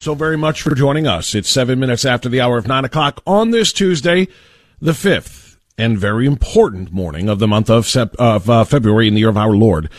So 0.00 0.14
very 0.14 0.36
much 0.36 0.60
for 0.60 0.74
joining 0.74 1.06
us. 1.06 1.34
It's 1.34 1.48
seven 1.48 1.80
minutes 1.80 2.04
after 2.04 2.28
the 2.28 2.40
hour 2.40 2.58
of 2.58 2.68
nine 2.68 2.84
o'clock 2.84 3.22
on 3.26 3.50
this 3.50 3.72
Tuesday, 3.72 4.28
the 4.80 4.92
fifth 4.92 5.56
and 5.78 5.98
very 5.98 6.26
important 6.26 6.92
morning 6.92 7.30
of 7.30 7.38
the 7.38 7.48
month 7.48 7.70
of, 7.70 7.86
Sep- 7.86 8.14
of 8.16 8.48
uh, 8.48 8.64
February 8.64 9.08
in 9.08 9.14
the 9.14 9.20
year 9.20 9.30
of 9.30 9.38
our 9.38 9.52
Lord. 9.52 9.90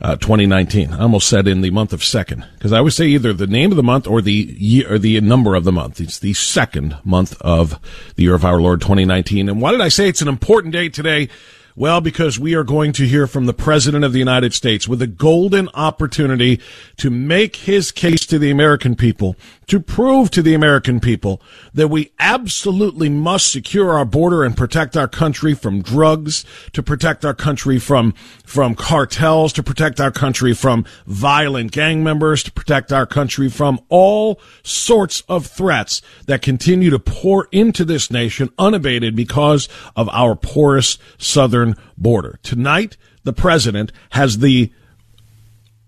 Uh, 0.00 0.16
2019. 0.16 0.94
I 0.94 1.02
almost 1.02 1.28
said 1.28 1.46
in 1.46 1.60
the 1.60 1.70
month 1.70 1.92
of 1.92 2.02
second 2.02 2.44
because 2.54 2.72
I 2.72 2.78
always 2.78 2.96
say 2.96 3.06
either 3.06 3.32
the 3.32 3.46
name 3.46 3.70
of 3.70 3.76
the 3.76 3.84
month 3.84 4.08
or 4.08 4.20
the 4.20 4.32
year 4.32 4.94
or 4.94 4.98
the 4.98 5.20
number 5.20 5.54
of 5.54 5.62
the 5.62 5.70
month. 5.70 6.00
It's 6.00 6.18
the 6.18 6.34
second 6.34 6.96
month 7.04 7.40
of 7.40 7.78
the 8.16 8.24
year 8.24 8.34
of 8.34 8.44
our 8.44 8.60
Lord 8.60 8.80
2019. 8.80 9.48
And 9.48 9.60
why 9.60 9.70
did 9.70 9.80
I 9.80 9.86
say 9.86 10.08
it's 10.08 10.20
an 10.20 10.26
important 10.26 10.72
day 10.72 10.88
today? 10.88 11.28
Well, 11.74 12.02
because 12.02 12.38
we 12.38 12.54
are 12.54 12.64
going 12.64 12.92
to 12.92 13.06
hear 13.06 13.26
from 13.26 13.46
the 13.46 13.54
President 13.54 14.04
of 14.04 14.12
the 14.12 14.18
United 14.18 14.52
States 14.52 14.86
with 14.86 15.00
a 15.00 15.06
golden 15.06 15.70
opportunity 15.72 16.60
to 16.98 17.08
make 17.08 17.56
his 17.56 17.90
case 17.90 18.26
to 18.26 18.38
the 18.38 18.50
American 18.50 18.94
people, 18.94 19.36
to 19.68 19.80
prove 19.80 20.30
to 20.32 20.42
the 20.42 20.52
American 20.52 21.00
people 21.00 21.40
that 21.72 21.88
we 21.88 22.12
absolutely 22.18 23.08
must 23.08 23.50
secure 23.50 23.96
our 23.96 24.04
border 24.04 24.44
and 24.44 24.54
protect 24.54 24.98
our 24.98 25.08
country 25.08 25.54
from 25.54 25.80
drugs, 25.80 26.44
to 26.74 26.82
protect 26.82 27.24
our 27.24 27.32
country 27.32 27.78
from, 27.78 28.12
from 28.44 28.74
cartels, 28.74 29.54
to 29.54 29.62
protect 29.62 29.98
our 29.98 30.10
country 30.10 30.52
from 30.52 30.84
violent 31.06 31.72
gang 31.72 32.04
members, 32.04 32.42
to 32.42 32.52
protect 32.52 32.92
our 32.92 33.06
country 33.06 33.48
from 33.48 33.80
all 33.88 34.38
sorts 34.62 35.22
of 35.26 35.46
threats 35.46 36.02
that 36.26 36.42
continue 36.42 36.90
to 36.90 36.98
pour 36.98 37.48
into 37.50 37.82
this 37.82 38.10
nation 38.10 38.50
unabated 38.58 39.16
because 39.16 39.70
of 39.96 40.06
our 40.10 40.36
porous 40.36 40.98
southern 41.16 41.61
border. 41.96 42.38
Tonight, 42.42 42.96
the 43.24 43.32
president 43.32 43.92
has 44.10 44.38
the 44.38 44.72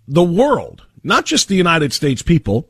the 0.07 0.23
world, 0.23 0.87
not 1.03 1.25
just 1.25 1.49
the 1.49 1.57
United 1.57 1.93
States 1.93 2.23
people. 2.23 2.69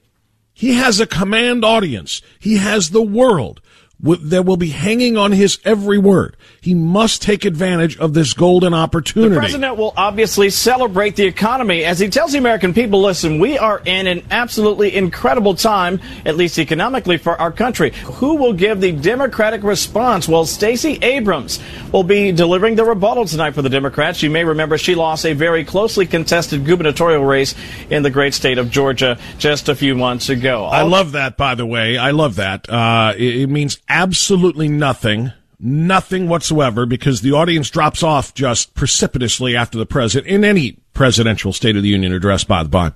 He 0.52 0.74
has 0.74 1.00
a 1.00 1.06
command 1.06 1.64
audience. 1.64 2.22
He 2.38 2.58
has 2.58 2.90
the 2.90 3.02
world 3.02 3.60
that 4.00 4.44
will 4.44 4.56
be 4.56 4.68
hanging 4.68 5.16
on 5.16 5.32
his 5.32 5.58
every 5.64 5.98
word. 5.98 6.36
He 6.60 6.74
must 6.74 7.22
take 7.22 7.44
advantage 7.44 7.96
of 7.98 8.12
this 8.12 8.34
golden 8.34 8.74
opportunity. 8.74 9.34
The 9.34 9.40
president 9.40 9.76
will 9.76 9.94
obviously 9.96 10.50
celebrate 10.50 11.16
the 11.16 11.24
economy 11.24 11.84
as 11.84 11.98
he 11.98 12.08
tells 12.08 12.32
the 12.32 12.38
American 12.38 12.74
people, 12.74 13.00
listen, 13.00 13.38
we 13.38 13.56
are 13.56 13.80
in 13.84 14.06
an 14.06 14.26
absolutely 14.30 14.94
incredible 14.94 15.54
time, 15.54 16.00
at 16.26 16.36
least 16.36 16.58
economically, 16.58 17.16
for 17.16 17.40
our 17.40 17.52
country. 17.52 17.92
Who 18.04 18.36
will 18.36 18.52
give 18.52 18.80
the 18.80 18.92
Democratic 18.92 19.62
response? 19.62 20.28
Well, 20.28 20.44
Stacey 20.44 20.98
Abrams 21.00 21.60
will 21.92 22.04
be 22.04 22.32
delivering 22.32 22.74
the 22.74 22.84
rebuttal 22.84 23.24
tonight 23.24 23.52
for 23.52 23.62
the 23.62 23.70
Democrats. 23.70 24.22
You 24.22 24.30
may 24.30 24.44
remember 24.44 24.76
she 24.76 24.94
lost 24.94 25.24
a 25.24 25.32
very 25.32 25.64
closely 25.64 26.06
contested 26.06 26.66
gubernatorial 26.66 27.24
race 27.24 27.54
in 27.88 28.02
the 28.02 28.10
great 28.10 28.34
state 28.34 28.58
of 28.58 28.70
Georgia 28.70 29.18
just 29.38 29.68
a 29.68 29.74
few 29.74 29.94
months 29.94 30.28
ago. 30.28 30.64
I 30.64 30.82
love 30.82 31.12
that, 31.12 31.36
by 31.36 31.54
the 31.54 31.66
way. 31.66 31.96
I 31.96 32.10
love 32.10 32.36
that. 32.36 32.68
Uh, 32.68 33.14
it, 33.16 33.42
it 33.42 33.46
means 33.48 33.78
absolutely 33.88 34.68
nothing, 34.68 35.32
nothing 35.58 36.28
whatsoever, 36.28 36.86
because 36.86 37.20
the 37.20 37.32
audience 37.32 37.70
drops 37.70 38.02
off 38.02 38.34
just 38.34 38.74
precipitously 38.74 39.56
after 39.56 39.78
the 39.78 39.86
president, 39.86 40.30
in 40.30 40.44
any 40.44 40.78
presidential 40.92 41.52
State 41.52 41.76
of 41.76 41.82
the 41.82 41.88
Union 41.88 42.12
address, 42.12 42.44
by 42.44 42.62
the 42.62 42.68
by. 42.68 42.92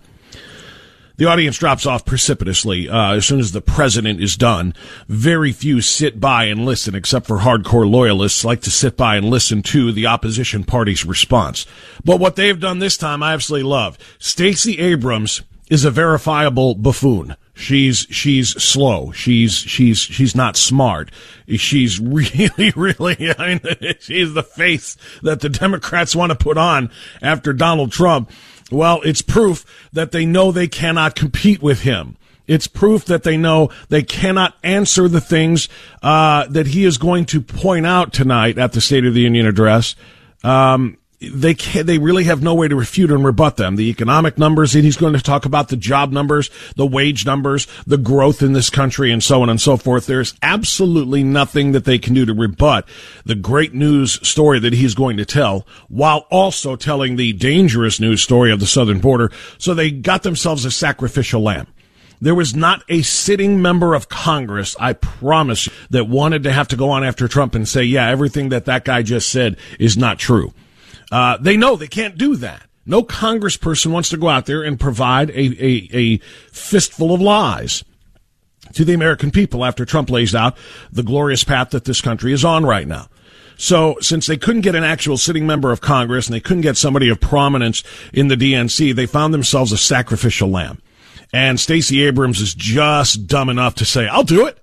The 1.18 1.26
audience 1.26 1.58
drops 1.58 1.84
off 1.84 2.04
precipitously 2.04 2.88
uh, 2.88 3.14
as 3.14 3.26
soon 3.26 3.40
as 3.40 3.50
the 3.50 3.60
president 3.60 4.22
is 4.22 4.36
done. 4.36 4.72
Very 5.08 5.50
few 5.50 5.80
sit 5.80 6.20
by 6.20 6.44
and 6.44 6.64
listen, 6.64 6.94
except 6.94 7.26
for 7.26 7.38
hardcore 7.38 7.90
loyalists 7.90 8.44
like 8.44 8.60
to 8.60 8.70
sit 8.70 8.96
by 8.96 9.16
and 9.16 9.28
listen 9.28 9.60
to 9.64 9.90
the 9.90 10.06
opposition 10.06 10.62
party's 10.62 11.04
response. 11.04 11.66
But 12.04 12.20
what 12.20 12.36
they've 12.36 12.60
done 12.60 12.78
this 12.78 12.96
time, 12.96 13.24
I 13.24 13.32
absolutely 13.32 13.68
love. 13.68 13.98
Stacey 14.20 14.78
Abrams 14.78 15.42
is 15.68 15.84
a 15.84 15.90
verifiable 15.90 16.76
buffoon. 16.76 17.34
She's 17.58 18.06
she's 18.10 18.50
slow. 18.62 19.10
She's 19.10 19.54
she's 19.54 19.98
she's 19.98 20.36
not 20.36 20.56
smart. 20.56 21.10
She's 21.48 21.98
really 22.00 22.72
really. 22.76 23.34
I 23.36 23.48
mean, 23.48 23.60
she's 24.00 24.32
the 24.32 24.44
face 24.44 24.96
that 25.22 25.40
the 25.40 25.48
Democrats 25.48 26.14
want 26.14 26.30
to 26.30 26.38
put 26.38 26.56
on 26.56 26.90
after 27.20 27.52
Donald 27.52 27.90
Trump. 27.90 28.30
Well, 28.70 29.00
it's 29.02 29.22
proof 29.22 29.64
that 29.92 30.12
they 30.12 30.24
know 30.24 30.52
they 30.52 30.68
cannot 30.68 31.16
compete 31.16 31.60
with 31.60 31.80
him. 31.80 32.16
It's 32.46 32.68
proof 32.68 33.04
that 33.06 33.24
they 33.24 33.36
know 33.36 33.70
they 33.88 34.02
cannot 34.02 34.54
answer 34.62 35.08
the 35.08 35.20
things 35.20 35.68
uh, 36.00 36.46
that 36.46 36.68
he 36.68 36.84
is 36.84 36.96
going 36.96 37.24
to 37.26 37.40
point 37.40 37.86
out 37.86 38.12
tonight 38.12 38.56
at 38.56 38.72
the 38.72 38.80
State 38.80 39.04
of 39.04 39.14
the 39.14 39.20
Union 39.20 39.46
address. 39.46 39.96
Um, 40.44 40.97
they 41.20 41.54
can, 41.54 41.84
they 41.86 41.98
really 41.98 42.24
have 42.24 42.42
no 42.42 42.54
way 42.54 42.68
to 42.68 42.76
refute 42.76 43.10
and 43.10 43.24
rebut 43.24 43.56
them. 43.56 43.76
The 43.76 43.90
economic 43.90 44.38
numbers 44.38 44.72
that 44.72 44.84
he's 44.84 44.96
going 44.96 45.14
to 45.14 45.20
talk 45.20 45.44
about, 45.44 45.68
the 45.68 45.76
job 45.76 46.12
numbers, 46.12 46.48
the 46.76 46.86
wage 46.86 47.26
numbers, 47.26 47.66
the 47.86 47.98
growth 47.98 48.40
in 48.40 48.52
this 48.52 48.70
country, 48.70 49.10
and 49.10 49.22
so 49.22 49.42
on 49.42 49.48
and 49.48 49.60
so 49.60 49.76
forth. 49.76 50.06
There's 50.06 50.34
absolutely 50.42 51.24
nothing 51.24 51.72
that 51.72 51.84
they 51.84 51.98
can 51.98 52.14
do 52.14 52.24
to 52.24 52.32
rebut 52.32 52.88
the 53.24 53.34
great 53.34 53.74
news 53.74 54.26
story 54.26 54.60
that 54.60 54.74
he's 54.74 54.94
going 54.94 55.16
to 55.16 55.24
tell, 55.24 55.66
while 55.88 56.26
also 56.30 56.76
telling 56.76 57.16
the 57.16 57.32
dangerous 57.32 57.98
news 57.98 58.22
story 58.22 58.52
of 58.52 58.60
the 58.60 58.66
southern 58.66 59.00
border. 59.00 59.32
So 59.58 59.74
they 59.74 59.90
got 59.90 60.22
themselves 60.22 60.64
a 60.64 60.70
sacrificial 60.70 61.42
lamb. 61.42 61.66
There 62.20 62.34
was 62.34 62.54
not 62.54 62.82
a 62.88 63.02
sitting 63.02 63.62
member 63.62 63.94
of 63.94 64.08
Congress, 64.08 64.76
I 64.78 64.92
promise, 64.92 65.68
that 65.90 66.08
wanted 66.08 66.44
to 66.44 66.52
have 66.52 66.68
to 66.68 66.76
go 66.76 66.90
on 66.90 67.04
after 67.04 67.28
Trump 67.28 67.54
and 67.54 67.66
say, 67.66 67.82
yeah, 67.82 68.08
everything 68.08 68.48
that 68.50 68.64
that 68.66 68.84
guy 68.84 69.02
just 69.02 69.30
said 69.30 69.56
is 69.78 69.96
not 69.96 70.18
true. 70.18 70.52
Uh, 71.10 71.36
they 71.38 71.56
know 71.56 71.76
they 71.76 71.88
can't 71.88 72.18
do 72.18 72.36
that. 72.36 72.68
No 72.84 73.02
congressperson 73.02 73.92
wants 73.92 74.08
to 74.10 74.16
go 74.16 74.28
out 74.28 74.46
there 74.46 74.62
and 74.62 74.80
provide 74.80 75.30
a, 75.30 75.64
a, 75.64 75.88
a 75.92 76.18
fistful 76.50 77.12
of 77.12 77.20
lies 77.20 77.84
to 78.72 78.84
the 78.84 78.94
American 78.94 79.30
people 79.30 79.64
after 79.64 79.84
Trump 79.84 80.10
lays 80.10 80.34
out 80.34 80.56
the 80.90 81.02
glorious 81.02 81.44
path 81.44 81.70
that 81.70 81.84
this 81.84 82.00
country 82.00 82.32
is 82.32 82.44
on 82.44 82.64
right 82.64 82.86
now. 82.86 83.08
So, 83.60 83.96
since 84.00 84.26
they 84.26 84.36
couldn't 84.36 84.62
get 84.62 84.76
an 84.76 84.84
actual 84.84 85.16
sitting 85.16 85.44
member 85.44 85.72
of 85.72 85.80
Congress 85.80 86.28
and 86.28 86.34
they 86.34 86.40
couldn't 86.40 86.62
get 86.62 86.76
somebody 86.76 87.08
of 87.08 87.20
prominence 87.20 87.82
in 88.12 88.28
the 88.28 88.36
DNC, 88.36 88.94
they 88.94 89.06
found 89.06 89.34
themselves 89.34 89.72
a 89.72 89.78
sacrificial 89.78 90.48
lamb. 90.48 90.80
And 91.32 91.58
Stacey 91.58 92.02
Abrams 92.04 92.40
is 92.40 92.54
just 92.54 93.26
dumb 93.26 93.48
enough 93.48 93.74
to 93.76 93.84
say, 93.84 94.06
I'll 94.06 94.22
do 94.22 94.46
it. 94.46 94.58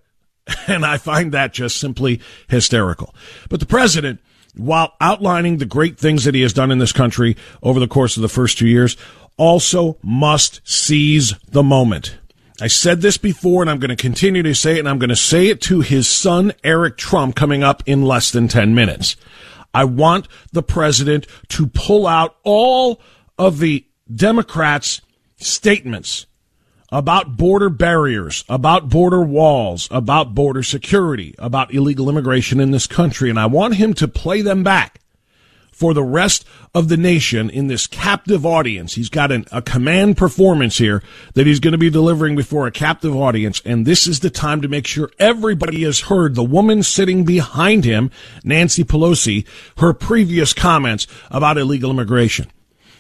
And 0.68 0.86
I 0.86 0.98
find 0.98 1.32
that 1.32 1.54
just 1.54 1.78
simply 1.78 2.22
hysterical. 2.48 3.16
But 3.50 3.60
the 3.60 3.66
president 3.66 4.20
while 4.56 4.94
outlining 5.02 5.58
the 5.58 5.66
great 5.66 5.98
things 5.98 6.24
that 6.24 6.36
he 6.36 6.42
has 6.42 6.54
done 6.54 6.72
in 6.72 6.80
this 6.80 6.92
country 6.92 7.36
over 7.62 7.80
the 7.80 7.88
course 7.88 8.16
of 8.16 8.22
the 8.22 8.30
first 8.30 8.58
two 8.58 8.68
years, 8.68 8.98
also 9.38 9.98
must 10.02 10.62
seize 10.64 11.34
the 11.50 11.64
moment. 11.64 12.18
I 12.62 12.68
said 12.68 13.02
this 13.02 13.18
before 13.18 13.62
and 13.62 13.70
I'm 13.70 13.80
going 13.80 13.90
to 13.90 14.02
continue 14.02 14.42
to 14.44 14.56
say 14.56 14.78
it 14.78 14.80
and 14.80 14.88
I'm 14.88 15.00
going 15.00 15.10
to 15.10 15.16
say 15.16 15.48
it 15.48 15.60
to 15.64 15.82
his 15.82 16.08
son, 16.08 16.54
Eric 16.64 16.96
Trump, 16.96 17.36
coming 17.36 17.64
up 17.64 17.84
in 17.86 18.04
less 18.04 18.32
than 18.32 18.48
10 18.48 18.74
minutes. 18.74 19.18
I 19.74 19.84
want 19.84 20.30
the 20.54 20.64
president 20.64 21.28
to 21.50 21.68
pull 21.68 22.08
out 22.08 22.38
all 22.44 23.02
of 23.38 23.60
the 23.60 23.86
Democrats' 24.14 25.02
statements 25.36 26.28
about 26.96 27.36
border 27.36 27.70
barriers, 27.70 28.46
about 28.48 28.88
border 28.88 29.22
walls, 29.22 29.90
about 29.92 30.34
border 30.34 30.64
security, 30.64 31.36
about 31.38 31.74
illegal 31.74 32.10
immigration 32.10 32.62
in 32.62 32.72
this 32.72 32.88
country. 32.88 33.30
And 33.30 33.38
I 33.38 33.48
want 33.48 33.76
him 33.76 33.94
to 33.96 34.08
play 34.08 34.42
them 34.42 34.64
back 34.64 35.02
for 35.74 35.94
the 35.94 36.02
rest 36.02 36.46
of 36.74 36.88
the 36.88 36.96
nation 36.96 37.50
in 37.50 37.68
this 37.68 37.86
captive 37.86 38.46
audience. 38.46 38.96
He's 38.96 39.10
got 39.10 39.30
an, 39.30 39.44
a 39.52 39.62
command 39.62 40.16
performance 40.16 40.78
here 40.78 41.04
that 41.34 41.46
he's 41.46 41.60
going 41.60 41.74
to 41.74 41.78
be 41.78 41.90
delivering 41.90 42.38
before 42.38 42.66
a 42.66 42.72
captive 42.72 43.14
audience. 43.14 43.62
And 43.66 43.86
this 43.86 44.08
is 44.08 44.22
the 44.22 44.30
time 44.30 44.62
to 44.62 44.70
make 44.70 44.88
sure 44.88 45.12
everybody 45.20 45.84
has 45.84 46.00
heard 46.00 46.34
the 46.34 46.46
woman 46.46 46.82
sitting 46.82 47.26
behind 47.26 47.84
him, 47.84 48.10
Nancy 48.46 48.86
Pelosi, 48.86 49.46
her 49.80 49.92
previous 49.92 50.54
comments 50.54 51.08
about 51.30 51.58
illegal 51.58 51.92
immigration. 51.92 52.50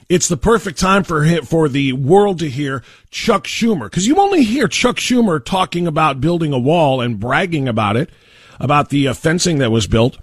It's 0.07 0.28
the 0.28 0.38
perfect 0.38 0.80
time 0.80 1.04
for 1.04 1.25
for 1.44 1.68
the 1.68 1.94
world 1.94 2.40
to 2.40 2.50
hear 2.50 2.84
Chuck 3.10 3.46
Schumer 3.46 3.86
because 3.86 4.06
you 4.06 4.19
only 4.19 4.44
hear 4.44 4.68
Chuck 4.68 4.98
Schumer 4.98 5.44
talking 5.44 5.88
about 5.88 6.22
building 6.22 6.54
a 6.54 6.60
wall 6.60 7.02
and 7.02 7.19
bragging 7.19 7.68
about 7.68 7.98
it, 7.98 8.12
about 8.60 8.90
the 8.90 9.07
uh, 9.07 9.13
fencing 9.13 9.57
that 9.57 9.72
was 9.72 9.88
built. 9.88 10.18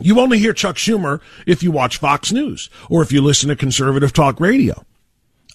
You 0.00 0.20
only 0.20 0.38
hear 0.38 0.52
Chuck 0.52 0.76
Schumer 0.76 1.20
if 1.46 1.62
you 1.62 1.70
watch 1.70 1.98
Fox 1.98 2.30
News 2.32 2.68
or 2.88 3.02
if 3.02 3.10
you 3.10 3.22
listen 3.22 3.48
to 3.48 3.56
conservative 3.56 4.12
talk 4.12 4.38
radio. 4.38 4.84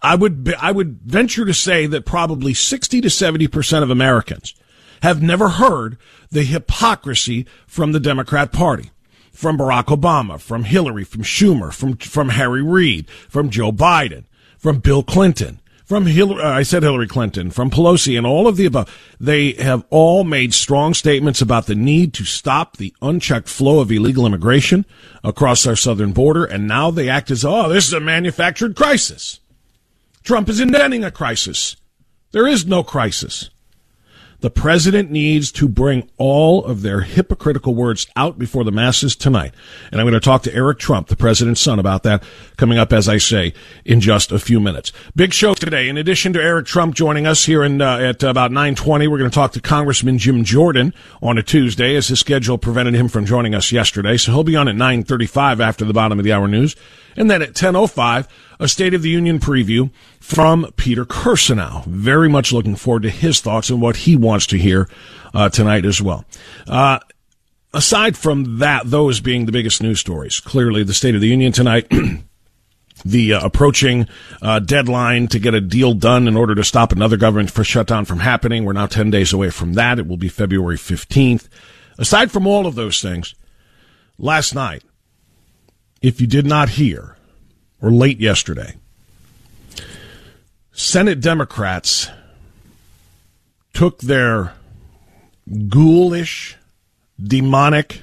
I 0.02 0.16
would 0.16 0.54
I 0.60 0.72
would 0.72 1.02
venture 1.04 1.46
to 1.46 1.54
say 1.54 1.86
that 1.88 2.06
probably 2.06 2.54
60 2.54 3.02
to 3.02 3.10
70 3.10 3.48
percent 3.48 3.84
of 3.84 3.90
Americans 3.90 4.56
have 5.02 5.22
never 5.22 5.50
heard 5.50 5.98
the 6.32 6.44
hypocrisy 6.44 7.46
from 7.68 7.92
the 7.92 8.00
Democrat 8.00 8.52
Party, 8.52 8.92
from 9.36 9.58
Barack 9.58 9.86
Obama, 9.86 10.40
from 10.40 10.64
Hillary, 10.64 11.04
from 11.04 11.22
Schumer, 11.22 11.74
from 11.74 11.98
from 11.98 12.30
Harry 12.30 12.64
Reid, 12.64 13.10
from 13.30 13.50
Joe 13.50 13.72
Biden, 13.72 14.24
from 14.58 14.80
Bill 14.80 15.04
Clinton, 15.04 15.60
from 15.86 16.08
Hillary, 16.08 16.42
uh, 16.42 16.50
I 16.50 16.64
said 16.64 16.82
Hillary 16.82 17.08
Clinton, 17.08 17.52
from 17.52 17.70
Pelosi, 17.70 18.18
and 18.18 18.26
all 18.26 18.48
of 18.48 18.58
the 18.58 18.66
above. 18.66 18.90
They 19.20 19.52
have 19.54 19.86
all 19.92 20.24
made 20.24 20.54
strong 20.54 20.96
statements 20.96 21.42
about 21.42 21.68
the 21.68 21.76
need 21.76 22.14
to 22.16 22.26
stop 22.26 22.78
the 22.78 22.94
unchecked 23.02 23.48
flow 23.48 23.80
of 23.80 23.92
illegal 23.92 24.26
immigration 24.26 24.86
across 25.24 25.68
our 25.68 25.76
southern 25.76 26.12
border, 26.12 26.44
and 26.44 26.68
now 26.68 26.90
they 26.90 27.08
act 27.08 27.30
as, 27.30 27.46
oh, 27.46 27.70
this 27.70 27.88
is 27.88 27.94
a 27.94 28.00
manufactured 28.00 28.76
crisis. 28.76 29.40
Trump 30.24 30.50
is 30.50 30.60
inventing 30.60 31.04
a 31.04 31.12
crisis. 31.12 31.76
There 32.32 32.48
is 32.48 32.66
no 32.66 32.84
crisis. 32.84 33.52
The 34.42 34.50
president 34.50 35.12
needs 35.12 35.52
to 35.54 35.68
bring 35.68 36.10
all 36.18 36.64
of 36.66 36.82
their 36.82 37.02
hypocritical 37.02 37.74
words 37.74 38.08
out 38.16 38.38
before 38.38 38.64
the 38.64 38.72
masses 38.72 39.16
tonight. 39.16 39.54
And 39.92 40.00
I'm 40.00 40.06
going 40.06 40.14
to 40.14 40.20
talk 40.20 40.44
to 40.44 40.54
Eric 40.54 40.80
Trump, 40.80 41.08
the 41.08 41.16
president's 41.16 41.62
son, 41.62 41.80
about 41.80 42.04
that 42.04 42.24
coming 42.58 42.78
up, 42.78 42.94
as 42.94 43.08
I 43.10 43.18
say, 43.18 43.54
in 43.86 44.02
just 44.02 44.32
a 44.32 44.40
few 44.40 44.60
minutes. 44.60 44.92
Big 45.16 45.34
show 45.34 45.54
today. 45.54 45.90
In 45.90 45.98
addition 45.98 46.34
to 46.34 46.42
Eric 46.42 46.66
Trump 46.66 46.96
joining 46.96 47.26
us 47.26 47.46
here 47.46 47.64
in, 47.64 47.82
uh, 47.82 47.98
at 47.98 48.24
about 48.24 48.52
920, 48.52 49.08
we're 49.08 49.18
going 49.18 49.30
to 49.30 49.36
talk 49.36 49.54
to 49.54 49.62
Congressman 49.62 50.18
Jim 50.18 50.44
Jordan 50.44 50.94
on 51.22 51.38
a 51.38 51.44
Tuesday 51.44 51.96
as 51.96 52.08
his 52.08 52.20
schedule 52.20 52.58
prevented 52.58 52.94
him 52.94 53.08
from 53.08 53.26
joining 53.26 53.56
us 53.56 53.72
yesterday. 53.72 54.18
So 54.18 54.32
he'll 54.32 54.44
be 54.44 54.56
on 54.56 54.68
at 54.68 54.76
935 54.76 55.62
after 55.62 55.86
the 55.86 55.94
bottom 55.94 56.20
of 56.20 56.26
the 56.26 56.34
hour 56.34 56.48
news. 56.48 56.76
And 57.18 57.32
then 57.32 57.42
at 57.42 57.54
10.05, 57.54 58.28
a 58.60 58.68
State 58.68 58.94
of 58.94 59.02
the 59.02 59.10
Union 59.10 59.40
preview 59.40 59.92
from 60.20 60.72
Peter 60.76 61.06
Kirsanow. 61.06 61.86
Very 61.86 62.30
much 62.30 62.54
looking 62.54 62.76
forward 62.76 63.04
to 63.04 63.10
his 63.10 63.40
thoughts 63.40 63.70
and 63.70 63.82
what 63.82 63.98
he 63.98 64.16
wants 64.16 64.48
to 64.48 64.58
hear 64.58 64.90
uh, 65.34 65.50
tonight 65.50 65.86
as 65.86 66.02
well. 66.02 66.26
Uh, 66.68 67.00
aside 67.74 68.18
from 68.18 68.60
that, 68.60 68.84
those 68.86 69.20
being 69.20 69.46
the 69.46 69.52
biggest 69.52 69.82
news 69.82 70.00
stories, 70.00 70.40
clearly 70.40 70.84
the 70.84 70.94
State 70.94 71.16
of 71.16 71.22
the 71.22 71.28
Union 71.28 71.52
tonight. 71.52 71.92
the 73.06 73.34
uh, 73.34 73.46
approaching 73.46 74.08
uh, 74.42 74.60
deadline 74.60 75.28
to 75.28 75.40
get 75.40 75.54
a 75.54 75.62
deal 75.62 75.94
done 75.94 76.28
in 76.28 76.36
order 76.36 76.56
to 76.56 76.64
stop 76.64 76.92
another 76.92 77.18
government 77.18 77.52
for 77.52 77.64
shutdown 77.64 78.06
from 78.06 78.20
happening. 78.20 78.66
We're 78.66 78.74
now 78.74 78.88
10 78.88 79.12
days 79.12 79.34
away 79.34 79.52
from 79.52 79.74
that. 79.74 80.00
It 80.00 80.08
will 80.08 80.18
be 80.18 80.30
February 80.30 80.78
15th. 80.78 81.48
Aside 81.98 82.32
from 82.32 82.48
all 82.48 82.66
of 82.66 82.76
those 82.76 83.02
things, 83.02 83.36
last 84.18 84.56
night, 84.56 84.84
if 86.02 86.20
you 86.20 86.28
did 86.28 86.46
not 86.46 86.70
hear, 86.70 87.15
or 87.82 87.92
late 87.92 88.20
yesterday, 88.20 88.76
Senate 90.72 91.22
Democrats 91.22 92.10
took 93.74 94.00
their 94.00 94.54
ghoulish, 95.70 96.58
demonic, 97.22 98.02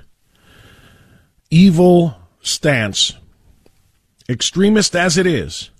evil 1.51 2.17
stance, 2.41 3.15
extremist 4.29 4.95
as 4.95 5.17
it 5.17 5.27
is, 5.27 5.71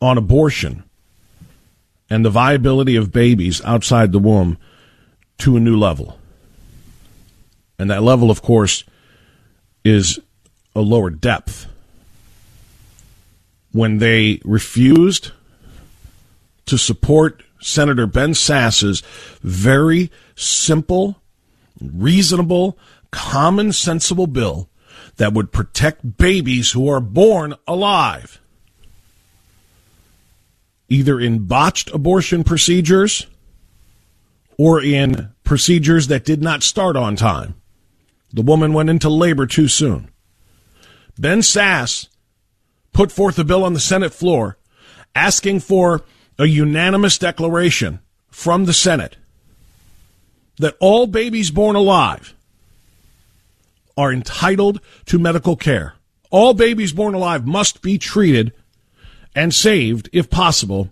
on 0.00 0.18
abortion 0.18 0.84
and 2.08 2.24
the 2.24 2.30
viability 2.30 2.96
of 2.96 3.12
babies 3.12 3.60
outside 3.64 4.12
the 4.12 4.18
womb 4.18 4.58
to 5.38 5.56
a 5.56 5.60
new 5.60 5.76
level. 5.76 6.18
And 7.78 7.90
that 7.90 8.02
level, 8.02 8.30
of 8.30 8.42
course, 8.42 8.84
is 9.84 10.18
a 10.74 10.80
lower 10.80 11.10
depth. 11.10 11.66
When 13.76 13.98
they 13.98 14.40
refused 14.42 15.32
to 16.64 16.78
support 16.78 17.42
Senator 17.60 18.06
Ben 18.06 18.32
Sasse's 18.32 19.02
very 19.42 20.10
simple, 20.34 21.20
reasonable, 21.78 22.78
common 23.10 23.72
sensible 23.72 24.26
bill 24.26 24.70
that 25.18 25.34
would 25.34 25.52
protect 25.52 26.16
babies 26.16 26.70
who 26.70 26.88
are 26.88 27.00
born 27.00 27.54
alive, 27.68 28.40
either 30.88 31.20
in 31.20 31.40
botched 31.40 31.90
abortion 31.90 32.44
procedures 32.44 33.26
or 34.56 34.82
in 34.82 35.32
procedures 35.44 36.06
that 36.06 36.24
did 36.24 36.42
not 36.42 36.62
start 36.62 36.96
on 36.96 37.14
time. 37.14 37.60
The 38.32 38.40
woman 38.40 38.72
went 38.72 38.88
into 38.88 39.10
labor 39.10 39.46
too 39.46 39.68
soon. 39.68 40.10
Ben 41.18 41.40
Sasse 41.40 42.08
put 42.96 43.12
forth 43.12 43.38
a 43.38 43.44
bill 43.44 43.62
on 43.62 43.74
the 43.74 43.78
Senate 43.78 44.14
floor 44.14 44.56
asking 45.14 45.60
for 45.60 46.02
a 46.38 46.46
unanimous 46.46 47.18
declaration 47.18 48.00
from 48.30 48.64
the 48.64 48.72
Senate 48.72 49.16
that 50.56 50.74
all 50.80 51.06
babies 51.06 51.50
born 51.50 51.76
alive 51.76 52.34
are 53.98 54.10
entitled 54.10 54.80
to 55.04 55.18
medical 55.18 55.56
care. 55.56 55.92
All 56.30 56.54
babies 56.54 56.94
born 56.94 57.12
alive 57.12 57.46
must 57.46 57.82
be 57.82 57.98
treated 57.98 58.54
and 59.34 59.52
saved, 59.52 60.08
if 60.14 60.30
possible, 60.30 60.88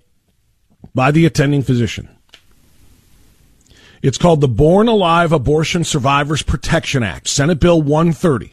by 0.95 1.11
the 1.11 1.25
attending 1.25 1.63
physician. 1.63 2.11
It's 4.03 4.19
called 4.19 4.43
the 4.43 4.49
Born 4.49 4.89
Alive 4.89 5.33
Abortion 5.33 5.85
Survivors 5.85 6.43
Protection 6.43 7.03
Act, 7.03 7.29
Senate 7.29 7.61
Bill 7.61 7.81
130 7.81 8.53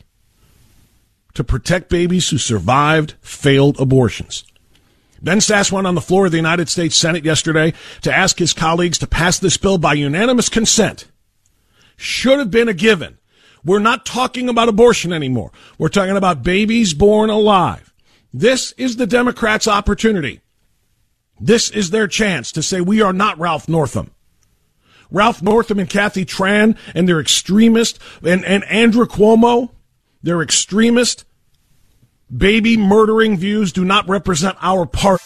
to 1.33 1.43
protect 1.43 1.89
babies 1.89 2.29
who 2.29 2.37
survived 2.37 3.15
failed 3.21 3.79
abortions. 3.79 4.43
Ben 5.21 5.37
Sasse 5.37 5.71
went 5.71 5.85
on 5.85 5.95
the 5.95 6.01
floor 6.01 6.25
of 6.25 6.31
the 6.31 6.37
United 6.37 6.67
States 6.67 6.95
Senate 6.95 7.23
yesterday 7.23 7.73
to 8.01 8.13
ask 8.13 8.39
his 8.39 8.53
colleagues 8.53 8.97
to 8.97 9.07
pass 9.07 9.37
this 9.37 9.57
bill 9.57 9.77
by 9.77 9.93
unanimous 9.93 10.49
consent. 10.49 11.07
Should 11.95 12.39
have 12.39 12.49
been 12.49 12.67
a 12.67 12.73
given. 12.73 13.19
We're 13.63 13.79
not 13.79 14.05
talking 14.05 14.49
about 14.49 14.69
abortion 14.69 15.13
anymore. 15.13 15.51
We're 15.77 15.89
talking 15.89 16.17
about 16.17 16.41
babies 16.41 16.95
born 16.95 17.29
alive. 17.29 17.93
This 18.33 18.71
is 18.73 18.95
the 18.95 19.05
Democrats' 19.05 19.67
opportunity. 19.67 20.41
This 21.39 21.69
is 21.69 21.91
their 21.91 22.07
chance 22.07 22.51
to 22.53 22.63
say 22.63 22.81
we 22.81 23.01
are 23.01 23.13
not 23.13 23.37
Ralph 23.37 23.69
Northam. 23.69 24.11
Ralph 25.11 25.41
Northam 25.41 25.77
and 25.77 25.89
Kathy 25.89 26.25
Tran 26.25 26.77
and 26.95 27.07
their 27.07 27.19
extremist 27.19 27.99
and, 28.23 28.43
and 28.45 28.63
Andrew 28.63 29.05
Cuomo 29.05 29.71
their 30.23 30.41
extremist, 30.41 31.25
baby 32.35 32.77
murdering 32.77 33.38
views 33.38 33.71
do 33.71 33.83
not 33.83 34.07
represent 34.07 34.57
our 34.62 34.85
party. 34.85 35.23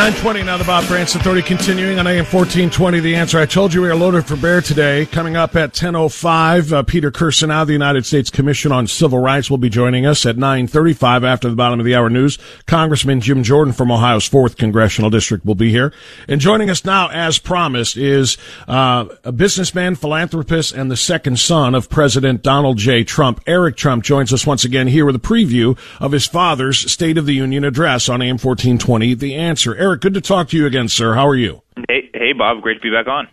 920 0.00 0.44
now 0.44 0.56
the 0.56 0.64
Bob 0.64 0.82
Frantz 0.84 1.14
Authority 1.14 1.42
continuing 1.42 1.98
on 1.98 2.06
AM 2.06 2.24
1420 2.24 3.00
the 3.00 3.16
answer. 3.16 3.38
I 3.38 3.44
told 3.44 3.74
you 3.74 3.82
we 3.82 3.90
are 3.90 3.94
loaded 3.94 4.24
for 4.24 4.34
bear 4.34 4.62
today. 4.62 5.04
Coming 5.04 5.36
up 5.36 5.54
at 5.56 5.78
1005 5.78 6.72
uh, 6.72 6.82
Peter 6.84 7.10
Kirsanow 7.10 7.66
the 7.66 7.74
United 7.74 8.06
States 8.06 8.30
Commission 8.30 8.72
on 8.72 8.86
Civil 8.86 9.18
Rights 9.18 9.50
will 9.50 9.58
be 9.58 9.68
joining 9.68 10.06
us 10.06 10.24
at 10.24 10.38
935 10.38 11.22
after 11.22 11.50
the 11.50 11.54
bottom 11.54 11.80
of 11.80 11.84
the 11.84 11.94
hour 11.94 12.08
news. 12.08 12.38
Congressman 12.66 13.20
Jim 13.20 13.42
Jordan 13.42 13.74
from 13.74 13.92
Ohio's 13.92 14.26
4th 14.26 14.56
Congressional 14.56 15.10
District 15.10 15.44
will 15.44 15.54
be 15.54 15.68
here. 15.68 15.92
And 16.26 16.40
joining 16.40 16.70
us 16.70 16.82
now 16.82 17.10
as 17.10 17.38
promised 17.38 17.98
is 17.98 18.38
uh, 18.66 19.04
a 19.22 19.32
businessman 19.32 19.96
philanthropist 19.96 20.72
and 20.72 20.90
the 20.90 20.96
second 20.96 21.38
son 21.38 21.74
of 21.74 21.90
President 21.90 22.42
Donald 22.42 22.78
J. 22.78 23.04
Trump. 23.04 23.42
Eric 23.46 23.76
Trump 23.76 24.02
joins 24.02 24.32
us 24.32 24.46
once 24.46 24.64
again 24.64 24.86
here 24.86 25.04
with 25.04 25.16
a 25.16 25.18
preview 25.18 25.78
of 26.00 26.12
his 26.12 26.26
father's 26.26 26.90
State 26.90 27.18
of 27.18 27.26
the 27.26 27.34
Union 27.34 27.64
address 27.64 28.08
on 28.08 28.22
AM 28.22 28.38
1420 28.38 29.12
the 29.12 29.34
answer. 29.34 29.76
Eric 29.76 29.89
Eric, 29.90 30.02
good 30.02 30.14
to 30.14 30.20
talk 30.20 30.46
to 30.50 30.56
you 30.56 30.66
again, 30.66 30.86
sir. 30.86 31.14
How 31.14 31.26
are 31.26 31.34
you? 31.34 31.62
Hey, 31.88 32.10
hey, 32.14 32.32
Bob. 32.32 32.62
Great 32.62 32.74
to 32.74 32.80
be 32.80 32.92
back 32.92 33.08
on. 33.08 33.26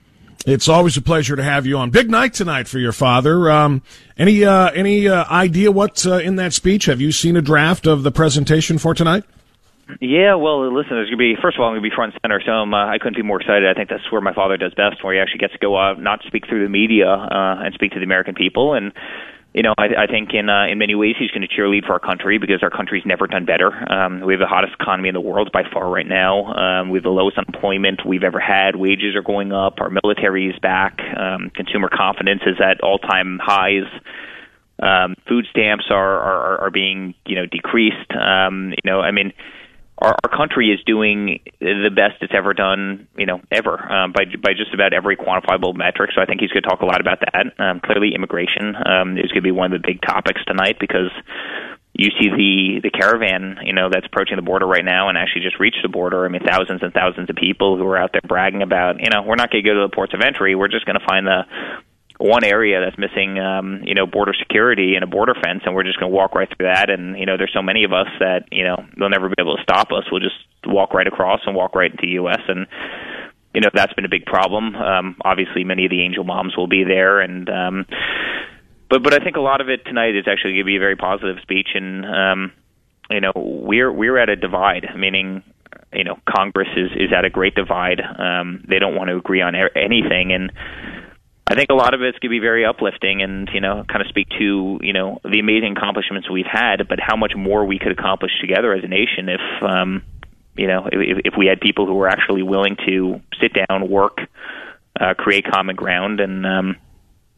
It's 0.48 0.68
always 0.68 0.98
a 0.98 1.04
pleasure 1.04 1.36
to 1.36 1.44
have 1.44 1.68
you 1.68 1.78
on. 1.78 1.92
Big 1.92 2.10
night 2.10 2.34
tonight 2.34 2.68
for 2.68 2.80
your 2.80 2.94
father. 2.94 3.52
Um, 3.52 3.84
any 4.18 4.44
uh, 4.44 4.72
any 4.72 5.08
uh, 5.08 5.26
idea 5.30 5.72
what's 5.72 6.08
uh, 6.08 6.16
in 6.16 6.38
that 6.38 6.54
speech? 6.54 6.86
Have 6.86 7.00
you 7.00 7.12
seen 7.12 7.36
a 7.36 7.44
draft 7.44 7.86
of 7.86 8.02
the 8.02 8.12
presentation 8.12 8.80
for 8.80 8.96
tonight? 8.96 9.24
Yeah, 10.02 10.34
well, 10.34 10.74
listen, 10.74 10.98
there's 10.98 11.12
to 11.12 11.16
be, 11.16 11.36
first 11.40 11.58
of 11.58 11.62
all, 11.62 11.68
I'm 11.68 11.74
going 11.74 11.84
to 11.84 11.90
be 11.92 11.96
front 11.96 12.14
and 12.14 12.22
center, 12.24 12.42
so 12.44 12.52
um, 12.52 12.74
uh, 12.74 12.88
I 12.88 12.98
couldn't 12.98 13.16
be 13.16 13.22
more 13.22 13.40
excited. 13.40 13.70
I 13.70 13.74
think 13.76 13.90
that's 13.90 14.12
where 14.12 14.20
my 14.20 14.34
father 14.34 14.58
does 14.58 14.74
best, 14.74 15.04
where 15.04 15.14
he 15.14 15.20
actually 15.20 15.40
gets 15.40 15.54
to 15.54 15.60
go 15.60 15.78
out, 15.78 16.02
not 16.02 16.24
speak 16.26 16.48
through 16.50 16.64
the 16.64 16.70
media, 16.70 17.08
uh, 17.08 17.62
and 17.64 17.74
speak 17.76 17.92
to 17.92 18.00
the 18.00 18.04
American 18.04 18.34
people. 18.34 18.74
And 18.74 18.94
you 19.58 19.64
know, 19.64 19.74
I, 19.76 20.04
I 20.04 20.06
think 20.06 20.36
in 20.36 20.50
uh, 20.50 20.68
in 20.68 20.78
many 20.78 20.94
ways 20.94 21.16
he's 21.18 21.32
going 21.32 21.42
to 21.42 21.48
cheerlead 21.48 21.88
for 21.88 21.94
our 21.94 22.00
country 22.00 22.38
because 22.38 22.62
our 22.62 22.70
country's 22.70 23.08
never 23.08 23.26
done 23.26 23.44
better. 23.44 23.74
Um, 23.92 24.22
we 24.22 24.34
have 24.34 24.40
the 24.40 24.46
hottest 24.46 24.76
economy 24.80 25.10
in 25.10 25.16
the 25.16 25.20
world 25.22 25.50
by 25.52 25.64
far 25.74 25.90
right 25.90 26.06
now. 26.06 26.54
Um, 26.54 26.92
we 26.92 26.98
have 26.98 27.04
the 27.04 27.10
lowest 27.10 27.40
unemployment 27.40 28.06
we've 28.06 28.24
ever 28.24 28.40
had. 28.40 28.76
Wages 28.76 29.16
are 29.16 29.24
going 29.24 29.52
up. 29.52 29.82
Our 29.82 29.90
military 29.90 30.48
is 30.48 30.60
back. 30.60 31.00
Um, 31.18 31.50
consumer 31.56 31.90
confidence 31.92 32.44
is 32.46 32.58
at 32.64 32.82
all 32.82 33.00
time 33.00 33.40
highs. 33.42 33.90
Um, 34.80 35.16
food 35.28 35.48
stamps 35.50 35.86
are, 35.90 36.20
are 36.20 36.62
are 36.66 36.70
being 36.70 37.16
you 37.26 37.34
know 37.34 37.48
decreased. 37.48 38.12
Um, 38.12 38.76
you 38.78 38.92
know, 38.92 39.02
I 39.02 39.10
mean 39.10 39.34
our, 40.00 40.16
our 40.24 40.30
country 40.30 40.70
is 40.70 40.80
doing 40.86 41.40
the 41.60 41.90
best 41.94 42.22
it's 42.22 42.34
ever 42.36 42.54
done, 42.54 43.08
you 43.18 43.26
know, 43.26 43.42
ever 43.52 43.80
um, 43.92 44.12
by 44.12 44.26
by 44.42 44.54
just 44.54 44.74
about 44.74 44.94
every 44.94 45.18
quantifiable 45.18 45.76
metric. 45.76 46.12
So 46.16 46.22
I 46.22 46.26
think 46.26 46.42
he's 46.42 46.52
going 46.52 46.64
to 46.64 46.70
talk 46.70 46.82
a 46.82 46.86
lot 46.86 47.02
about 47.02 47.20
that. 47.22 47.60
Um, 47.60 47.80
clearly, 47.80 48.14
immigration 48.14 48.76
um, 48.76 49.18
is 49.18 49.32
going 49.32 49.42
to 49.42 49.50
be 49.50 49.52
one 49.52 49.74
of 49.74 49.82
the 49.82 49.88
big 49.88 50.02
topics 50.02 50.42
tonight 50.46 50.78
because 50.80 51.12
you 51.94 52.12
see 52.22 52.30
the 52.30 52.80
the 52.84 52.92
caravan, 52.92 53.58
you 53.64 53.74
know, 53.74 53.90
that's 53.92 54.06
approaching 54.06 54.36
the 54.36 54.44
border 54.44 54.68
right 54.68 54.86
now 54.86 55.10
and 55.10 55.18
actually 55.18 55.42
just 55.42 55.60
reached 55.60 55.82
the 55.82 55.90
border. 55.90 56.26
I 56.26 56.30
mean, 56.30 56.44
thousands 56.46 56.84
and 56.84 56.94
thousands 56.94 57.30
of 57.30 57.36
people 57.36 57.78
who 57.78 57.86
are 57.88 57.98
out 57.98 58.12
there 58.12 58.22
bragging 58.22 58.62
about, 58.62 59.00
you 59.00 59.10
know, 59.10 59.24
we're 59.24 59.36
not 59.36 59.50
going 59.50 59.64
to 59.64 59.70
go 59.70 59.74
to 59.82 59.88
the 59.90 59.96
ports 59.96 60.14
of 60.14 60.22
entry. 60.22 60.54
We're 60.54 60.68
just 60.68 60.86
going 60.86 61.00
to 61.00 61.06
find 61.06 61.26
the 61.26 61.42
one 62.20 62.44
area 62.44 62.82
that's 62.82 62.98
missing, 62.98 63.40
um, 63.40 63.82
you 63.84 63.94
know, 63.94 64.08
border 64.08 64.34
security 64.38 64.96
and 64.96 65.04
a 65.04 65.08
border 65.08 65.34
fence, 65.36 65.62
and 65.66 65.76
we're 65.76 65.84
just 65.84 66.00
going 66.00 66.12
to 66.12 66.16
walk 66.16 66.34
right 66.34 66.48
through 66.48 66.68
that. 66.68 66.90
And 66.90 67.18
you 67.18 67.26
know, 67.26 67.38
there's 67.38 67.54
so 67.54 67.62
many 67.62 67.84
of 67.84 67.94
us 67.94 68.08
that 68.20 68.46
you 68.52 68.64
know 68.64 68.84
they'll 68.98 69.10
never 69.10 69.30
be 69.30 69.36
able 69.40 69.58
to 69.58 69.64
stop 69.64 69.92
us. 69.92 70.06
We'll 70.12 70.22
just 70.22 70.38
walk 70.66 70.94
right 70.94 71.08
across 71.08 71.42
and 71.46 71.56
walk 71.56 71.76
right 71.76 71.92
into 71.92 72.02
the 72.02 72.14
U.S. 72.14 72.42
and 72.48 72.68
you 73.54 73.62
know 73.62 73.70
that's 73.74 73.94
been 73.94 74.06
a 74.06 74.10
big 74.10 74.26
problem. 74.26 74.76
Um, 74.76 75.16
obviously, 75.24 75.64
many 75.64 75.86
of 75.86 75.92
the 75.92 76.02
angel 76.04 76.24
moms 76.24 76.56
will 76.56 76.68
be 76.68 76.84
there, 76.84 77.20
and 77.22 77.50
um, 77.50 77.86
but 78.90 79.04
but 79.04 79.14
I 79.14 79.24
think 79.24 79.36
a 79.36 79.42
lot 79.42 79.62
of 79.62 79.70
it 79.70 79.86
tonight 79.86 80.16
is 80.16 80.26
actually 80.28 80.54
going 80.54 80.66
to 80.66 80.66
be 80.66 80.76
a 80.78 80.80
very 80.80 80.96
positive 80.96 81.38
speech, 81.42 81.70
and 81.74 82.06
um, 82.06 82.52
you 83.10 83.22
know 83.22 83.32
we're 83.36 83.92
we're 83.92 84.18
at 84.18 84.30
a 84.30 84.36
divide, 84.36 84.86
meaning 84.96 85.44
you 85.94 86.04
know 86.04 86.20
Congress 86.30 86.70
is 86.76 86.92
is 86.92 87.12
at 87.16 87.26
a 87.26 87.30
great 87.30 87.56
divide. 87.56 88.00
Um, 88.00 88.64
they 88.70 88.80
don't 88.80 88.96
want 88.96 89.10
to 89.10 89.18
agree 89.18 89.42
on 89.42 89.56
anything, 89.56 90.34
and 90.34 90.52
I 91.50 91.56
think 91.56 91.70
a 91.70 91.76
lot 91.76 91.94
of 91.94 92.02
it's 92.02 92.20
going 92.20 92.30
to 92.30 92.36
be 92.36 92.40
very 92.40 92.66
uplifting 92.66 93.22
and, 93.22 93.50
you 93.54 93.62
know, 93.62 93.86
kind 93.88 94.02
of 94.02 94.08
speak 94.10 94.28
to, 94.38 94.80
you 94.82 94.92
know, 94.92 95.20
the 95.24 95.40
amazing 95.40 95.78
accomplishments 95.78 96.30
we've 96.30 96.46
had, 96.46 96.88
but 96.90 97.00
how 97.00 97.16
much 97.16 97.34
more 97.38 97.66
we 97.66 97.80
could 97.80 97.94
accomplish 97.94 98.32
together 98.42 98.74
as 98.74 98.84
a 98.84 98.88
nation 98.88 99.30
if, 99.30 99.42
um, 99.64 100.04
you 100.58 100.68
know, 100.68 100.90
if, 100.92 101.22
if 101.24 101.34
we 101.38 101.46
had 101.46 101.62
people 101.62 101.86
who 101.86 101.94
were 101.94 102.10
actually 102.10 102.44
willing 102.44 102.76
to 102.86 103.22
sit 103.40 103.54
down, 103.54 103.90
work, 103.90 104.20
uh, 105.00 105.14
create 105.14 105.46
common 105.50 105.76
ground, 105.76 106.20
and 106.20 106.46
um, 106.46 106.76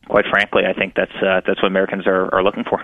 quite 0.07 0.25
frankly, 0.25 0.63
I 0.65 0.73
think 0.73 0.95
that's 0.95 1.15
uh, 1.21 1.41
that's 1.45 1.61
what 1.61 1.67
Americans 1.67 2.07
are, 2.07 2.33
are 2.33 2.43
looking 2.43 2.63
for. 2.63 2.83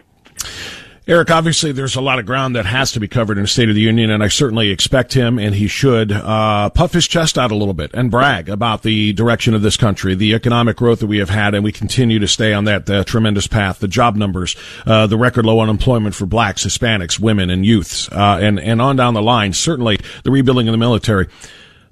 Eric, 1.07 1.29
obviously 1.29 1.71
there's 1.71 1.95
a 1.95 2.01
lot 2.01 2.17
of 2.17 2.25
ground 2.25 2.55
that 2.55 2.65
has 2.65 2.91
to 2.93 2.99
be 2.99 3.07
covered 3.07 3.37
in 3.37 3.43
a 3.43 3.47
State 3.47 3.69
of 3.69 3.75
the 3.75 3.81
Union, 3.81 4.09
and 4.09 4.23
I 4.23 4.27
certainly 4.27 4.71
expect 4.71 5.13
him, 5.13 5.37
and 5.37 5.53
he 5.53 5.67
should, 5.67 6.11
uh, 6.11 6.71
puff 6.71 6.93
his 6.93 7.07
chest 7.07 7.37
out 7.37 7.51
a 7.51 7.55
little 7.55 7.75
bit 7.75 7.91
and 7.93 8.09
brag 8.09 8.49
about 8.49 8.81
the 8.81 9.13
direction 9.13 9.53
of 9.53 9.61
this 9.61 9.77
country, 9.77 10.15
the 10.15 10.33
economic 10.33 10.77
growth 10.77 11.01
that 11.01 11.05
we 11.05 11.19
have 11.19 11.29
had, 11.29 11.53
and 11.53 11.63
we 11.63 11.71
continue 11.71 12.17
to 12.17 12.27
stay 12.27 12.53
on 12.53 12.63
that 12.63 12.89
uh, 12.89 13.03
tremendous 13.03 13.45
path, 13.45 13.77
the 13.77 13.87
job 13.87 14.15
numbers, 14.15 14.55
uh, 14.87 15.05
the 15.05 15.15
record 15.15 15.45
low 15.45 15.59
unemployment 15.59 16.15
for 16.15 16.25
blacks, 16.25 16.65
Hispanics, 16.65 17.19
women, 17.19 17.51
and 17.51 17.67
youths, 17.67 18.09
uh, 18.11 18.39
and, 18.41 18.59
and 18.59 18.81
on 18.81 18.95
down 18.95 19.13
the 19.13 19.21
line, 19.21 19.53
certainly 19.53 19.99
the 20.23 20.31
rebuilding 20.31 20.67
of 20.67 20.71
the 20.71 20.79
military. 20.79 21.27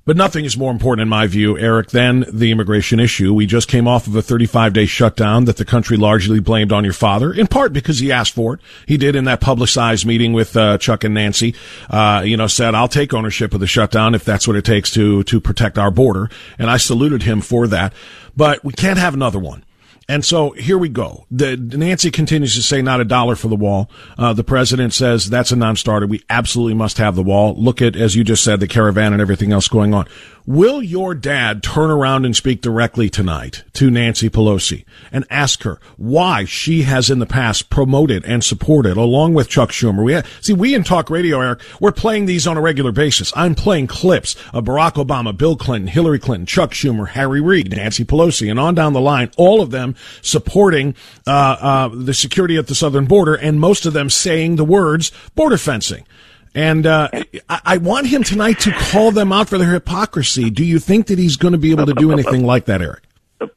But 0.06 0.18
nothing 0.18 0.44
is 0.44 0.58
more 0.58 0.72
important 0.72 1.04
in 1.04 1.08
my 1.10 1.28
view, 1.28 1.58
Eric, 1.58 1.92
than 1.92 2.26
the 2.28 2.52
immigration 2.52 3.00
issue. 3.00 3.34
We 3.34 3.46
just 3.46 3.70
came 3.70 3.88
off 3.88 4.06
of 4.06 4.14
a 4.18 4.22
35 4.22 4.74
day 4.74 4.86
shutdown 4.86 5.46
that 5.46 5.56
the 5.56 5.64
country 5.64 5.96
largely 5.96 6.42
blamed 6.42 6.74
on 6.74 6.84
your 6.84 6.92
father, 6.92 7.32
in 7.32 7.48
part 7.48 7.72
because 7.72 8.00
he 8.00 8.12
asked 8.12 8.34
for 8.34 8.56
it. 8.56 8.60
He 8.86 8.98
did 8.98 9.16
in 9.16 9.24
that 9.26 9.40
publicized 9.40 10.06
meeting 10.06 10.34
with 10.34 10.58
uh, 10.58 10.78
Chuck 10.78 11.06
and 11.06 11.14
Nancy. 11.14 11.56
Uh, 11.90 12.22
you 12.26 12.36
know, 12.36 12.48
said, 12.48 12.76
"I'll 12.76 12.90
take 12.90 13.14
ownership 13.14 13.54
of 13.54 13.62
the 13.62 13.68
shutdown 13.68 14.14
if 14.14 14.26
that's 14.26 14.46
what 14.46 14.58
it 14.58 14.66
takes 14.66 14.92
to 14.92 15.24
to 15.24 15.40
protect 15.40 15.78
our 15.78 15.92
border," 15.92 16.30
and 16.60 16.70
I 16.70 16.76
saluted 16.76 17.24
him 17.24 17.40
for 17.40 17.66
that. 17.68 17.94
But 18.36 18.62
we 18.62 18.74
can't 18.74 19.00
have 19.00 19.14
another 19.14 19.40
one. 19.40 19.64
And 20.10 20.26
so 20.26 20.52
here 20.52 20.78
we 20.78 20.90
go. 20.90 21.26
The, 21.32 21.56
Nancy 21.56 22.12
continues 22.12 22.56
to 22.56 22.62
say 22.62 22.82
not 22.82 23.00
a 23.00 23.06
dollar 23.06 23.36
for 23.36 23.48
the 23.48 23.56
wall. 23.56 23.90
Uh, 24.18 24.34
the 24.34 24.44
president 24.44 24.94
says 24.94 25.30
that's 25.30 25.52
a 25.52 25.56
non-starter. 25.56 26.08
We 26.08 26.24
absolutely 26.30 26.74
must 26.74 26.98
have 26.98 27.16
the 27.16 27.24
wall. 27.24 27.56
Look 27.56 27.82
at, 27.82 27.96
as 27.96 28.16
you 28.16 28.24
just 28.24 28.44
said, 28.44 28.60
the 28.60 28.68
caravan 28.68 29.14
and 29.14 29.22
everything 29.22 29.54
else 29.54 29.68
going 29.68 29.94
on. 29.94 30.08
Will 30.46 30.84
your 30.84 31.16
dad 31.16 31.64
turn 31.64 31.90
around 31.90 32.26
and 32.26 32.36
speak 32.36 32.60
directly 32.60 33.10
tonight 33.10 33.64
to 33.74 33.90
Nancy 33.90 34.30
Pelosi 34.30 34.84
and 35.10 35.26
ask 35.30 35.64
her 35.64 35.80
why 35.96 36.44
she 36.44 36.82
has 36.82 37.10
in 37.10 37.20
the 37.20 37.26
past 37.26 37.70
promoted 37.70 38.26
and 38.26 38.44
supported, 38.44 38.98
along 38.98 39.36
with 39.36 39.48
Chuck 39.48 39.70
Schumer? 39.70 40.04
We 40.04 40.12
have, 40.12 40.28
see, 40.42 40.52
we 40.52 40.76
in 40.76 40.84
talk 40.84 41.10
radio, 41.10 41.40
Eric, 41.40 41.62
we're 41.80 41.94
playing 41.94 42.26
these 42.26 42.46
on 42.46 42.58
a 42.58 42.62
regular 42.62 42.92
basis. 42.92 43.32
I'm 43.38 43.56
playing 43.56 43.88
clips 43.88 44.36
of 44.52 44.66
Barack 44.66 44.96
Obama, 45.02 45.36
Bill 45.36 45.56
Clinton, 45.56 45.88
Hillary 45.88 46.20
Clinton, 46.20 46.46
Chuck 46.46 46.72
Schumer, 46.72 47.08
Harry 47.08 47.40
Reid, 47.40 47.72
Nancy 47.72 48.04
Pelosi, 48.04 48.52
and 48.52 48.60
on 48.60 48.76
down 48.76 48.92
the 48.92 49.00
line, 49.00 49.32
all 49.38 49.62
of 49.62 49.72
them 49.72 49.93
supporting 50.22 50.96
uh, 51.28 51.32
uh, 51.60 51.90
the 51.94 52.14
security 52.14 52.58
at 52.58 52.68
the 52.68 52.76
southern 52.76 53.06
border, 53.06 53.36
and 53.36 53.60
most 53.60 53.86
of 53.86 53.94
them 53.94 54.10
saying 54.10 54.56
the 54.56 54.66
words 54.66 55.12
border 55.36 55.58
fencing. 55.58 56.06
And 56.56 56.86
uh, 56.86 57.10
I, 57.50 57.62
I 57.66 57.78
want 57.78 58.08
him 58.08 58.24
tonight 58.24 58.60
to 58.62 58.72
call 58.72 59.12
them 59.12 59.32
out 59.32 59.50
for 59.50 59.58
their 59.58 59.72
hypocrisy. 59.72 60.50
Do 60.50 60.64
you 60.64 60.80
think 60.80 61.08
that 61.08 61.18
he's 61.18 61.36
going 61.36 61.54
to 61.54 61.58
be 61.58 61.72
able 61.72 61.88
to 61.88 61.94
do 61.94 62.12
anything 62.12 62.46
like 62.46 62.66
that, 62.66 62.82
Eric? 62.82 63.04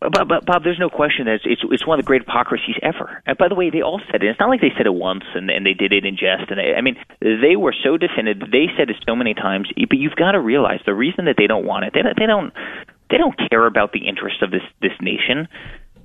Bob, 0.00 0.28
Bob, 0.28 0.64
there's 0.64 0.78
no 0.78 0.88
question 0.88 1.26
that 1.26 1.34
it's, 1.34 1.44
it's, 1.46 1.62
it's 1.70 1.86
one 1.86 1.98
of 1.98 2.04
the 2.04 2.06
great 2.06 2.22
hypocrisies 2.22 2.76
ever. 2.82 3.22
And 3.26 3.36
by 3.38 3.48
the 3.48 3.54
way, 3.54 3.70
they 3.70 3.82
all 3.82 4.00
said 4.10 4.22
it. 4.22 4.28
It's 4.28 4.40
not 4.40 4.48
like 4.48 4.60
they 4.60 4.72
said 4.76 4.86
it 4.86 4.94
once 4.94 5.24
and, 5.34 5.50
and 5.50 5.64
they 5.64 5.74
did 5.74 5.92
it 5.92 6.04
in 6.04 6.16
jest. 6.16 6.50
And 6.50 6.58
they, 6.58 6.74
I 6.74 6.80
mean, 6.80 6.96
they 7.20 7.56
were 7.56 7.74
so 7.84 7.96
definitive. 7.96 8.50
They 8.50 8.66
said 8.76 8.90
it 8.90 8.96
so 9.06 9.14
many 9.14 9.34
times. 9.34 9.70
But 9.76 9.98
you've 9.98 10.16
got 10.16 10.32
to 10.32 10.40
realize 10.40 10.80
the 10.86 10.94
reason 10.94 11.26
that 11.26 11.36
they 11.38 11.46
don't 11.46 11.66
want 11.66 11.84
it. 11.84 11.92
They 11.94 12.02
don't. 12.02 12.18
They 12.18 12.26
don't. 12.26 12.52
They 13.10 13.18
don't 13.18 13.36
care 13.48 13.66
about 13.66 13.92
the 13.92 14.08
interests 14.08 14.42
of 14.42 14.50
this 14.50 14.62
this 14.82 14.92
nation. 15.00 15.48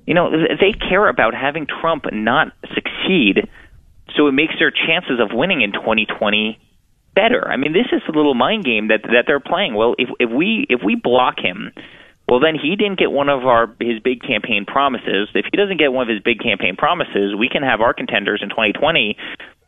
You 0.06 0.14
know, 0.14 0.30
they 0.30 0.72
care 0.72 1.08
about 1.08 1.34
having 1.34 1.66
Trump 1.66 2.06
not 2.12 2.52
succeed, 2.74 3.48
so 4.16 4.26
it 4.26 4.32
makes 4.32 4.54
their 4.58 4.70
chances 4.70 5.20
of 5.20 5.30
winning 5.32 5.62
in 5.62 5.72
2020 5.72 6.58
better. 7.14 7.46
I 7.48 7.56
mean, 7.56 7.72
this 7.72 7.86
is 7.92 8.02
a 8.08 8.12
little 8.12 8.34
mind 8.34 8.64
game 8.64 8.88
that 8.88 9.02
that 9.02 9.24
they're 9.26 9.40
playing. 9.40 9.74
Well, 9.74 9.94
if 9.98 10.08
if 10.18 10.30
we 10.30 10.66
if 10.68 10.80
we 10.84 10.96
block 10.96 11.38
him, 11.38 11.72
well 12.28 12.40
then 12.40 12.54
he 12.60 12.76
didn't 12.76 12.98
get 12.98 13.12
one 13.12 13.28
of 13.28 13.44
our 13.44 13.68
his 13.80 14.00
big 14.00 14.22
campaign 14.22 14.64
promises. 14.66 15.28
If 15.34 15.46
he 15.50 15.56
doesn't 15.56 15.78
get 15.78 15.92
one 15.92 16.08
of 16.08 16.12
his 16.12 16.22
big 16.22 16.40
campaign 16.40 16.76
promises, 16.76 17.34
we 17.38 17.48
can 17.48 17.62
have 17.62 17.80
our 17.80 17.94
contenders 17.94 18.40
in 18.42 18.48
2020 18.48 19.16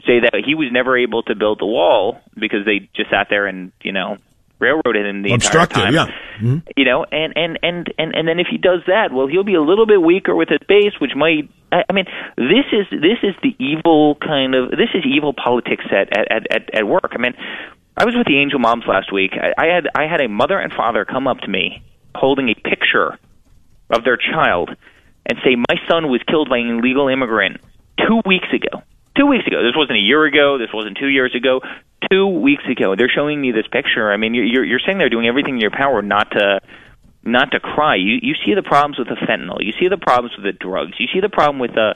say 0.07 0.21
that 0.21 0.43
he 0.45 0.55
was 0.55 0.69
never 0.71 0.99
able 0.99 1.23
to 1.25 1.35
build 1.35 1.61
the 1.61 1.67
wall 1.67 2.21
because 2.35 2.65
they 2.67 2.91
just 2.95 3.11
sat 3.11 3.29
there 3.31 3.47
and 3.47 3.73
you 3.83 3.93
know 3.93 4.19
railroaded 4.59 5.07
him 5.07 5.23
the 5.23 5.33
Obstructed, 5.33 5.79
entire 5.79 5.93
time. 5.93 6.09
Yeah. 6.09 6.15
Mm-hmm. 6.39 6.69
You 6.77 6.85
know, 6.85 7.05
and, 7.05 7.33
and 7.37 7.59
and 7.63 7.95
and 7.99 8.15
and 8.15 8.29
then 8.29 8.39
if 8.39 8.47
he 8.51 8.59
does 8.59 8.81
that, 8.87 9.13
well, 9.13 9.27
he'll 9.27 9.45
be 9.45 9.55
a 9.55 9.63
little 9.63 9.87
bit 9.87 10.01
weaker 10.01 10.35
with 10.35 10.49
his 10.49 10.61
base, 10.69 10.93
which 11.01 11.13
might. 11.15 11.51
I, 11.73 11.85
I 11.89 11.93
mean, 11.93 12.07
this 12.37 12.67
is 12.73 12.87
this 12.91 13.19
is 13.23 13.35
the 13.43 13.55
evil 13.59 14.17
kind 14.17 14.55
of 14.55 14.71
this 14.71 14.91
is 14.95 15.05
evil 15.07 15.33
politics 15.33 15.85
at 15.91 16.17
at 16.17 16.47
at, 16.51 16.75
at 16.75 16.87
work. 16.87 17.13
I 17.13 17.19
mean, 17.19 17.35
I 17.97 18.05
was 18.05 18.15
with 18.17 18.27
the 18.27 18.39
Angel 18.39 18.59
Moms 18.59 18.85
last 18.87 19.13
week. 19.13 19.33
I, 19.35 19.53
I 19.57 19.67
had 19.67 19.89
I 19.95 20.07
had 20.07 20.21
a 20.21 20.29
mother 20.29 20.59
and 20.59 20.73
father 20.73 21.05
come 21.05 21.27
up 21.27 21.41
to 21.41 21.49
me 21.49 21.83
holding 22.15 22.49
a 22.49 22.55
picture 22.55 23.19
of 23.91 24.05
their 24.05 24.17
child 24.17 24.71
and 25.27 25.39
say, 25.45 25.57
"My 25.57 25.77
son 25.89 26.11
was 26.11 26.23
killed 26.29 26.49
by 26.49 26.59
an 26.59 26.79
illegal 26.79 27.09
immigrant 27.09 27.61
two 27.99 28.21
weeks 28.27 28.49
ago." 28.53 28.83
Two 29.17 29.27
weeks 29.27 29.47
ago. 29.47 29.63
This 29.63 29.77
wasn't 29.77 29.99
a 29.99 30.03
year 30.03 30.25
ago. 30.25 30.59
This 30.59 30.75
wasn't 30.75 30.99
two 30.99 31.07
years 31.07 31.37
ago 31.37 31.61
two 32.11 32.27
weeks 32.27 32.65
ago. 32.71 32.95
They're 32.97 33.13
showing 33.15 33.41
me 33.41 33.53
this 33.53 33.67
picture. 33.71 34.13
I 34.13 34.17
mean, 34.17 34.35
you're 34.35 34.65
you're 34.65 34.81
saying 34.85 34.99
they're 34.99 35.11
doing 35.11 35.27
everything 35.27 35.55
in 35.55 35.61
your 35.61 35.71
power 35.71 36.03
not 36.03 36.31
to 36.33 36.61
not 37.23 37.53
to 37.53 37.61
cry. 37.61 37.97
You 37.97 38.19
you 38.23 38.35
see 38.45 38.55
the 38.55 38.63
problems 38.63 38.99
with 38.99 39.09
the 39.09 39.17
fentanyl. 39.27 39.59
You 39.61 39.73
see 39.79 39.89
the 39.89 39.97
problems 39.97 40.37
with 40.37 40.45
the 40.45 40.53
drugs. 40.53 40.93
You 40.99 41.09
see 41.13 41.21
the 41.21 41.29
problem 41.29 41.59
with 41.59 41.73
the 41.75 41.95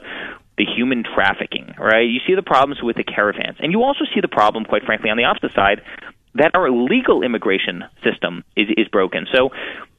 the 0.57 0.65
human 0.65 1.03
trafficking, 1.03 1.73
right? 1.79 2.07
You 2.07 2.19
see 2.27 2.35
the 2.35 2.43
problems 2.43 2.83
with 2.83 2.97
the 2.97 3.03
caravans, 3.03 3.57
and 3.59 3.71
you 3.71 3.83
also 3.83 4.03
see 4.13 4.19
the 4.19 4.27
problem, 4.27 4.65
quite 4.65 4.83
frankly, 4.83 5.09
on 5.09 5.15
the 5.15 5.23
opposite 5.23 5.53
side, 5.53 5.81
that 6.35 6.51
our 6.53 6.69
legal 6.69 7.23
immigration 7.23 7.83
system 8.03 8.43
is 8.55 8.67
is 8.77 8.87
broken. 8.89 9.27
So 9.33 9.49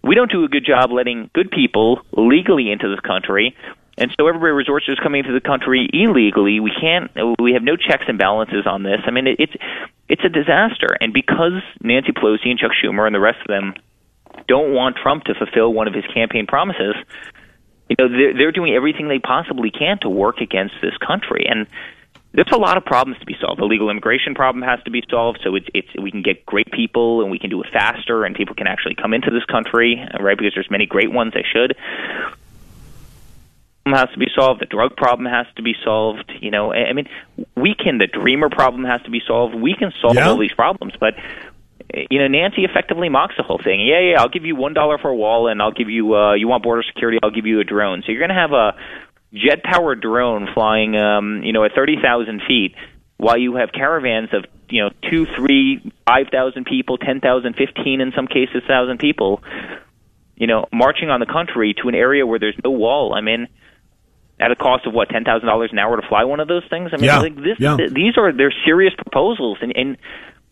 we 0.03 0.15
don't 0.15 0.31
do 0.31 0.45
a 0.45 0.49
good 0.49 0.65
job 0.67 0.91
letting 0.93 1.31
good 1.35 1.51
people 1.51 2.01
legally 2.13 2.71
into 2.71 2.89
this 2.89 3.01
country 3.01 3.57
and 4.01 4.11
so 4.19 4.27
everybody 4.27 4.65
to 4.65 4.97
coming 5.03 5.21
into 5.21 5.33
the 5.33 5.47
country 5.47 5.89
illegally. 5.93 6.59
We 6.59 6.73
can't. 6.73 7.11
We 7.39 7.53
have 7.53 7.63
no 7.63 7.77
checks 7.77 8.05
and 8.09 8.17
balances 8.19 8.67
on 8.67 8.83
this. 8.83 9.01
I 9.05 9.11
mean, 9.11 9.27
it, 9.27 9.37
it's 9.39 9.53
it's 10.09 10.25
a 10.25 10.31
disaster. 10.31 10.97
And 11.01 11.13
because 11.13 11.61
Nancy 11.83 12.13
Pelosi 12.13 12.49
and 12.49 12.59
Chuck 12.59 12.73
Schumer 12.73 13.07
and 13.07 13.15
the 13.15 13.21
rest 13.21 13.41
of 13.43 13.49
them 13.49 13.75
don't 14.49 14.73
want 14.73 14.97
Trump 14.97 15.25
to 15.25 15.35
fulfill 15.35 15.73
one 15.75 15.87
of 15.87 15.93
his 15.93 16.05
campaign 16.15 16.47
promises, 16.47 16.97
you 17.91 17.97
know, 17.99 18.09
they're, 18.09 18.33
they're 18.33 18.53
doing 18.53 18.75
everything 18.75 19.09
they 19.09 19.19
possibly 19.19 19.71
can 19.71 19.99
to 20.01 20.09
work 20.09 20.41
against 20.41 20.75
this 20.81 20.97
country. 21.07 21.45
And 21.47 21.67
there's 22.33 22.51
a 22.53 22.59
lot 22.59 22.79
of 22.79 22.85
problems 22.85 23.21
to 23.21 23.27
be 23.27 23.37
solved. 23.39 23.61
The 23.61 23.67
legal 23.67 23.91
immigration 23.91 24.35
problem 24.35 24.63
has 24.63 24.83
to 24.85 24.91
be 24.91 25.03
solved, 25.11 25.41
so 25.45 25.57
it's, 25.57 25.67
it's 25.75 25.89
we 26.01 26.11
can 26.11 26.23
get 26.23 26.47
great 26.47 26.71
people 26.73 27.21
and 27.21 27.31
we 27.31 27.39
can 27.39 27.51
do 27.51 27.61
it 27.61 27.67
faster, 27.73 28.25
and 28.25 28.35
people 28.35 28.55
can 28.55 28.67
actually 28.67 28.95
come 28.95 29.13
into 29.13 29.31
this 29.31 29.45
country, 29.45 30.01
right? 30.19 30.39
Because 30.39 30.55
there's 30.55 30.71
many 30.71 30.87
great 30.87 31.13
ones 31.13 31.35
they 31.35 31.45
should 31.45 31.77
has 33.93 34.09
to 34.13 34.19
be 34.19 34.27
solved. 34.35 34.61
The 34.61 34.67
drug 34.67 34.97
problem 34.97 35.27
has 35.27 35.47
to 35.57 35.63
be 35.63 35.75
solved. 35.85 36.33
You 36.41 36.51
know, 36.51 36.73
I 36.73 36.93
mean, 36.93 37.09
we 37.57 37.75
can. 37.75 37.99
The 37.99 38.07
dreamer 38.07 38.49
problem 38.49 38.85
has 38.85 39.03
to 39.03 39.11
be 39.11 39.21
solved. 39.27 39.55
We 39.55 39.75
can 39.75 39.93
solve 40.01 40.17
yeah. 40.17 40.29
all 40.29 40.39
these 40.39 40.53
problems, 40.53 40.95
but 40.99 41.15
you 42.11 42.19
know, 42.21 42.29
Nancy 42.29 42.65
effectively 42.65 43.09
mocks 43.09 43.35
the 43.37 43.43
whole 43.43 43.61
thing. 43.63 43.81
Yeah, 43.81 44.01
yeah, 44.01 44.21
I'll 44.21 44.29
give 44.29 44.45
you 44.45 44.55
one 44.55 44.75
dollar 44.75 44.99
for 44.99 45.09
a 45.09 45.17
wall, 45.17 45.49
and 45.49 45.61
I'll 45.61 45.73
give 45.73 45.91
you. 45.91 46.15
uh 46.15 46.35
You 46.35 46.49
want 46.49 46.63
border 46.63 46.83
security? 46.83 47.19
I'll 47.23 47.33
give 47.33 47.47
you 47.47 47.61
a 47.61 47.65
drone. 47.65 48.03
So 48.05 48.13
you're 48.13 48.21
going 48.21 48.37
to 48.37 48.41
have 48.41 48.53
a 48.53 48.77
jet-powered 49.33 50.01
drone 50.01 50.49
flying, 50.55 50.97
um, 50.97 51.43
you 51.43 51.53
know, 51.53 51.65
at 51.65 51.73
thirty 51.75 51.97
thousand 52.03 52.43
feet, 52.47 52.75
while 53.17 53.39
you 53.39 53.57
have 53.57 53.73
caravans 53.73 54.31
of 54.33 54.45
you 54.69 54.83
know 54.83 54.91
two, 55.11 55.27
three, 55.37 55.93
five 56.07 56.27
thousand 56.31 56.65
people, 56.65 56.97
ten 56.97 57.21
thousand, 57.21 57.55
fifteen 57.57 58.01
in 58.01 58.13
some 58.15 58.27
cases, 58.27 58.63
thousand 58.69 58.99
people, 58.99 59.43
you 60.37 60.47
know, 60.47 60.67
marching 60.73 61.11
on 61.11 61.21
the 61.21 61.27
country 61.27 61.75
to 61.83 61.89
an 61.89 61.95
area 61.95 62.27
where 62.27 62.39
there's 62.39 62.59
no 62.63 62.71
wall. 62.71 63.15
I 63.15 63.21
mean, 63.21 63.49
at 64.41 64.51
a 64.51 64.57
cost 64.57 64.87
of 64.87 64.95
what 64.95 65.09
ten 65.11 65.23
thousand 65.25 65.47
dollars 65.47 65.71
an 65.73 65.79
hour 65.79 66.01
to 66.01 66.07
fly 66.09 66.25
one 66.25 66.41
of 66.41 66.49
those 66.49 66.63
things. 66.71 66.91
I 66.93 66.97
mean, 66.97 67.05
Yeah, 67.05 67.19
like 67.21 67.37
this, 67.37 67.59
yeah. 67.59 67.77
th- 67.77 67.93
these 67.93 68.17
are 68.17 68.33
they're 68.33 68.55
serious 68.65 68.95
proposals, 68.95 69.59
and 69.61 69.73
and 69.77 69.97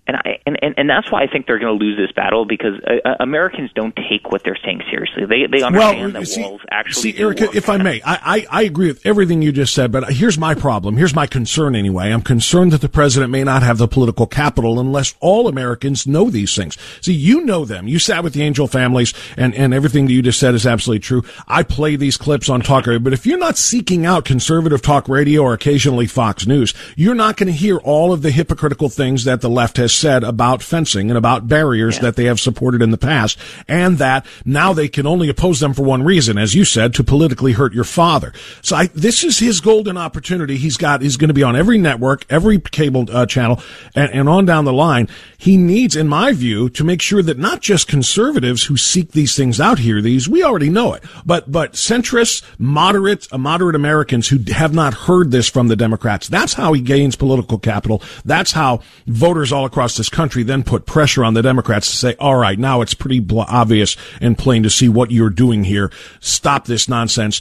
and 0.08 0.16
I 0.16 0.40
and 0.46 0.58
and, 0.62 0.74
and 0.78 0.90
that's 0.90 1.12
why 1.12 1.22
I 1.22 1.26
think 1.26 1.46
they're 1.46 1.58
going 1.58 1.78
to 1.78 1.84
lose 1.84 1.96
this 1.96 2.10
battle 2.12 2.46
because 2.46 2.80
uh, 2.86 3.06
uh, 3.06 3.16
Americans 3.20 3.70
don't 3.74 3.94
take 3.94 4.32
what 4.32 4.42
they're 4.42 4.58
saying 4.64 4.82
seriously. 4.90 5.26
They 5.26 5.46
they 5.46 5.62
understand 5.62 6.14
that 6.14 6.26
see, 6.26 6.42
walls 6.42 6.62
actually. 6.70 7.12
see, 7.12 7.18
Erica, 7.18 7.50
if 7.54 7.68
I 7.68 7.76
may, 7.76 8.00
I, 8.02 8.18
I, 8.22 8.46
I 8.50 8.62
agree 8.62 8.88
with 8.88 9.04
everything 9.06 9.42
you 9.42 9.52
just 9.52 9.74
said, 9.74 9.92
but 9.92 10.10
here's 10.10 10.38
my 10.38 10.54
problem. 10.54 10.96
Here's 10.96 11.14
my 11.14 11.26
concern 11.26 11.76
anyway. 11.76 12.10
I'm 12.10 12.22
concerned 12.22 12.72
that 12.72 12.80
the 12.80 12.88
president 12.88 13.30
may 13.30 13.44
not 13.44 13.62
have 13.62 13.78
the 13.78 13.86
political 13.86 14.26
capital 14.26 14.80
unless 14.80 15.14
all 15.20 15.46
Americans 15.46 16.06
know 16.06 16.30
these 16.30 16.56
things. 16.56 16.78
See, 17.02 17.12
you 17.12 17.44
know 17.44 17.66
them. 17.66 17.86
You 17.86 17.98
sat 17.98 18.24
with 18.24 18.32
the 18.32 18.42
Angel 18.42 18.66
families 18.66 19.12
and, 19.36 19.54
and 19.54 19.74
everything 19.74 20.06
that 20.06 20.12
you 20.12 20.22
just 20.22 20.40
said 20.40 20.54
is 20.54 20.66
absolutely 20.66 21.00
true. 21.00 21.22
I 21.46 21.62
play 21.62 21.96
these 21.96 22.16
clips 22.16 22.48
on 22.48 22.62
talk 22.62 22.86
radio, 22.86 22.98
but 22.98 23.12
if 23.12 23.26
you're 23.26 23.38
not 23.38 23.58
seeking 23.58 24.06
out 24.06 24.24
conservative 24.24 24.80
talk 24.80 25.06
radio 25.08 25.42
or 25.42 25.52
occasionally 25.52 26.06
Fox 26.06 26.46
News, 26.46 26.72
you're 26.96 27.14
not 27.14 27.36
going 27.36 27.48
to 27.48 27.52
hear 27.52 27.76
all 27.78 28.12
of 28.12 28.22
the 28.22 28.30
hypocritical 28.30 28.88
things 28.88 29.24
that 29.24 29.42
the 29.42 29.50
left 29.50 29.76
has 29.76 29.97
said 29.98 30.24
about 30.24 30.62
fencing 30.62 31.10
and 31.10 31.18
about 31.18 31.48
barriers 31.48 31.98
that 31.98 32.16
they 32.16 32.24
have 32.24 32.40
supported 32.40 32.82
in 32.82 32.90
the 32.90 32.98
past 32.98 33.38
and 33.66 33.98
that 33.98 34.26
now 34.44 34.72
they 34.72 34.88
can 34.88 35.06
only 35.06 35.28
oppose 35.28 35.60
them 35.60 35.74
for 35.74 35.82
one 35.82 36.02
reason, 36.02 36.38
as 36.38 36.54
you 36.54 36.64
said, 36.64 36.94
to 36.94 37.04
politically 37.04 37.52
hurt 37.52 37.72
your 37.72 37.84
father. 37.84 38.32
So 38.62 38.76
I, 38.76 38.86
this 38.88 39.24
is 39.24 39.38
his 39.38 39.60
golden 39.60 39.96
opportunity. 39.96 40.56
He's 40.56 40.76
got, 40.76 41.02
he's 41.02 41.16
going 41.16 41.28
to 41.28 41.34
be 41.34 41.42
on 41.42 41.56
every 41.56 41.78
network, 41.78 42.24
every 42.30 42.58
cable 42.58 43.06
uh, 43.10 43.26
channel 43.26 43.60
and, 43.94 44.10
and 44.12 44.28
on 44.28 44.44
down 44.44 44.64
the 44.64 44.72
line. 44.72 45.08
He 45.36 45.56
needs, 45.56 45.96
in 45.96 46.08
my 46.08 46.32
view, 46.32 46.68
to 46.70 46.84
make 46.84 47.02
sure 47.02 47.22
that 47.22 47.38
not 47.38 47.60
just 47.60 47.88
conservatives 47.88 48.64
who 48.64 48.76
seek 48.76 49.12
these 49.12 49.36
things 49.36 49.60
out 49.60 49.78
hear 49.78 50.00
these. 50.00 50.28
We 50.28 50.42
already 50.42 50.68
know 50.68 50.94
it, 50.94 51.02
but, 51.24 51.50
but 51.50 51.72
centrists, 51.74 52.42
moderate, 52.58 53.26
uh, 53.32 53.38
moderate 53.38 53.76
Americans 53.76 54.28
who 54.28 54.38
have 54.52 54.74
not 54.74 54.94
heard 54.94 55.30
this 55.30 55.48
from 55.48 55.68
the 55.68 55.76
Democrats. 55.76 56.28
That's 56.28 56.54
how 56.54 56.72
he 56.72 56.80
gains 56.80 57.16
political 57.16 57.58
capital. 57.58 58.02
That's 58.24 58.52
how 58.52 58.80
voters 59.06 59.52
all 59.52 59.64
across 59.64 59.87
this 59.96 60.08
country 60.08 60.42
then 60.42 60.62
put 60.62 60.86
pressure 60.86 61.24
on 61.24 61.34
the 61.34 61.42
Democrats 61.42 61.90
to 61.90 61.96
say, 61.96 62.14
all 62.18 62.36
right, 62.36 62.58
now 62.58 62.80
it's 62.80 62.94
pretty 62.94 63.20
bl- 63.20 63.40
obvious 63.40 63.96
and 64.20 64.36
plain 64.36 64.62
to 64.62 64.70
see 64.70 64.88
what 64.88 65.10
you're 65.10 65.30
doing 65.30 65.64
here. 65.64 65.90
Stop 66.20 66.66
this 66.66 66.88
nonsense, 66.88 67.40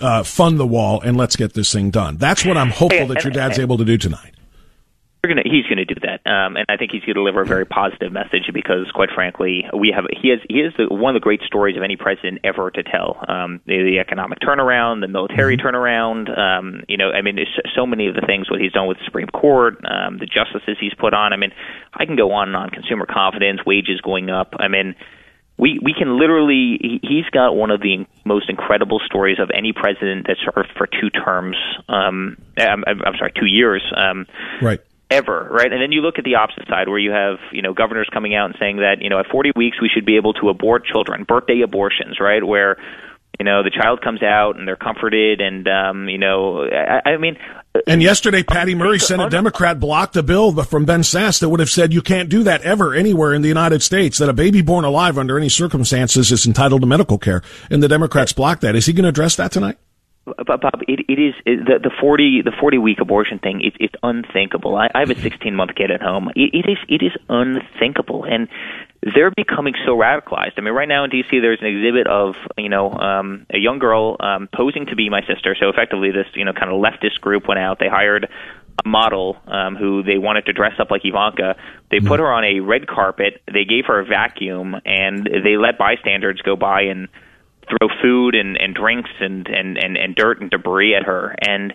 uh, 0.00 0.22
fund 0.22 0.58
the 0.58 0.66
wall, 0.66 1.00
and 1.00 1.16
let's 1.16 1.36
get 1.36 1.54
this 1.54 1.72
thing 1.72 1.90
done. 1.90 2.16
That's 2.16 2.44
what 2.44 2.56
I'm 2.56 2.70
hopeful 2.70 3.06
that 3.08 3.24
your 3.24 3.32
dad's 3.32 3.58
able 3.58 3.78
to 3.78 3.84
do 3.84 3.96
tonight. 3.96 4.34
Gonna, 5.24 5.42
he's 5.44 5.66
going 5.66 5.78
to 5.78 5.84
do 5.84 5.94
that, 6.02 6.26
um, 6.28 6.56
and 6.56 6.66
I 6.68 6.76
think 6.76 6.90
he's 6.90 7.02
going 7.02 7.14
to 7.14 7.20
deliver 7.22 7.42
a 7.42 7.46
very 7.46 7.64
positive 7.64 8.10
message 8.10 8.50
because, 8.52 8.90
quite 8.92 9.10
frankly, 9.14 9.64
we 9.72 9.94
have 9.94 10.06
he 10.10 10.30
has 10.30 10.40
he 10.50 10.58
is 10.58 10.72
the, 10.76 10.92
one 10.92 11.14
of 11.14 11.22
the 11.22 11.22
great 11.22 11.42
stories 11.46 11.76
of 11.76 11.84
any 11.84 11.94
president 11.94 12.40
ever 12.42 12.72
to 12.72 12.82
tell. 12.82 13.22
Um, 13.28 13.60
the, 13.64 13.84
the 13.86 13.98
economic 14.00 14.40
turnaround, 14.40 15.00
the 15.00 15.06
military 15.06 15.56
turnaround. 15.56 16.26
Um, 16.36 16.82
you 16.88 16.96
know, 16.96 17.12
I 17.12 17.22
mean, 17.22 17.36
there's 17.36 17.56
so 17.72 17.86
many 17.86 18.08
of 18.08 18.16
the 18.16 18.22
things 18.26 18.50
what 18.50 18.60
he's 18.60 18.72
done 18.72 18.88
with 18.88 18.98
the 18.98 19.04
Supreme 19.04 19.28
Court, 19.28 19.74
um, 19.86 20.18
the 20.18 20.26
justices 20.26 20.76
he's 20.80 20.94
put 20.98 21.14
on. 21.14 21.32
I 21.32 21.36
mean, 21.36 21.52
I 21.94 22.04
can 22.04 22.16
go 22.16 22.32
on 22.32 22.48
and 22.48 22.56
on. 22.56 22.70
Consumer 22.70 23.06
confidence, 23.06 23.60
wages 23.64 24.00
going 24.00 24.28
up. 24.28 24.54
I 24.58 24.66
mean. 24.66 24.96
We 25.58 25.78
we 25.84 25.94
can 25.96 26.18
literally. 26.18 26.78
he- 26.80 27.00
He's 27.02 27.26
got 27.30 27.52
one 27.54 27.70
of 27.70 27.80
the 27.80 28.06
most 28.24 28.48
incredible 28.48 29.00
stories 29.06 29.38
of 29.38 29.50
any 29.54 29.72
president 29.72 30.26
that 30.26 30.38
served 30.42 30.70
for 30.76 30.88
two 30.88 31.10
terms. 31.10 31.56
Um, 31.88 32.38
I'm, 32.58 32.82
I'm 32.86 33.02
I'm 33.04 33.14
sorry, 33.18 33.32
two 33.38 33.46
years. 33.46 33.82
Um, 33.94 34.26
Right. 34.60 34.80
Ever, 35.12 35.48
right? 35.50 35.70
And 35.70 35.82
then 35.82 35.92
you 35.92 36.00
look 36.00 36.18
at 36.18 36.24
the 36.24 36.36
opposite 36.36 36.66
side 36.68 36.88
where 36.88 36.98
you 36.98 37.10
have, 37.10 37.36
you 37.52 37.60
know, 37.60 37.74
governors 37.74 38.08
coming 38.12 38.34
out 38.34 38.46
and 38.46 38.56
saying 38.58 38.78
that, 38.78 39.02
you 39.02 39.10
know, 39.10 39.18
at 39.18 39.26
40 39.30 39.52
weeks 39.54 39.76
we 39.80 39.90
should 39.92 40.06
be 40.06 40.16
able 40.16 40.32
to 40.34 40.48
abort 40.48 40.86
children, 40.86 41.24
birthday 41.24 41.60
abortions, 41.60 42.18
right? 42.18 42.42
Where, 42.42 42.78
you 43.38 43.44
know, 43.44 43.62
the 43.62 43.70
child 43.70 44.00
comes 44.00 44.22
out 44.22 44.56
and 44.56 44.66
they're 44.66 44.76
comforted 44.76 45.40
and, 45.40 45.68
um, 45.68 46.08
you 46.08 46.18
know, 46.18 46.64
I, 46.64 47.10
I 47.10 47.16
mean, 47.18 47.36
And 47.86 48.02
yesterday, 48.02 48.42
Patty 48.42 48.74
Murray, 48.74 48.98
Senate 48.98 49.30
Democrat, 49.30 49.80
blocked 49.80 50.16
a 50.16 50.22
bill 50.22 50.52
from 50.64 50.84
Ben 50.84 51.00
Sasse 51.00 51.40
that 51.40 51.48
would 51.48 51.60
have 51.60 51.70
said 51.70 51.92
you 51.92 52.02
can't 52.02 52.28
do 52.28 52.42
that 52.44 52.62
ever 52.62 52.94
anywhere 52.94 53.34
in 53.34 53.42
the 53.42 53.48
United 53.48 53.82
States, 53.82 54.18
that 54.18 54.28
a 54.28 54.34
baby 54.34 54.62
born 54.62 54.84
alive 54.84 55.18
under 55.18 55.38
any 55.38 55.48
circumstances 55.48 56.30
is 56.30 56.46
entitled 56.46 56.82
to 56.82 56.86
medical 56.86 57.18
care. 57.18 57.42
And 57.70 57.82
the 57.82 57.88
Democrats 57.88 58.32
blocked 58.32 58.62
that. 58.62 58.76
Is 58.76 58.86
he 58.86 58.92
going 58.92 59.04
to 59.04 59.08
address 59.08 59.36
that 59.36 59.52
tonight? 59.52 59.78
Bob, 60.24 60.60
Bob, 60.60 60.82
it, 60.86 61.00
it 61.08 61.18
is 61.18 61.34
it, 61.44 61.66
the 61.66 61.80
the 61.82 61.90
forty 62.00 62.42
the 62.42 62.52
forty 62.60 62.78
week 62.78 62.98
abortion 63.00 63.40
thing. 63.40 63.60
It, 63.60 63.74
it's 63.80 63.94
unthinkable. 64.04 64.76
I, 64.76 64.88
I 64.94 65.00
have 65.00 65.10
a 65.10 65.18
sixteen 65.18 65.56
month 65.56 65.74
kid 65.74 65.90
at 65.90 66.00
home. 66.00 66.30
It, 66.36 66.54
it 66.54 66.70
is 66.70 66.78
it 66.88 67.02
is 67.02 67.12
unthinkable, 67.28 68.24
and 68.24 68.48
they're 69.02 69.32
becoming 69.32 69.74
so 69.84 69.96
radicalized. 69.96 70.52
I 70.58 70.60
mean, 70.60 70.74
right 70.74 70.86
now 70.86 71.02
in 71.02 71.10
D.C. 71.10 71.40
there's 71.40 71.58
an 71.60 71.66
exhibit 71.66 72.06
of 72.06 72.36
you 72.56 72.68
know 72.68 72.92
um, 72.92 73.46
a 73.52 73.58
young 73.58 73.80
girl 73.80 74.16
um, 74.20 74.48
posing 74.54 74.86
to 74.86 74.96
be 74.96 75.10
my 75.10 75.22
sister. 75.26 75.56
So 75.58 75.68
effectively, 75.70 76.12
this 76.12 76.26
you 76.34 76.44
know 76.44 76.52
kind 76.52 76.70
of 76.70 76.80
leftist 76.80 77.20
group 77.20 77.48
went 77.48 77.58
out. 77.58 77.80
They 77.80 77.88
hired 77.88 78.28
a 78.84 78.88
model 78.88 79.38
um, 79.48 79.74
who 79.74 80.04
they 80.04 80.18
wanted 80.18 80.46
to 80.46 80.52
dress 80.52 80.74
up 80.78 80.92
like 80.92 81.02
Ivanka. 81.04 81.56
They 81.90 81.98
put 81.98 82.20
her 82.20 82.32
on 82.32 82.44
a 82.44 82.60
red 82.60 82.86
carpet. 82.86 83.42
They 83.52 83.64
gave 83.64 83.86
her 83.86 83.98
a 83.98 84.04
vacuum, 84.04 84.76
and 84.86 85.26
they 85.26 85.56
let 85.56 85.78
bystanders 85.78 86.40
go 86.44 86.54
by 86.54 86.82
and 86.82 87.08
throw 87.72 87.88
food 88.02 88.34
and, 88.34 88.56
and 88.60 88.74
drinks 88.74 89.10
and, 89.20 89.46
and, 89.48 89.78
and, 89.78 89.96
and 89.96 90.14
dirt 90.14 90.40
and 90.40 90.50
debris 90.50 90.94
at 90.94 91.04
her. 91.04 91.34
And 91.40 91.74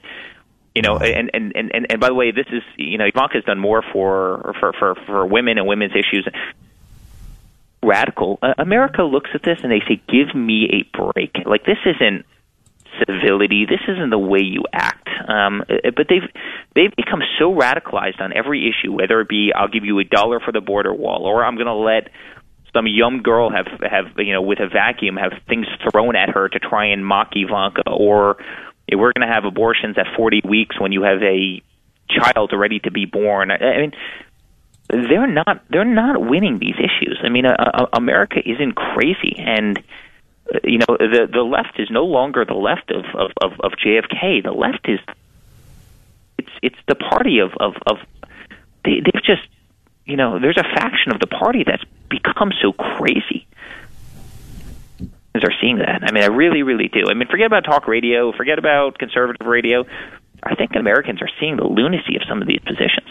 you 0.75 0.83
know 0.83 0.97
and, 0.97 1.31
and, 1.33 1.53
and, 1.55 1.71
and, 1.73 1.87
and 1.89 1.99
by 1.99 2.07
the 2.07 2.13
way 2.13 2.29
this 2.29 2.45
is 2.51 2.61
you 2.77 2.99
know 2.99 3.05
Ivanka's 3.05 3.43
done 3.45 3.57
more 3.57 3.83
for 3.91 4.53
for, 4.59 4.73
for, 4.73 4.95
for 5.07 5.25
women 5.25 5.57
and 5.57 5.67
women's 5.67 5.93
issues. 5.93 6.27
Radical. 7.83 8.37
Uh, 8.41 8.53
America 8.57 9.01
looks 9.03 9.29
at 9.33 9.41
this 9.43 9.59
and 9.63 9.71
they 9.71 9.79
say 9.87 10.01
give 10.07 10.35
me 10.35 10.69
a 10.71 10.97
break. 10.97 11.31
Like 11.45 11.63
this 11.65 11.77
isn't 11.85 12.25
civility. 12.99 13.65
This 13.65 13.81
isn't 13.87 14.09
the 14.09 14.19
way 14.19 14.41
you 14.41 14.65
act. 14.71 15.07
Um, 15.27 15.61
uh, 15.61 15.91
but 15.95 16.07
they've 16.09 16.29
they've 16.75 16.95
become 16.95 17.21
so 17.39 17.53
radicalized 17.53 18.19
on 18.19 18.33
every 18.33 18.69
issue 18.69 18.91
whether 18.91 19.19
it 19.21 19.29
be 19.29 19.51
I'll 19.55 19.67
give 19.67 19.85
you 19.85 19.97
a 19.99 20.03
dollar 20.03 20.39
for 20.39 20.51
the 20.51 20.61
border 20.61 20.93
wall 20.93 21.25
or 21.25 21.43
I'm 21.43 21.55
going 21.55 21.67
to 21.67 21.73
let 21.73 22.09
some 22.73 22.87
young 22.87 23.21
girl 23.21 23.49
have 23.49 23.67
have 23.81 24.17
you 24.17 24.33
know 24.33 24.41
with 24.41 24.59
a 24.59 24.67
vacuum 24.67 25.15
have 25.17 25.33
things 25.47 25.67
thrown 25.89 26.15
at 26.15 26.29
her 26.29 26.49
to 26.49 26.59
try 26.59 26.87
and 26.87 27.05
mock 27.05 27.31
Ivanka, 27.35 27.89
or 27.89 28.37
we're 28.91 29.13
going 29.13 29.27
to 29.27 29.33
have 29.33 29.45
abortions 29.45 29.97
at 29.97 30.05
40 30.15 30.41
weeks 30.45 30.79
when 30.79 30.91
you 30.91 31.03
have 31.03 31.21
a 31.21 31.61
child 32.09 32.51
ready 32.55 32.79
to 32.79 32.91
be 32.91 33.05
born. 33.05 33.51
I, 33.51 33.77
mean, 33.77 33.91
they're 34.89 35.27
not 35.27 35.63
they're 35.69 35.83
not 35.83 36.21
winning 36.21 36.59
these 36.59 36.75
issues. 36.75 37.19
I 37.23 37.29
mean, 37.29 37.45
uh, 37.45 37.55
uh, 37.57 37.85
America 37.93 38.39
isn't 38.45 38.73
crazy, 38.73 39.35
and 39.37 39.77
uh, 40.53 40.59
you 40.63 40.77
know 40.77 40.97
the 40.97 41.27
the 41.31 41.41
left 41.41 41.79
is 41.79 41.89
no 41.91 42.05
longer 42.05 42.45
the 42.45 42.53
left 42.53 42.91
of 42.91 43.03
of 43.13 43.31
of, 43.41 43.59
of 43.59 43.71
JFK. 43.73 44.43
The 44.43 44.51
left 44.51 44.87
is 44.87 44.99
it's 46.37 46.51
it's 46.61 46.79
the 46.87 46.95
party 46.95 47.39
of 47.39 47.51
of 47.59 47.73
of 47.85 47.97
they 48.85 49.01
they've 49.03 49.23
just 49.23 49.47
you 50.07 50.15
know, 50.15 50.39
there's 50.39 50.57
a 50.57 50.63
faction 50.63 51.11
of 51.13 51.19
the 51.19 51.27
party 51.27 51.63
that's 51.65 51.83
become 52.09 52.51
so 52.61 52.71
crazy. 52.71 53.45
Are 55.43 55.53
seeing 55.61 55.77
that. 55.77 56.01
I 56.01 56.11
mean, 56.11 56.23
I 56.23 56.27
really, 56.27 56.63
really 56.63 56.87
do. 56.87 57.11
I 57.11 57.13
mean, 57.13 57.27
forget 57.27 57.45
about 57.45 57.63
talk 57.63 57.87
radio, 57.87 58.31
forget 58.31 58.57
about 58.57 58.97
conservative 58.97 59.45
radio. 59.45 59.85
I 60.41 60.55
think 60.55 60.71
Americans 60.75 61.21
are 61.21 61.29
seeing 61.39 61.57
the 61.57 61.63
lunacy 61.63 62.15
of 62.15 62.23
some 62.27 62.41
of 62.41 62.47
these 62.47 62.61
positions. 62.65 63.07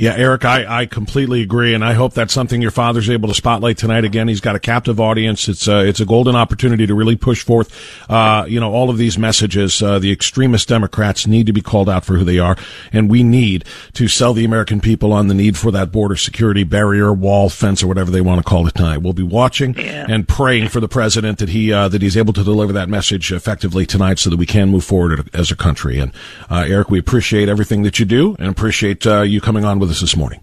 Yeah, 0.00 0.14
Eric, 0.16 0.46
I, 0.46 0.80
I 0.80 0.86
completely 0.86 1.42
agree, 1.42 1.74
and 1.74 1.84
I 1.84 1.92
hope 1.92 2.14
that's 2.14 2.32
something 2.32 2.62
your 2.62 2.70
father's 2.70 3.10
able 3.10 3.28
to 3.28 3.34
spotlight 3.34 3.76
tonight. 3.76 4.02
Again, 4.02 4.28
he's 4.28 4.40
got 4.40 4.56
a 4.56 4.58
captive 4.58 4.98
audience. 4.98 5.46
It's 5.46 5.68
a, 5.68 5.86
it's 5.86 6.00
a 6.00 6.06
golden 6.06 6.34
opportunity 6.34 6.86
to 6.86 6.94
really 6.94 7.16
push 7.16 7.44
forth, 7.44 7.70
uh, 8.08 8.46
you 8.48 8.58
know, 8.58 8.72
all 8.72 8.88
of 8.88 8.96
these 8.96 9.18
messages. 9.18 9.82
Uh, 9.82 9.98
the 9.98 10.10
extremist 10.10 10.68
Democrats 10.68 11.26
need 11.26 11.44
to 11.48 11.52
be 11.52 11.60
called 11.60 11.90
out 11.90 12.06
for 12.06 12.14
who 12.16 12.24
they 12.24 12.38
are, 12.38 12.56
and 12.94 13.10
we 13.10 13.22
need 13.22 13.66
to 13.92 14.08
sell 14.08 14.32
the 14.32 14.46
American 14.46 14.80
people 14.80 15.12
on 15.12 15.28
the 15.28 15.34
need 15.34 15.58
for 15.58 15.70
that 15.70 15.92
border 15.92 16.16
security 16.16 16.64
barrier, 16.64 17.12
wall, 17.12 17.50
fence, 17.50 17.82
or 17.82 17.86
whatever 17.86 18.10
they 18.10 18.22
want 18.22 18.38
to 18.38 18.42
call 18.48 18.66
it 18.66 18.74
tonight. 18.76 19.02
We'll 19.02 19.12
be 19.12 19.22
watching 19.22 19.74
Yeah. 19.74 20.06
and 20.08 20.26
praying 20.26 20.68
for 20.68 20.80
the 20.80 20.88
president 20.88 21.40
that 21.40 21.50
he 21.50 21.74
uh, 21.74 21.88
that 21.88 22.00
he's 22.00 22.16
able 22.16 22.32
to 22.32 22.42
deliver 22.42 22.72
that 22.72 22.88
message 22.88 23.30
effectively 23.32 23.84
tonight, 23.84 24.18
so 24.18 24.30
that 24.30 24.38
we 24.38 24.46
can 24.46 24.70
move 24.70 24.84
forward 24.84 25.28
as 25.34 25.50
a 25.50 25.56
country. 25.56 25.98
And 25.98 26.10
uh, 26.48 26.64
Eric, 26.66 26.88
we 26.88 26.98
appreciate 26.98 27.50
everything 27.50 27.82
that 27.82 27.98
you 27.98 28.06
do, 28.06 28.34
and 28.38 28.48
appreciate 28.48 29.06
uh, 29.06 29.20
you 29.20 29.42
coming 29.42 29.66
on 29.66 29.78
with 29.78 29.89
us 29.90 30.00
this 30.00 30.16
morning. 30.16 30.40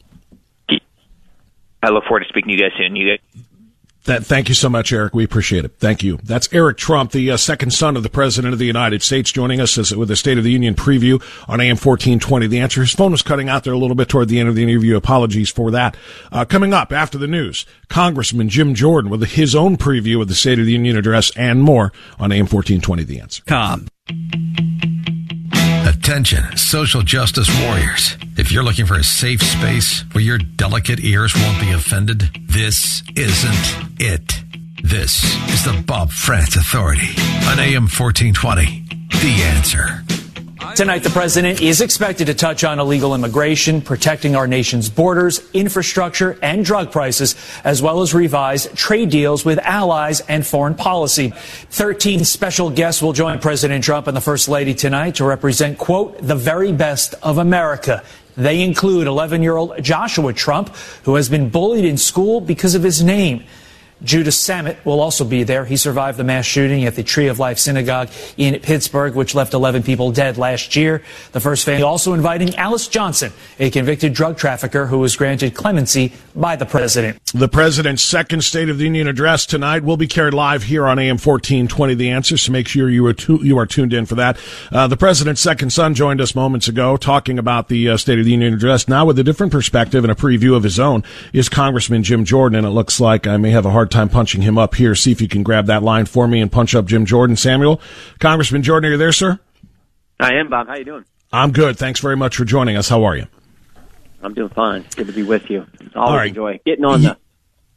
I 1.84 1.90
look 1.90 2.04
forward 2.06 2.22
to 2.22 2.30
speaking 2.30 2.50
to 2.50 2.64
you 2.64 2.70
guys 2.70 2.78
soon. 2.78 2.96
You 2.96 3.18
guys. 3.18 3.44
That, 4.08 4.26
thank 4.26 4.48
you 4.48 4.56
so 4.56 4.70
much, 4.70 4.94
Eric. 4.94 5.14
We 5.14 5.26
appreciate 5.26 5.66
it. 5.66 5.74
Thank 5.80 6.02
you. 6.02 6.18
That's 6.24 6.48
Eric 6.54 6.78
Trump, 6.78 7.12
the 7.12 7.30
uh, 7.30 7.36
second 7.36 7.72
son 7.72 7.98
of 7.98 8.04
the 8.04 8.10
President 8.10 8.54
of 8.54 8.60
the 8.60 8.66
United 8.66 9.04
States, 9.04 9.34
joining 9.34 9.60
us 9.60 9.78
as, 9.78 9.94
with 9.94 10.10
a 10.10 10.16
State 10.16 10.38
of 10.38 10.46
the 10.46 10.52
Union 10.52 10.76
preview 10.76 11.22
on 11.50 11.60
AM 11.60 11.76
1420. 11.76 12.48
The 12.48 12.60
answer, 12.60 12.80
his 12.80 12.94
phone 12.94 13.12
was 13.12 13.22
cutting 13.22 13.50
out 13.50 13.66
there 13.66 13.74
a 13.74 13.78
little 13.78 13.98
bit 13.98 14.08
toward 14.08 14.30
the 14.30 14.40
end 14.40 14.48
of 14.48 14.56
the 14.56 14.64
interview. 14.64 14.96
Apologies 14.96 15.50
for 15.50 15.72
that. 15.72 15.98
Uh, 16.32 16.46
coming 16.46 16.74
up 16.74 16.94
after 16.94 17.18
the 17.18 17.28
news, 17.28 17.66
Congressman 17.90 18.48
Jim 18.48 18.74
Jordan 18.74 19.12
with 19.12 19.24
his 19.32 19.54
own 19.54 19.76
preview 19.76 20.22
of 20.22 20.30
the 20.30 20.36
State 20.36 20.58
of 20.58 20.66
the 20.66 20.72
Union 20.72 20.96
address 20.96 21.30
and 21.36 21.62
more 21.62 21.92
on 22.18 22.32
AM 22.32 22.48
1420. 22.48 23.04
The 23.04 23.20
answer. 23.20 23.44
Com. 23.46 23.88
Attention, 26.08 26.56
social 26.56 27.02
justice 27.02 27.50
warriors. 27.63 28.15
If 28.38 28.50
you're 28.50 28.63
looking 28.63 28.86
for 28.86 28.96
a 28.96 29.04
safe 29.04 29.41
space 29.41 30.06
where 30.13 30.24
your 30.24 30.38
delicate 30.38 31.02
ears 31.02 31.36
won't 31.36 31.60
be 31.60 31.74
offended, 31.74 32.30
this 32.48 33.04
isn't 33.17 34.00
it. 34.00 34.41
This 34.82 35.26
is 35.54 35.65
the 35.65 35.84
Bob 35.86 36.12
Frantz 36.12 36.56
Authority 36.56 37.10
on 37.50 37.60
AM 37.60 37.89
1420. 37.89 38.86
The 39.10 39.43
answer. 39.43 40.27
Tonight, 40.76 41.04
the 41.04 41.12
president 41.12 41.62
is 41.62 41.82
expected 41.82 42.26
to 42.28 42.34
touch 42.34 42.63
on 42.63 42.80
illegal 42.80 43.13
immigration, 43.13 43.80
protecting 43.80 44.36
our 44.36 44.48
nation's 44.48 44.89
borders, 44.89 45.48
infrastructure, 45.54 46.38
and 46.41 46.65
drug 46.65 46.91
prices, 46.91 47.36
as 47.63 47.82
well 47.82 48.02
as 48.02 48.13
revise 48.13 48.67
trade 48.74 49.10
deals 49.12 49.46
with 49.46 49.60
allies 49.60 50.22
and 50.22 50.46
foreign 50.46 50.74
policy. 50.74 51.32
Thirteen 51.70 52.26
special 52.26 52.72
guests 52.72 53.02
will 53.04 53.13
join 53.13 53.39
President 53.39 53.84
Trump 53.84 54.08
and 54.08 54.17
the 54.17 54.22
First 54.22 54.50
Lady 54.50 54.74
tonight 54.74 55.15
to 55.15 55.26
represent, 55.26 55.78
quote, 55.78 56.17
the 56.22 56.36
very 56.36 56.72
best 56.72 57.13
of 57.22 57.38
America. 57.38 58.04
They 58.36 58.62
include 58.62 59.08
11 59.08 59.43
year 59.43 59.58
old 59.58 59.82
Joshua 59.84 60.34
Trump, 60.34 60.76
who 61.04 61.15
has 61.15 61.30
been 61.30 61.50
bullied 61.50 61.86
in 61.86 61.98
school 61.98 62.41
because 62.41 62.76
of 62.76 62.84
his 62.84 63.04
name. 63.04 63.43
Judah 64.04 64.30
Samet 64.30 64.84
will 64.86 65.00
also 65.00 65.26
be 65.26 65.44
there. 65.44 65.66
He 65.66 65.78
survived 65.78 66.18
the 66.18 66.24
mass 66.24 66.46
shooting 66.46 66.86
at 66.86 66.96
the 66.96 67.04
Tree 67.04 67.28
of 67.28 67.40
Life 67.40 67.58
Synagogue 67.58 68.10
in 68.38 68.60
Pittsburgh, 68.60 69.16
which 69.16 69.34
left 69.34 69.54
11 69.54 69.84
people 69.84 70.12
dead 70.12 70.38
last 70.38 70.76
year. 70.76 71.02
The 71.32 71.40
first 71.40 71.66
family 71.66 71.84
also 71.84 72.14
inviting 72.14 72.56
Alice 72.56 72.88
Johnson, 72.88 73.34
a 73.60 73.70
convicted 73.70 74.14
drug 74.14 74.38
trafficker 74.38 74.88
who 74.88 75.00
was 75.00 75.16
granted 75.16 75.56
clemency 75.56 76.14
by 76.36 76.56
the 76.56 76.66
president. 76.66 77.20
The 77.34 77.48
president's 77.48 78.04
second 78.04 78.44
State 78.44 78.70
of 78.70 78.78
the 78.78 78.86
Union 78.86 79.08
address 79.08 79.46
tonight 79.46 79.84
will 79.84 79.98
be 79.98 80.08
carried 80.08 80.34
live 80.34 80.64
here 80.64 80.88
on 80.88 81.00
AM 81.00 81.18
1420 81.18 81.96
The 81.96 82.12
Answer, 82.12 82.38
so 82.38 82.52
make 82.52 82.68
sure 82.68 82.90
you 82.90 83.06
are, 83.06 83.14
tu- 83.14 83.44
you 83.44 83.58
are 83.58 83.66
tuned 83.66 83.94
in 83.94 84.06
for 84.06 84.16
that. 84.16 84.38
Uh, 84.72 84.88
the 84.88 84.98
president's 84.98 85.42
second 85.42 85.72
son 85.72 85.94
joined 85.94 86.22
us 86.22 86.36
moments 86.36 86.68
ago 86.68 86.98
talking 86.98 87.40
about 87.40 87.68
the 87.68 87.90
uh, 87.90 87.98
State 87.98 88.20
of 88.20 88.26
the 88.26 88.32
Union 88.32 88.54
address. 88.54 88.88
Now 88.88 89.06
with 89.06 89.18
a 89.20 89.24
different 89.24 89.52
perspective 89.52 90.04
and 90.04 90.12
a 90.12 90.16
preview 90.16 90.56
of 90.56 90.64
his 90.64 90.80
own 90.80 91.04
is 91.34 91.50
Congressman 91.50 92.04
Jim 92.04 92.24
Jordan, 92.26 92.60
and 92.60 92.68
it 92.68 92.72
looks 92.72 93.00
like 93.00 93.28
I 93.28 93.38
may 93.38 93.50
have 93.52 93.66
a 93.66 93.72
hard 93.72 93.87
hard 93.88 93.91
time 93.91 94.10
punching 94.10 94.41
him 94.41 94.58
up 94.58 94.76
here. 94.76 94.95
See 94.95 95.12
if 95.12 95.21
you 95.21 95.28
can 95.28 95.43
grab 95.43 95.67
that 95.67 95.82
line 95.82 96.06
for 96.06 96.28
me 96.28 96.41
and 96.41 96.52
punch 96.52 96.76
up 96.76 96.86
Jim 96.86 97.06
Jordan. 97.06 97.36
Samuel, 97.36 97.80
Congressman 98.19 98.63
Jordan, 98.63 98.89
are 98.89 98.91
you 98.93 98.97
there, 98.97 99.13
sir? 99.13 99.39
I 100.19 100.34
am, 100.34 100.50
Bob. 100.50 100.67
How 100.67 100.76
you 100.76 100.84
doing? 100.84 101.06
I'm 101.32 101.52
good. 101.52 101.78
Thanks 101.78 102.00
very 102.00 102.17
much 102.17 102.36
for 102.36 102.43
joining 102.43 102.76
us. 102.76 102.89
How 102.89 103.04
are 103.06 103.15
you? 103.15 103.28
I'm 104.21 104.34
doing 104.34 104.50
fine. 104.50 104.86
Good 104.95 105.08
to 105.08 105.13
be 105.13 105.23
with 105.23 105.50
you. 105.50 105.65
Always 105.95 106.17
right. 106.17 106.28
enjoy 106.30 106.60
getting 106.65 106.84
on 106.84 107.02
the 107.02 107.17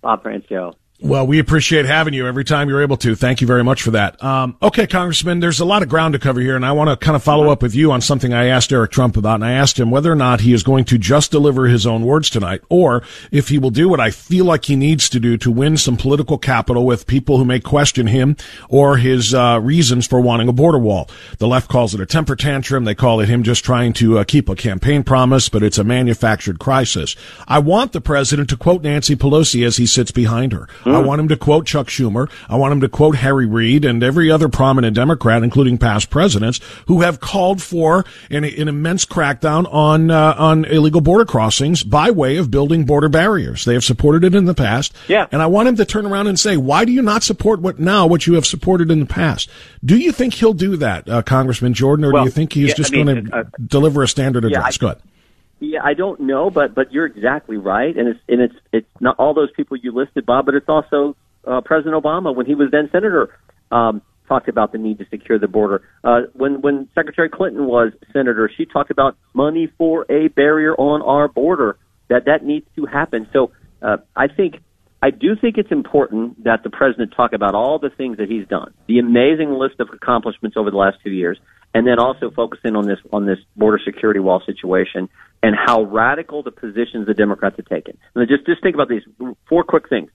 Bob 0.01 0.23
Frantz 0.23 0.49
show. 0.49 0.75
Well, 1.03 1.27
we 1.27 1.39
appreciate 1.39 1.87
having 1.87 2.13
you 2.13 2.27
every 2.27 2.45
time 2.45 2.69
you're 2.69 2.83
able 2.83 2.99
to. 2.99 3.15
Thank 3.15 3.41
you 3.41 3.47
very 3.47 3.65
much 3.65 3.83
for 3.83 3.93
that. 3.93 4.23
Um, 4.23 4.57
okay, 4.61 4.87
Congressman, 4.87 5.41
there's 5.41 5.59
a 5.59 5.65
lot 5.65 5.83
of 5.83 5.89
ground 5.89 6.13
to 6.13 6.19
cover 6.19 6.41
here, 6.41 6.57
and 6.57 6.67
I 6.67 6.73
want 6.73 6.91
to 6.91 6.97
kind 6.97 7.17
of 7.17 7.23
follow 7.23 7.49
up 7.49 7.63
with 7.63 7.75
you 7.75 7.91
on 7.91 8.03
something 8.03 8.35
I 8.35 8.47
asked 8.47 8.71
Eric 8.71 8.91
Trump 8.91 9.17
about. 9.17 9.37
And 9.37 9.45
I 9.47 9.53
asked 9.53 9.81
him 9.81 9.91
whether 9.91 10.13
or 10.13 10.17
not 10.17 10.43
he 10.43 10.53
is 10.53 10.63
going 10.63 10.85
to 10.85 10.99
just 10.99 11.31
deliver 11.31 11.69
his 11.69 11.87
own 11.87 12.05
words 12.05 12.29
tonight, 12.29 12.61
or 12.69 13.03
if 13.33 13.49
he 13.49 13.59
will 13.59 13.71
do 13.71 13.89
what 13.89 13.99
I 13.99 14.11
feel 14.11 14.45
like 14.45 14.67
he 14.67 14.77
needs 14.77 15.09
to 15.09 15.19
do 15.19 15.39
to 15.39 15.51
win 15.51 15.79
some 15.79 15.97
political 15.97 16.37
capital 16.37 16.85
with 16.85 17.07
people 17.07 17.39
who 17.39 17.47
may 17.47 17.61
question 17.61 18.07
him 18.07 18.37
or 18.69 18.99
his 18.99 19.33
uh, 19.33 19.59
reasons 19.63 20.07
for 20.07 20.21
wanting 20.21 20.49
a 20.49 20.53
border 20.53 20.79
wall. 20.79 21.09
The 21.39 21.49
left 21.49 21.71
calls 21.71 21.95
it 21.95 22.01
a 22.03 22.07
temper 22.07 22.37
tantrum. 22.37 22.85
They 22.85 22.95
call 22.95 23.21
it 23.21 23.29
him 23.31 23.43
just 23.43 23.65
trying 23.65 23.95
to 23.95 24.19
uh, 24.19 24.25
keep 24.25 24.51
a 24.51 24.55
campaign 24.55 25.03
promise, 25.05 25.49
but 25.49 25.63
it's 25.63 25.79
a 25.79 25.85
manufactured 25.85 26.59
crisis. 26.59 27.17
I 27.49 27.59
want 27.59 27.93
the 27.93 28.03
president 28.03 28.51
to 28.51 28.59
quote 28.59 28.83
Nancy 28.83 29.17
Pelosi 29.17 29.65
as 29.65 29.79
he 29.79 29.87
sits 29.87 30.11
behind 30.11 30.53
her. 30.53 30.69
Mm. 30.92 30.96
I 30.96 31.00
want 31.00 31.20
him 31.20 31.29
to 31.29 31.37
quote 31.37 31.66
Chuck 31.66 31.88
Schumer. 31.88 32.31
I 32.48 32.57
want 32.57 32.72
him 32.72 32.81
to 32.81 32.88
quote 32.88 33.16
Harry 33.16 33.46
Reid 33.46 33.85
and 33.85 34.03
every 34.03 34.31
other 34.31 34.48
prominent 34.48 34.94
Democrat, 34.96 35.42
including 35.42 35.79
past 35.79 36.11
presidents, 36.11 36.61
who 36.87 37.00
have 37.03 37.20
called 37.20 37.62
for 37.62 38.05
an, 38.31 38.44
an 38.44 38.68
immense 38.68 39.05
crackdown 39.05 39.72
on 39.72 40.11
uh, 40.11 40.35
on 40.38 40.64
illegal 40.64 41.00
border 41.00 41.24
crossings 41.24 41.83
by 41.83 42.11
way 42.11 42.37
of 42.37 42.50
building 42.50 42.85
border 42.85 43.09
barriers. 43.09 43.64
They 43.64 43.74
have 43.74 43.85
supported 43.85 44.24
it 44.24 44.35
in 44.35 44.44
the 44.44 44.55
past. 44.55 44.94
Yeah. 45.09 45.26
And 45.33 45.42
I 45.42 45.46
want 45.46 45.68
him 45.68 45.76
to 45.76 45.85
turn 45.85 46.07
around 46.07 46.26
and 46.26 46.38
say, 46.38 46.57
why 46.57 46.85
do 46.85 46.92
you 46.92 47.03
not 47.03 47.22
support 47.22 47.61
what 47.61 47.79
now 47.79 48.07
what 48.07 48.26
you 48.26 48.35
have 48.35 48.46
supported 48.46 48.90
in 48.90 49.00
the 49.00 49.07
past? 49.07 49.50
Do 49.85 49.96
you 49.96 50.12
think 50.12 50.35
he'll 50.35 50.55
do 50.55 50.76
that, 50.76 51.09
uh, 51.09 51.22
Congressman 51.22 51.74
Jordan, 51.74 52.05
or 52.05 52.12
well, 52.12 52.24
do 52.24 52.29
you 52.29 52.33
think 52.33 52.53
he's 52.53 52.68
yeah, 52.68 52.74
just 52.74 52.92
I 52.92 52.96
mean, 52.96 53.07
going 53.07 53.24
to 53.26 53.37
uh, 53.37 53.44
deliver 53.66 54.03
a 54.03 54.09
standard 54.09 54.44
address? 54.44 54.79
Yeah, 54.81 54.88
I, 54.88 54.92
Good. 54.94 55.03
Yeah, 55.61 55.81
I 55.85 55.92
don't 55.92 56.20
know, 56.20 56.51
but 56.51 56.75
but 56.75 56.90
you're 56.92 57.05
exactly 57.05 57.59
right, 57.59 57.94
and 57.94 58.09
it's 58.09 58.20
and 58.29 58.40
it's 58.40 58.55
it's 58.73 58.88
not 58.99 59.16
all 59.18 59.35
those 59.35 59.51
people 59.55 59.77
you 59.77 59.92
listed, 59.92 60.25
Bob, 60.25 60.46
but 60.46 60.55
it's 60.55 60.68
also 60.68 61.16
uh, 61.46 61.61
President 61.61 62.03
Obama 62.03 62.35
when 62.35 62.46
he 62.46 62.55
was 62.55 62.70
then 62.73 62.88
senator 62.90 63.38
um, 63.70 64.01
talked 64.27 64.49
about 64.49 64.73
the 64.73 64.79
need 64.79 64.99
to 64.99 65.07
secure 65.11 65.38
the 65.38 65.49
border. 65.49 65.83
Uh, 66.03 66.23
when 66.33 66.62
when 66.62 66.88
Secretary 66.94 67.29
Clinton 67.29 67.66
was 67.66 67.92
senator, 68.11 68.51
she 68.57 68.64
talked 68.64 68.90
about 68.90 69.18
money 69.35 69.70
for 69.77 70.07
a 70.11 70.29
barrier 70.29 70.75
on 70.75 71.03
our 71.03 71.29
border 71.29 71.77
that 72.09 72.25
that 72.25 72.42
needs 72.42 72.66
to 72.77 72.87
happen. 72.87 73.29
So 73.31 73.53
uh, 73.83 73.99
I 74.16 74.29
think 74.29 74.61
I 75.03 75.11
do 75.11 75.37
think 75.38 75.59
it's 75.59 75.73
important 75.73 76.44
that 76.44 76.62
the 76.62 76.70
president 76.70 77.12
talk 77.14 77.33
about 77.33 77.55
all 77.55 77.79
the 77.79 77.90
things 77.90 78.18
that 78.18 78.31
he's 78.31 78.46
done, 78.49 78.73
the 78.87 78.99
amazing 78.99 79.53
list 79.53 79.81
of 79.81 79.88
accomplishments 79.92 80.57
over 80.57 80.70
the 80.70 80.77
last 80.77 80.99
two 81.03 81.11
years, 81.11 81.38
and 81.75 81.87
then 81.87 81.99
also 81.99 82.31
focusing 82.31 82.77
on 82.77 82.87
this 82.87 82.99
on 83.13 83.27
this 83.27 83.39
border 83.57 83.81
security 83.85 84.21
wall 84.21 84.43
situation 84.45 85.09
and 85.43 85.55
how 85.55 85.83
radical 85.83 86.43
the 86.43 86.51
positions 86.51 87.07
the 87.07 87.15
Democrats 87.15 87.57
have 87.57 87.67
taken. 87.67 87.97
And 88.15 88.29
just 88.29 88.47
just 88.47 88.63
think 88.63 88.75
about 88.75 88.89
these 88.89 89.03
four 89.49 89.65
quick 89.65 89.89
things. 89.89 90.11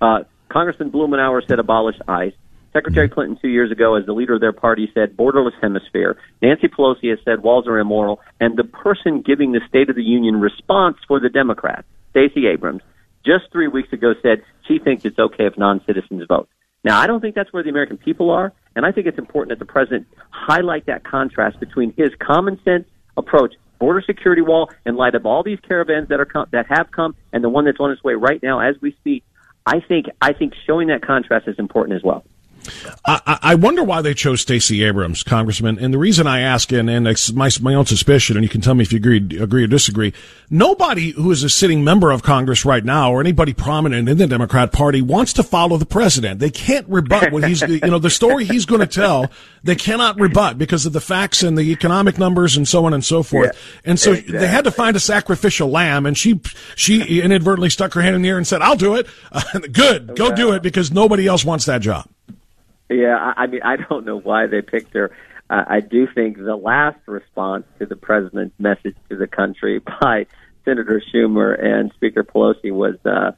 Uh, 0.00 0.20
Congressman 0.48 0.90
Blumenauer 0.90 1.46
said 1.46 1.58
abolish 1.58 1.96
ICE. 2.08 2.32
Secretary 2.72 3.08
Clinton 3.08 3.36
two 3.40 3.48
years 3.48 3.72
ago, 3.72 3.96
as 3.96 4.06
the 4.06 4.12
leader 4.12 4.34
of 4.34 4.40
their 4.40 4.52
party, 4.52 4.90
said 4.94 5.16
borderless 5.16 5.58
hemisphere. 5.60 6.16
Nancy 6.40 6.68
Pelosi 6.68 7.10
has 7.10 7.18
said 7.24 7.42
walls 7.42 7.66
are 7.66 7.78
immoral. 7.78 8.20
And 8.38 8.56
the 8.56 8.64
person 8.64 9.22
giving 9.22 9.52
the 9.52 9.60
State 9.68 9.90
of 9.90 9.96
the 9.96 10.04
Union 10.04 10.40
response 10.40 10.96
for 11.08 11.18
the 11.18 11.28
Democrats, 11.28 11.86
Stacey 12.10 12.46
Abrams, 12.46 12.82
just 13.24 13.50
three 13.50 13.66
weeks 13.66 13.92
ago 13.92 14.14
said 14.22 14.42
she 14.68 14.78
thinks 14.78 15.04
it's 15.04 15.18
okay 15.18 15.46
if 15.46 15.58
non-citizens 15.58 16.22
vote. 16.28 16.48
Now, 16.82 16.98
I 16.98 17.06
don't 17.06 17.20
think 17.20 17.34
that's 17.34 17.52
where 17.52 17.62
the 17.62 17.68
American 17.68 17.98
people 17.98 18.30
are, 18.30 18.52
and 18.74 18.86
I 18.86 18.92
think 18.92 19.06
it's 19.06 19.18
important 19.18 19.50
that 19.50 19.64
the 19.64 19.70
president 19.70 20.06
highlight 20.30 20.86
that 20.86 21.04
contrast 21.04 21.60
between 21.60 21.92
his 21.96 22.10
common 22.18 22.58
sense 22.64 22.86
approach, 23.16 23.54
border 23.78 24.02
security 24.04 24.40
wall, 24.40 24.70
in 24.86 24.96
light 24.96 25.14
of 25.14 25.26
all 25.26 25.42
these 25.42 25.58
caravans 25.60 26.08
that 26.08 26.20
are 26.20 26.24
com- 26.24 26.46
that 26.52 26.66
have 26.68 26.90
come, 26.90 27.14
and 27.32 27.44
the 27.44 27.50
one 27.50 27.66
that's 27.66 27.80
on 27.80 27.90
its 27.90 28.02
way 28.02 28.14
right 28.14 28.42
now 28.42 28.60
as 28.60 28.76
we 28.80 28.92
speak. 28.92 29.24
I 29.66 29.80
think 29.80 30.06
I 30.22 30.32
think 30.32 30.54
showing 30.66 30.88
that 30.88 31.02
contrast 31.02 31.46
is 31.48 31.58
important 31.58 31.96
as 31.96 32.02
well. 32.02 32.24
I, 33.04 33.38
I 33.42 33.54
wonder 33.54 33.82
why 33.82 34.02
they 34.02 34.14
chose 34.14 34.40
Stacey 34.40 34.84
Abrams, 34.84 35.22
Congressman. 35.22 35.78
And 35.78 35.92
the 35.92 35.98
reason 35.98 36.26
I 36.26 36.40
ask, 36.40 36.70
and, 36.72 36.90
and 36.90 37.06
it's 37.06 37.32
my, 37.32 37.50
my 37.60 37.74
own 37.74 37.86
suspicion, 37.86 38.36
and 38.36 38.44
you 38.44 38.48
can 38.48 38.60
tell 38.60 38.74
me 38.74 38.82
if 38.82 38.92
you 38.92 38.98
agree, 38.98 39.38
agree 39.38 39.64
or 39.64 39.66
disagree. 39.66 40.12
Nobody 40.50 41.10
who 41.12 41.30
is 41.30 41.42
a 41.42 41.48
sitting 41.48 41.84
member 41.84 42.10
of 42.10 42.22
Congress 42.22 42.64
right 42.64 42.84
now, 42.84 43.12
or 43.12 43.20
anybody 43.20 43.54
prominent 43.54 44.08
in 44.08 44.18
the 44.18 44.26
Democrat 44.26 44.72
Party, 44.72 45.00
wants 45.02 45.32
to 45.34 45.42
follow 45.42 45.76
the 45.76 45.86
president. 45.86 46.40
They 46.40 46.50
can't 46.50 46.88
rebut 46.88 47.32
what 47.32 47.44
he's, 47.44 47.62
you 47.68 47.80
know, 47.80 47.98
the 47.98 48.10
story 48.10 48.44
he's 48.44 48.66
going 48.66 48.80
to 48.80 48.86
tell. 48.86 49.30
They 49.62 49.76
cannot 49.76 50.18
rebut 50.20 50.58
because 50.58 50.86
of 50.86 50.92
the 50.92 51.00
facts 51.00 51.42
and 51.42 51.56
the 51.56 51.70
economic 51.72 52.18
numbers 52.18 52.56
and 52.56 52.66
so 52.66 52.84
on 52.84 52.94
and 52.94 53.04
so 53.04 53.22
forth. 53.22 53.52
Yeah, 53.54 53.90
and 53.90 54.00
so 54.00 54.12
exactly. 54.12 54.38
they 54.38 54.46
had 54.46 54.64
to 54.64 54.70
find 54.70 54.96
a 54.96 55.00
sacrificial 55.00 55.68
lamb, 55.68 56.06
and 56.06 56.16
she 56.16 56.40
she 56.76 57.20
inadvertently 57.20 57.70
stuck 57.70 57.94
her 57.94 58.00
hand 58.00 58.16
in 58.16 58.22
the 58.22 58.28
air 58.28 58.38
and 58.38 58.46
said, 58.46 58.62
"I'll 58.62 58.76
do 58.76 58.94
it." 58.94 59.06
Uh, 59.32 59.42
good, 59.72 60.16
go 60.16 60.34
do 60.34 60.52
it 60.52 60.62
because 60.62 60.90
nobody 60.90 61.26
else 61.26 61.44
wants 61.44 61.66
that 61.66 61.80
job. 61.80 62.08
Yeah, 62.90 63.34
I 63.36 63.46
mean, 63.46 63.62
I 63.62 63.76
don't 63.76 64.04
know 64.04 64.18
why 64.18 64.46
they 64.46 64.62
picked 64.62 64.94
her. 64.94 65.12
Uh, 65.48 65.64
I 65.66 65.80
do 65.80 66.06
think 66.12 66.38
the 66.38 66.56
last 66.56 66.98
response 67.06 67.64
to 67.78 67.86
the 67.86 67.96
president's 67.96 68.58
message 68.58 68.96
to 69.08 69.16
the 69.16 69.26
country 69.26 69.78
by 70.00 70.26
Senator 70.64 71.00
Schumer 71.12 71.58
and 71.62 71.92
Speaker 71.94 72.24
Pelosi 72.24 72.72
was, 72.72 72.96
uh, 73.04 73.32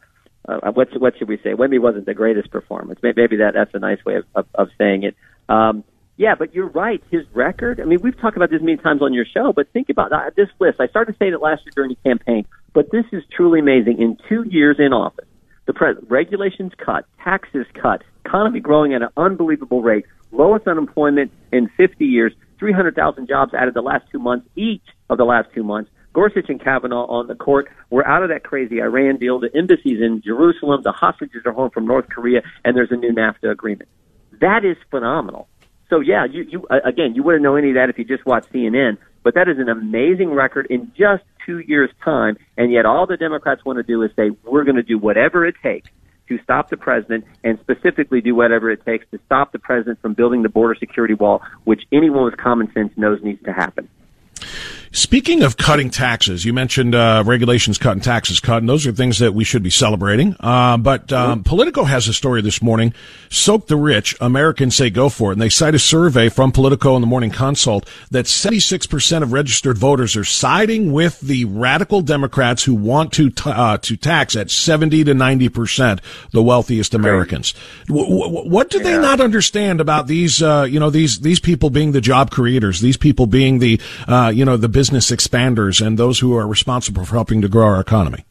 uh, 0.48 0.72
what, 0.72 0.88
what 1.00 1.18
should 1.18 1.28
we 1.28 1.38
say? 1.38 1.54
Maybe 1.56 1.78
wasn't 1.78 2.06
the 2.06 2.14
greatest 2.14 2.50
performance. 2.50 3.00
Maybe 3.02 3.36
that 3.36 3.52
that's 3.54 3.74
a 3.74 3.78
nice 3.78 4.02
way 4.04 4.16
of, 4.16 4.24
of, 4.34 4.46
of 4.54 4.68
saying 4.78 5.04
it. 5.04 5.16
Um, 5.48 5.84
yeah, 6.16 6.34
but 6.34 6.54
you're 6.54 6.68
right. 6.68 7.02
His 7.10 7.22
record. 7.32 7.80
I 7.80 7.84
mean, 7.84 8.00
we've 8.02 8.18
talked 8.18 8.36
about 8.36 8.50
this 8.50 8.60
many 8.60 8.76
times 8.76 9.02
on 9.02 9.12
your 9.12 9.24
show, 9.24 9.52
but 9.52 9.72
think 9.72 9.88
about 9.88 10.10
that, 10.10 10.34
this 10.36 10.48
list. 10.60 10.80
I 10.80 10.86
started 10.88 11.16
saying 11.18 11.32
it 11.32 11.40
last 11.40 11.62
year 11.64 11.72
during 11.74 11.90
the 11.90 12.08
campaign, 12.08 12.46
but 12.72 12.90
this 12.90 13.04
is 13.12 13.22
truly 13.34 13.60
amazing. 13.60 14.00
In 14.00 14.16
two 14.28 14.44
years 14.48 14.76
in 14.78 14.92
office, 14.92 15.28
the 15.66 15.72
president 15.72 16.10
regulations 16.10 16.72
cut, 16.76 17.06
taxes 17.22 17.66
cut, 17.80 18.02
economy 18.24 18.60
growing 18.60 18.94
at 18.94 19.02
an 19.02 19.08
unbelievable 19.16 19.82
rate, 19.82 20.04
lowest 20.30 20.66
unemployment 20.66 21.30
in 21.52 21.68
50 21.76 22.04
years, 22.04 22.32
300,000 22.58 23.26
jobs 23.28 23.52
added 23.54 23.74
the 23.74 23.82
last 23.82 24.04
two 24.10 24.18
months, 24.18 24.46
each 24.56 24.84
of 25.10 25.18
the 25.18 25.24
last 25.24 25.48
two 25.54 25.64
months. 25.64 25.90
Gorsuch 26.12 26.48
and 26.48 26.62
Kavanaugh 26.62 27.06
on 27.06 27.26
the 27.26 27.34
court. 27.34 27.68
We're 27.90 28.04
out 28.04 28.22
of 28.22 28.28
that 28.28 28.44
crazy 28.44 28.80
Iran 28.80 29.16
deal. 29.16 29.40
The 29.40 29.50
embassies 29.56 30.00
in 30.00 30.22
Jerusalem, 30.22 30.82
the 30.82 30.92
hostages 30.92 31.42
are 31.46 31.52
home 31.52 31.70
from 31.70 31.86
North 31.86 32.08
Korea, 32.08 32.42
and 32.64 32.76
there's 32.76 32.90
a 32.90 32.96
new 32.96 33.12
NAFTA 33.12 33.50
agreement. 33.50 33.88
That 34.40 34.64
is 34.64 34.76
phenomenal. 34.90 35.48
So 35.88 36.00
yeah, 36.00 36.26
you, 36.30 36.42
you 36.42 36.66
uh, 36.70 36.80
again, 36.84 37.14
you 37.14 37.22
wouldn't 37.22 37.42
know 37.42 37.56
any 37.56 37.70
of 37.70 37.74
that 37.76 37.90
if 37.90 37.98
you 37.98 38.04
just 38.04 38.26
watched 38.26 38.52
CNN. 38.52 38.98
But 39.22 39.34
that 39.34 39.48
is 39.48 39.58
an 39.58 39.68
amazing 39.68 40.30
record 40.30 40.66
in 40.68 40.92
just 40.96 41.22
two 41.46 41.60
years' 41.60 41.90
time, 42.04 42.36
and 42.56 42.72
yet 42.72 42.86
all 42.86 43.06
the 43.06 43.16
Democrats 43.16 43.64
want 43.64 43.78
to 43.78 43.82
do 43.82 44.02
is 44.02 44.10
say 44.16 44.30
we're 44.44 44.64
going 44.64 44.76
to 44.76 44.82
do 44.82 44.98
whatever 44.98 45.46
it 45.46 45.54
takes 45.62 45.88
to 46.28 46.38
stop 46.42 46.70
the 46.70 46.76
president 46.76 47.24
and 47.44 47.58
specifically 47.60 48.20
do 48.20 48.34
whatever 48.34 48.70
it 48.70 48.84
takes 48.84 49.06
to 49.10 49.20
stop 49.26 49.52
the 49.52 49.58
president 49.58 50.00
from 50.00 50.14
building 50.14 50.42
the 50.42 50.48
border 50.48 50.74
security 50.78 51.14
wall, 51.14 51.42
which 51.64 51.82
anyone 51.92 52.24
with 52.24 52.36
common 52.36 52.72
sense 52.72 52.92
knows 52.96 53.22
needs 53.22 53.42
to 53.44 53.52
happen. 53.52 53.88
Speaking 54.94 55.42
of 55.42 55.56
cutting 55.56 55.88
taxes, 55.88 56.44
you 56.44 56.52
mentioned 56.52 56.94
uh, 56.94 57.22
regulations 57.24 57.78
cut 57.78 57.92
and 57.92 58.04
taxes 58.04 58.40
cut, 58.40 58.58
and 58.58 58.68
those 58.68 58.86
are 58.86 58.92
things 58.92 59.20
that 59.20 59.32
we 59.32 59.42
should 59.42 59.62
be 59.62 59.70
celebrating. 59.70 60.36
Uh, 60.38 60.76
but 60.76 61.10
um. 61.14 61.42
Politico 61.44 61.84
has 61.84 62.08
a 62.08 62.12
story 62.12 62.42
this 62.42 62.60
morning. 62.60 62.92
Soak 63.30 63.68
the 63.68 63.76
rich. 63.76 64.14
Americans 64.20 64.74
say 64.74 64.90
go 64.90 65.08
for 65.08 65.30
it. 65.30 65.36
And 65.36 65.42
they 65.42 65.48
cite 65.48 65.74
a 65.74 65.78
survey 65.78 66.28
from 66.28 66.52
Politico 66.52 66.94
and 66.94 67.02
the 67.02 67.06
Morning 67.06 67.30
Consult 67.30 67.88
that 68.10 68.26
76% 68.26 69.22
of 69.22 69.32
registered 69.32 69.78
voters 69.78 70.14
are 70.14 70.24
siding 70.24 70.92
with 70.92 71.20
the 71.20 71.46
radical 71.46 72.02
Democrats 72.02 72.62
who 72.62 72.74
want 72.74 73.14
to 73.14 73.30
t- 73.30 73.48
uh, 73.50 73.78
to 73.78 73.96
tax 73.96 74.36
at 74.36 74.50
70 74.50 75.04
to 75.04 75.14
90% 75.14 76.00
the 76.32 76.42
wealthiest 76.42 76.92
Americans. 76.92 77.54
W- 77.88 78.06
w- 78.06 78.50
what 78.50 78.68
do 78.68 78.76
yeah. 78.76 78.84
they 78.84 78.98
not 78.98 79.22
understand 79.22 79.80
about 79.80 80.06
these, 80.06 80.42
uh, 80.42 80.66
you 80.68 80.78
know, 80.78 80.90
these, 80.90 81.20
these 81.20 81.40
people 81.40 81.70
being 81.70 81.92
the 81.92 82.02
job 82.02 82.30
creators, 82.30 82.82
these 82.82 82.98
people 82.98 83.26
being 83.26 83.58
the, 83.58 83.80
uh, 84.06 84.30
you 84.34 84.44
know, 84.44 84.58
the 84.58 84.68
business 84.68 84.81
expanders 84.90 85.84
and 85.84 85.98
those 85.98 86.18
who 86.20 86.36
are 86.36 86.46
responsible 86.46 87.04
for 87.04 87.14
helping 87.14 87.40
to 87.42 87.48
grow 87.48 87.66
our 87.66 87.80
economy? 87.80 88.24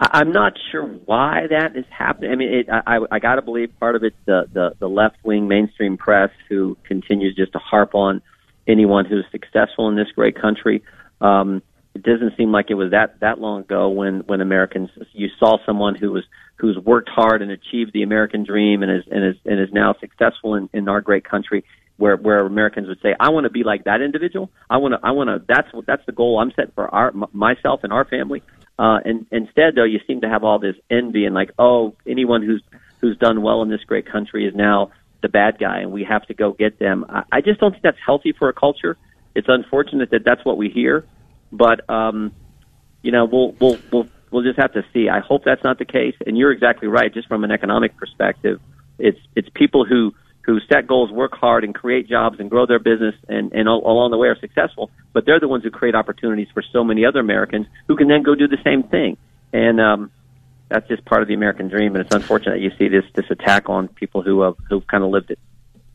I'm 0.00 0.32
not 0.32 0.54
sure 0.72 0.86
why 0.86 1.46
that 1.50 1.76
is 1.76 1.84
happening. 1.90 2.30
I 2.30 2.34
mean, 2.36 2.52
it, 2.54 2.68
I, 2.70 3.00
I 3.10 3.18
got 3.18 3.34
to 3.34 3.42
believe 3.42 3.78
part 3.78 3.96
of 3.96 4.02
it's 4.02 4.16
the 4.24 4.46
the, 4.50 4.74
the 4.78 4.88
left 4.88 5.16
wing 5.22 5.46
mainstream 5.46 5.98
press 5.98 6.30
who 6.48 6.78
continues 6.84 7.36
just 7.36 7.52
to 7.52 7.58
harp 7.58 7.94
on 7.94 8.22
anyone 8.66 9.04
who's 9.04 9.26
successful 9.30 9.88
in 9.88 9.96
this 9.96 10.08
great 10.14 10.40
country. 10.40 10.82
Um, 11.20 11.62
it 11.94 12.02
doesn't 12.02 12.36
seem 12.36 12.50
like 12.50 12.70
it 12.70 12.74
was 12.74 12.92
that 12.92 13.20
that 13.20 13.40
long 13.40 13.60
ago 13.60 13.90
when 13.90 14.20
when 14.20 14.40
Americans 14.40 14.88
you 15.12 15.28
saw 15.38 15.58
someone 15.66 15.96
who 15.96 16.12
was 16.12 16.24
who's 16.56 16.78
worked 16.78 17.10
hard 17.10 17.42
and 17.42 17.50
achieved 17.50 17.92
the 17.92 18.02
American 18.02 18.44
dream 18.44 18.82
and 18.82 18.90
is 18.90 19.04
and 19.10 19.24
is 19.24 19.36
and 19.44 19.60
is 19.60 19.72
now 19.72 19.94
successful 20.00 20.54
in, 20.54 20.70
in 20.72 20.88
our 20.88 21.02
great 21.02 21.24
country 21.24 21.64
where 22.00 22.16
where 22.16 22.40
Americans 22.46 22.88
would 22.88 23.00
say, 23.02 23.14
I 23.20 23.28
want 23.28 23.44
to 23.44 23.50
be 23.50 23.62
like 23.62 23.84
that 23.84 24.00
individual. 24.00 24.50
I 24.68 24.78
want 24.78 24.94
to 24.94 25.00
I 25.02 25.10
want 25.10 25.28
to 25.28 25.44
that's 25.46 25.72
what 25.72 25.86
that's 25.86 26.04
the 26.06 26.12
goal 26.12 26.40
I'm 26.40 26.50
setting 26.52 26.72
for 26.74 26.92
our 26.92 27.08
m- 27.08 27.26
myself 27.32 27.80
and 27.84 27.92
our 27.92 28.06
family. 28.06 28.42
Uh, 28.78 28.98
and 29.04 29.26
instead, 29.30 29.74
though, 29.74 29.84
you 29.84 30.00
seem 30.06 30.22
to 30.22 30.28
have 30.28 30.42
all 30.42 30.58
this 30.58 30.76
envy 30.90 31.26
and 31.26 31.34
like, 31.34 31.50
oh, 31.58 31.94
anyone 32.06 32.42
who's 32.42 32.62
who's 33.00 33.18
done 33.18 33.42
well 33.42 33.60
in 33.62 33.68
this 33.68 33.84
great 33.84 34.10
country 34.10 34.46
is 34.46 34.54
now 34.54 34.90
the 35.20 35.28
bad 35.28 35.58
guy, 35.58 35.80
and 35.80 35.92
we 35.92 36.04
have 36.04 36.26
to 36.26 36.34
go 36.34 36.52
get 36.52 36.78
them. 36.78 37.04
I, 37.08 37.24
I 37.30 37.40
just 37.42 37.60
don't 37.60 37.72
think 37.72 37.82
that's 37.82 37.98
healthy 38.04 38.32
for 38.32 38.48
a 38.48 38.54
culture. 38.54 38.96
It's 39.34 39.48
unfortunate 39.48 40.10
that 40.10 40.24
that's 40.24 40.42
what 40.44 40.56
we 40.56 40.70
hear, 40.70 41.04
but 41.52 41.88
um, 41.90 42.32
you 43.02 43.12
know, 43.12 43.26
we'll 43.26 43.54
we'll 43.60 43.78
we'll 43.92 44.08
we'll 44.30 44.42
just 44.42 44.58
have 44.58 44.72
to 44.72 44.82
see. 44.94 45.10
I 45.10 45.20
hope 45.20 45.44
that's 45.44 45.62
not 45.62 45.78
the 45.78 45.84
case. 45.84 46.16
And 46.26 46.38
you're 46.38 46.50
exactly 46.50 46.88
right. 46.88 47.12
Just 47.12 47.28
from 47.28 47.44
an 47.44 47.50
economic 47.50 47.94
perspective, 47.98 48.58
it's 48.98 49.20
it's 49.36 49.50
people 49.54 49.84
who 49.84 50.14
who 50.50 50.60
set 50.72 50.86
goals, 50.86 51.10
work 51.10 51.32
hard, 51.34 51.64
and 51.64 51.74
create 51.74 52.08
jobs 52.08 52.40
and 52.40 52.50
grow 52.50 52.66
their 52.66 52.78
business, 52.78 53.14
and, 53.28 53.52
and 53.52 53.68
along 53.68 54.10
the 54.10 54.18
way 54.18 54.28
are 54.28 54.38
successful. 54.38 54.90
But 55.12 55.26
they're 55.26 55.40
the 55.40 55.48
ones 55.48 55.64
who 55.64 55.70
create 55.70 55.94
opportunities 55.94 56.48
for 56.52 56.62
so 56.72 56.82
many 56.82 57.04
other 57.04 57.20
Americans 57.20 57.66
who 57.88 57.96
can 57.96 58.08
then 58.08 58.22
go 58.22 58.34
do 58.34 58.48
the 58.48 58.58
same 58.64 58.82
thing. 58.82 59.16
And 59.52 59.80
um, 59.80 60.10
that's 60.68 60.86
just 60.88 61.04
part 61.04 61.22
of 61.22 61.28
the 61.28 61.34
American 61.34 61.68
dream. 61.68 61.94
And 61.94 62.04
it's 62.04 62.14
unfortunate 62.14 62.54
that 62.54 62.60
you 62.60 62.70
see 62.78 62.88
this 62.88 63.04
this 63.14 63.30
attack 63.30 63.68
on 63.68 63.88
people 63.88 64.22
who 64.22 64.42
have 64.42 64.54
who've 64.68 64.86
kind 64.86 65.04
of 65.04 65.10
lived 65.10 65.30
it. 65.30 65.38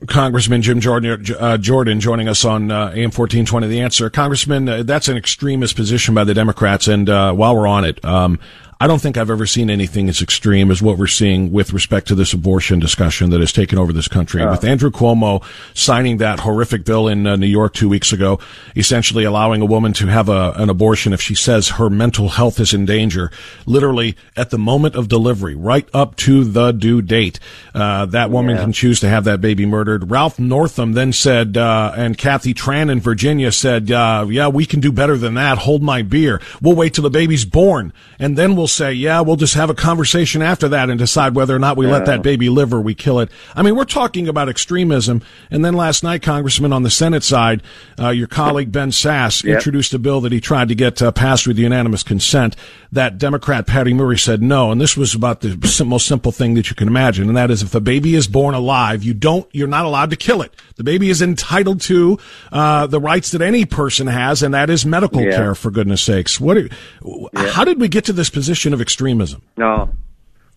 Congressman 0.08 0.62
Jim 0.62 0.82
Jordan, 0.82 1.26
uh, 1.40 1.58
Jordan 1.58 2.00
joining 2.00 2.28
us 2.28 2.44
on 2.46 2.70
uh, 2.70 2.90
AM 2.90 3.12
1420 3.12 3.68
The 3.68 3.82
Answer. 3.82 4.10
Congressman, 4.10 4.68
uh, 4.68 4.84
that's 4.84 5.08
an 5.08 5.18
extremist 5.18 5.76
position 5.76 6.14
by 6.14 6.26
the 6.26 6.34
Democrats. 6.34 6.88
And 6.88 7.10
uh, 7.10 7.34
while 7.34 7.56
we're 7.56 7.68
on 7.68 7.86
it, 7.86 8.04
um, 8.04 8.38
I 8.78 8.88
don't 8.88 9.02
think 9.02 9.18
I've 9.18 9.30
ever 9.30 9.46
seen 9.46 9.70
anything 9.70 10.10
as 10.10 10.22
extreme 10.22 10.70
as 10.70 10.82
what 10.82 10.98
we're 10.98 11.08
seeing 11.08 11.54
with 11.54 11.72
respect 11.72 12.10
to 12.10 12.16
this 12.16 12.34
abortion 12.34 12.78
discussion 12.78 13.30
that 13.30 13.40
has 13.40 13.54
taken 13.54 13.80
over 13.80 13.94
this 13.94 14.10
country. 14.10 14.42
Uh, 14.42 14.52
with 14.52 14.66
Andrew 14.66 14.92
Cuomo 14.92 15.42
signing 15.74 16.18
that 16.18 16.42
horrific 16.42 16.84
bill 16.84 17.08
in 17.08 17.26
uh, 17.26 17.38
New 17.38 17.48
York 17.48 17.74
two 17.74 17.88
weeks 17.88 18.12
ago, 18.12 18.38
essentially 18.76 19.24
allowing 19.24 19.62
a 19.62 19.66
woman 19.66 19.94
to 19.94 20.08
have 20.08 20.28
a, 20.28 20.52
an 20.58 20.70
abortion 20.70 21.14
if 21.14 21.22
she 21.22 21.36
says 21.36 21.70
her 21.70 21.90
mental 21.90 22.28
health 22.28 22.60
is 22.60 22.74
in 22.74 22.86
danger, 22.86 23.32
literally 23.66 24.18
at 24.36 24.50
the 24.50 24.58
moment 24.58 24.96
of 24.96 25.08
delivery, 25.08 25.56
right 25.56 25.88
up 25.94 26.18
to 26.18 26.44
the 26.44 26.74
due 26.74 27.02
date. 27.02 27.40
Uh, 27.74 28.06
that 28.08 28.30
woman 28.30 28.58
yeah. 28.58 28.62
can 28.62 28.74
choose 28.74 29.00
to 29.00 29.08
have 29.08 29.24
that 29.24 29.40
baby 29.40 29.66
murdered. 29.66 30.12
Ralph 30.12 30.38
Northam 30.38 30.92
then 30.92 31.14
said, 31.14 31.56
uh, 31.56 31.94
and 31.96 32.18
Kathy 32.18 32.54
Tran 32.54 32.92
in 32.92 33.00
Virginia 33.00 33.54
said, 33.54 33.90
uh, 33.90 34.26
yeah, 34.30 34.50
we 34.50 34.66
can 34.66 34.82
do 34.82 34.92
better 34.92 35.16
than 35.16 35.36
that. 35.36 35.60
Hold 35.60 35.82
my 35.82 36.02
beer. 36.02 36.42
We'll 36.62 36.76
wait 36.76 36.94
till 36.94 37.04
the 37.04 37.10
baby's 37.10 37.46
born 37.46 37.94
and 38.20 38.38
then 38.38 38.56
we'll 38.56 38.65
say, 38.68 38.94
yeah, 38.94 39.22
we'll 39.22 39.36
just 39.36 39.54
have 39.54 39.70
a 39.70 39.74
conversation 39.74 40.42
after 40.42 40.68
that 40.70 40.90
and 40.90 41.00
decide 41.00 41.36
whether 41.36 41.56
or 41.56 41.60
not 41.60 41.78
we 41.78 41.86
yeah. 41.86 41.94
let 41.94 42.06
that 42.06 42.22
baby 42.22 42.50
live 42.50 42.74
or 42.74 42.82
we 42.82 42.96
kill 42.96 43.20
it. 43.20 43.30
I 43.56 43.62
mean, 43.62 43.76
we're 43.76 43.86
talking 43.86 44.28
about 44.28 44.50
extremism. 44.50 45.22
And 45.50 45.64
then 45.64 45.74
last 45.74 46.04
night, 46.04 46.22
Congressman, 46.22 46.74
on 46.74 46.84
the 46.84 46.90
Senate 46.90 47.24
side, 47.24 47.62
uh, 48.00 48.10
your 48.10 48.28
colleague 48.28 48.72
Ben 48.72 48.90
Sasse 48.90 49.44
yep. 49.44 49.56
introduced 49.56 49.94
a 49.94 50.00
bill 50.00 50.22
that 50.22 50.32
he 50.32 50.40
tried 50.40 50.70
to 50.70 50.76
get 50.76 51.02
uh, 51.02 51.12
passed 51.12 51.48
with 51.48 51.58
unanimous 51.58 52.04
consent. 52.04 52.56
That 52.96 53.18
Democrat 53.18 53.68
Patty 53.68 53.94
Murray 53.94 54.18
said 54.18 54.42
no. 54.42 54.72
And 54.72 54.82
this 54.82 54.98
was 54.98 55.14
about 55.14 55.42
the 55.42 55.86
most 55.86 56.08
simple 56.08 56.32
thing 56.32 56.56
that 56.56 56.70
you 56.70 56.76
can 56.76 56.88
imagine. 56.88 57.28
And 57.28 57.38
that 57.38 57.52
is 57.52 57.62
if 57.62 57.76
a 57.76 57.80
baby 57.80 58.16
is 58.16 58.28
born 58.28 58.56
alive, 58.56 59.04
you 59.04 59.14
don't, 59.14 59.48
you're 59.54 59.68
not 59.68 59.86
allowed 59.86 60.10
to 60.10 60.16
kill 60.16 60.42
it. 60.42 60.54
The 60.78 60.84
baby 60.84 61.10
is 61.10 61.22
entitled 61.22 61.82
to 61.82 62.18
uh, 62.52 62.88
the 62.88 63.00
rights 63.00 63.32
that 63.32 63.42
any 63.42 63.66
person 63.66 64.08
has, 64.08 64.42
and 64.44 64.54
that 64.54 64.70
is 64.70 64.86
medical 64.86 65.22
yeah. 65.22 65.36
care, 65.36 65.56
for 65.56 65.72
goodness 65.72 66.02
sakes. 66.02 66.40
What? 66.40 66.58
Are, 66.58 66.70
yeah. 67.04 67.50
How 67.52 67.64
did 67.64 67.80
we 67.80 67.88
get 67.88 68.06
to 68.06 68.14
this 68.14 68.30
position? 68.30 68.56
position 68.56 68.74
of 68.74 68.82
extremism? 68.82 69.42
No. 69.58 69.90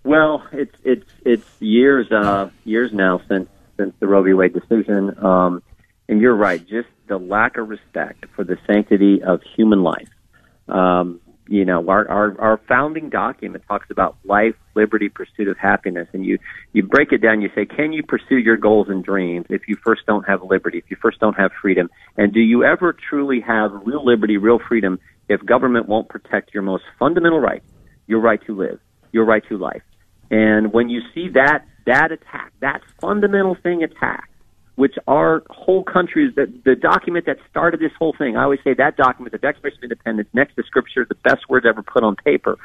Well, 0.04 0.46
it's 0.52 0.74
it's 0.84 1.10
it's 1.24 1.46
years 1.60 2.10
uh, 2.12 2.50
years 2.64 2.92
now 2.92 3.20
since 3.28 3.48
since 3.76 3.94
the 3.98 4.06
Roe 4.06 4.22
v. 4.22 4.32
Wade 4.32 4.54
decision, 4.54 5.16
um, 5.24 5.62
and 6.08 6.20
you're 6.20 6.36
right. 6.36 6.64
Just 6.66 6.88
the 7.08 7.18
lack 7.18 7.56
of 7.56 7.68
respect 7.68 8.26
for 8.34 8.44
the 8.44 8.56
sanctity 8.66 9.22
of 9.22 9.42
human 9.42 9.82
life. 9.82 10.08
Um, 10.68 11.20
you 11.48 11.64
know, 11.64 11.88
our, 11.88 12.08
our 12.08 12.40
our 12.40 12.60
founding 12.68 13.08
document 13.08 13.64
talks 13.66 13.90
about 13.90 14.16
life, 14.24 14.54
liberty, 14.74 15.08
pursuit 15.08 15.48
of 15.48 15.56
happiness, 15.56 16.06
and 16.12 16.24
you 16.24 16.38
you 16.72 16.82
break 16.82 17.10
it 17.12 17.18
down. 17.18 17.40
You 17.40 17.48
say, 17.54 17.64
can 17.64 17.92
you 17.92 18.02
pursue 18.02 18.36
your 18.36 18.56
goals 18.56 18.88
and 18.88 19.02
dreams 19.02 19.46
if 19.48 19.62
you 19.66 19.76
first 19.82 20.02
don't 20.06 20.28
have 20.28 20.42
liberty, 20.42 20.78
if 20.78 20.84
you 20.90 20.96
first 21.00 21.18
don't 21.20 21.36
have 21.36 21.50
freedom, 21.60 21.88
and 22.16 22.32
do 22.32 22.40
you 22.40 22.64
ever 22.64 22.94
truly 23.08 23.40
have 23.40 23.70
real 23.84 24.04
liberty, 24.04 24.36
real 24.36 24.58
freedom 24.68 24.98
if 25.28 25.44
government 25.44 25.88
won't 25.88 26.08
protect 26.08 26.52
your 26.54 26.62
most 26.62 26.84
fundamental 26.98 27.40
right, 27.40 27.62
your 28.06 28.20
right 28.20 28.40
to 28.46 28.56
live, 28.56 28.78
your 29.12 29.24
right 29.24 29.42
to 29.48 29.56
life. 29.56 29.82
And 30.30 30.72
when 30.72 30.88
you 30.88 31.00
see 31.14 31.28
that 31.34 31.64
that 31.86 32.12
attack, 32.12 32.52
that 32.60 32.82
fundamental 33.00 33.56
thing 33.62 33.82
attacked, 33.82 34.30
which 34.78 34.94
our 35.08 35.42
whole 35.50 35.82
country 35.82 36.24
is 36.28 36.34
the, 36.36 36.46
the 36.64 36.76
document 36.76 37.26
that 37.26 37.36
started 37.50 37.80
this 37.80 37.90
whole 37.98 38.14
thing. 38.16 38.36
I 38.36 38.44
always 38.44 38.60
say 38.62 38.74
that 38.74 38.96
document, 38.96 39.32
the 39.32 39.38
Declaration 39.38 39.78
of 39.78 39.82
Independence, 39.90 40.28
next 40.32 40.54
to 40.54 40.62
Scripture, 40.62 41.04
the 41.04 41.16
best 41.16 41.48
words 41.48 41.66
ever 41.68 41.82
put 41.82 42.04
on 42.04 42.14
paper. 42.14 42.56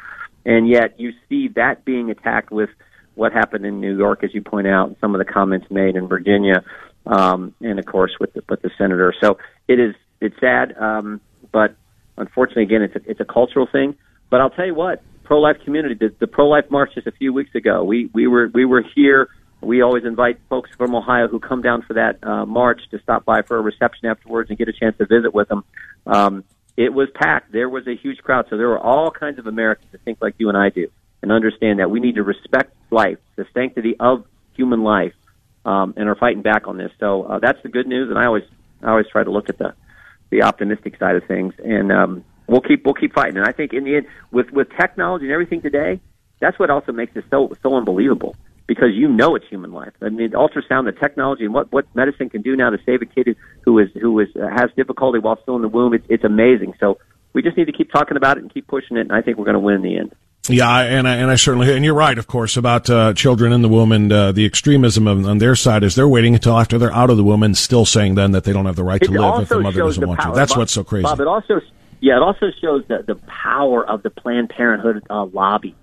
And 0.46 0.70
yet 0.70 1.00
you 1.00 1.14
see 1.28 1.48
that 1.56 1.86
being 1.86 2.12
attacked 2.12 2.52
with 2.52 2.70
what 3.16 3.34
happened 3.34 3.66
in 3.66 3.82
New 3.82 3.98
York, 3.98 4.24
as 4.24 4.32
you 4.32 4.44
point 4.44 4.68
out, 4.68 4.90
and 4.90 4.98
some 5.02 5.16
of 5.16 5.26
the 5.26 5.26
comments 5.26 5.66
made 5.72 5.96
in 5.96 6.08
Virginia, 6.08 6.64
um, 7.08 7.56
and 7.62 7.80
of 7.80 7.86
course 7.88 8.12
with 8.20 8.32
the, 8.34 8.44
with 8.48 8.62
the 8.62 8.70
senator. 8.78 9.12
So 9.20 9.40
it 9.68 9.80
is 9.80 9.96
it's 10.22 10.40
sad, 10.40 10.76
um, 10.80 11.20
but 11.52 11.76
unfortunately, 12.16 12.64
again, 12.64 12.84
it's 12.84 12.96
a, 12.96 13.10
it's 13.10 13.20
a 13.22 13.26
cultural 13.26 13.68
thing. 13.72 13.96
But 14.30 14.40
I'll 14.40 14.52
tell 14.52 14.68
you 14.68 14.76
what, 14.76 15.02
pro-life 15.24 15.58
community, 15.66 15.96
the, 15.96 16.14
the 16.20 16.28
pro-life 16.28 16.70
march 16.70 16.92
just 16.94 17.08
a 17.08 17.12
few 17.12 17.34
weeks 17.34 17.56
ago. 17.56 17.84
We 17.84 18.12
we 18.14 18.28
were 18.28 18.52
we 18.54 18.66
were 18.66 18.84
here. 18.96 19.30
We 19.66 19.82
always 19.82 20.04
invite 20.06 20.40
folks 20.50 20.70
from 20.78 20.96
Ohio 20.96 21.28
who 21.28 21.40
come 21.40 21.62
down 21.62 21.82
for 21.84 21.94
that 21.94 22.24
uh, 22.24 22.46
march 22.46 22.82
to 22.92 23.00
stop 23.00 23.26
by 23.26 23.42
for 23.42 23.58
a 23.58 23.62
reception 23.62 24.08
afterwards 24.08 24.50
and 24.50 24.58
get 24.58 24.68
a 24.68 24.74
chance 24.74 24.98
to 24.98 25.06
visit 25.06 25.34
with 25.34 25.48
them. 25.48 25.64
Um, 26.06 26.44
it 26.76 26.94
was 26.94 27.10
packed. 27.14 27.52
There 27.52 27.70
was 27.70 27.88
a 27.88 27.96
huge 27.96 28.20
crowd. 28.20 28.48
So 28.50 28.58
there 28.58 28.68
were 28.68 28.80
all 28.80 29.12
kinds 29.12 29.40
of 29.40 29.48
Americans 29.48 29.92
that 29.92 30.02
think 30.02 30.20
like 30.22 30.36
you 30.38 30.50
and 30.50 30.58
I 30.58 30.70
do 30.70 30.90
and 31.22 31.32
understand 31.32 31.80
that 31.80 31.90
we 31.90 32.00
need 32.00 32.16
to 32.16 32.24
respect 32.24 32.76
life, 32.92 33.18
the 33.36 33.46
sanctity 33.54 33.96
of 34.00 34.26
human 34.56 34.84
life, 34.84 35.14
um, 35.66 35.94
and 35.96 36.10
are 36.10 36.16
fighting 36.16 36.42
back 36.42 36.68
on 36.68 36.78
this. 36.78 36.92
So 37.00 37.24
uh, 37.24 37.40
that's 37.40 37.62
the 37.64 37.70
good 37.70 37.88
news. 37.88 38.10
And 38.10 38.20
I 38.20 38.26
always 38.26 38.44
I 38.82 38.90
always 38.90 39.08
try 39.08 39.24
to 39.24 39.32
look 39.32 39.50
at 39.50 39.58
the 39.58 39.74
the 40.30 40.44
optimistic 40.44 40.98
side 40.98 41.16
of 41.16 41.24
things. 41.26 41.54
And 41.64 41.92
um, 41.92 42.26
we'll 42.48 42.62
keep 42.62 42.84
we'll 42.86 42.96
keep 42.96 43.14
fighting. 43.14 43.38
And 43.38 43.46
I 43.46 43.52
think 43.52 43.74
in 43.74 43.84
the 43.84 43.98
end, 43.98 44.08
with 44.32 44.52
with 44.52 44.70
technology 44.76 45.26
and 45.26 45.32
everything 45.32 45.62
today, 45.62 46.02
that's 46.40 46.58
what 46.60 46.70
also 46.70 46.92
makes 46.92 47.16
it 47.16 47.26
so 47.30 47.54
so 47.62 47.76
unbelievable 47.76 48.36
because 48.68 48.90
you 48.94 49.08
know 49.08 49.36
it's 49.36 49.48
human 49.48 49.72
life. 49.72 49.94
I 50.02 50.10
mean, 50.10 50.32
ultrasound, 50.32 50.86
the 50.86 50.98
technology, 51.00 51.46
and 51.46 51.54
what 51.54 51.72
what 51.72 51.86
medicine 51.96 52.30
can 52.30 52.42
do 52.42 52.56
now 52.56 52.70
to 52.70 52.78
save 52.86 53.02
a 53.02 53.06
kid 53.06 53.36
who 53.62 53.80
is 53.80 53.90
who 54.00 54.20
is 54.20 54.30
uh, 54.36 54.48
has 54.48 54.70
difficulty 54.76 55.20
while 55.20 55.40
still 55.42 55.56
in 55.56 55.62
the 55.62 55.68
womb. 55.68 55.94
It's 55.94 56.06
it's 56.10 56.24
amazing. 56.24 56.74
So 56.80 56.98
we 57.34 57.42
just 57.42 57.58
need 57.58 57.66
to 57.66 57.74
keep 57.74 57.92
talking 57.92 58.18
about 58.18 58.38
it 58.38 58.44
and 58.44 58.54
keep 58.54 58.68
pushing 58.68 58.98
it. 58.98 59.02
And 59.02 59.12
I 59.12 59.22
think 59.22 59.38
we're 59.38 59.46
going 59.46 59.56
to 59.56 59.60
win 59.60 59.76
in 59.76 59.82
the 59.82 59.98
end. 59.98 60.16
Yeah, 60.50 60.80
and 60.80 61.08
I, 61.08 61.16
and 61.16 61.32
I 61.32 61.36
certainly 61.36 61.74
and 61.74 61.86
you're 61.86 61.94
right, 61.94 62.18
of 62.18 62.28
course, 62.28 62.58
about 62.58 62.90
uh, 62.90 63.14
children 63.14 63.54
in 63.54 63.62
the 63.62 63.70
womb 63.70 63.94
and 63.94 64.12
uh, 64.12 64.34
the 64.34 64.46
extremism 64.46 65.08
of, 65.08 65.26
on 65.26 65.38
their 65.38 65.56
side 65.56 65.84
is 65.84 65.96
they're 65.96 66.08
waiting 66.08 66.34
until 66.34 66.60
after 66.60 66.78
they're 66.78 66.92
out 66.92 67.10
of 67.10 67.16
the 67.16 67.24
womb 67.24 67.44
and 67.44 67.58
still 67.58 67.86
saying 67.86 68.16
then 68.16 68.32
that 68.32 68.44
they 68.44 68.52
don't 68.52 68.66
have 68.66 68.76
the 68.76 68.84
right 68.84 69.02
to 69.02 69.12
live 69.12 69.44
if 69.44 69.50
the 69.50 69.60
mother 69.62 69.80
doesn't 69.80 70.02
the 70.02 70.08
want 70.08 70.20
to. 70.20 70.32
That's 70.36 70.52
Bob, 70.52 70.58
what's 70.60 70.74
so 70.74 70.84
crazy. 70.84 71.04
Bob, 71.04 71.22
it 71.22 71.28
also 71.28 71.62
yeah, 72.02 72.18
it 72.18 72.22
also 72.22 72.48
shows 72.60 72.84
the 72.90 73.06
the 73.08 73.16
power 73.16 73.90
of 73.90 74.04
the 74.04 74.10
Planned 74.10 74.50
Parenthood 74.50 75.06
uh, 75.10 75.24
lobby. 75.24 75.78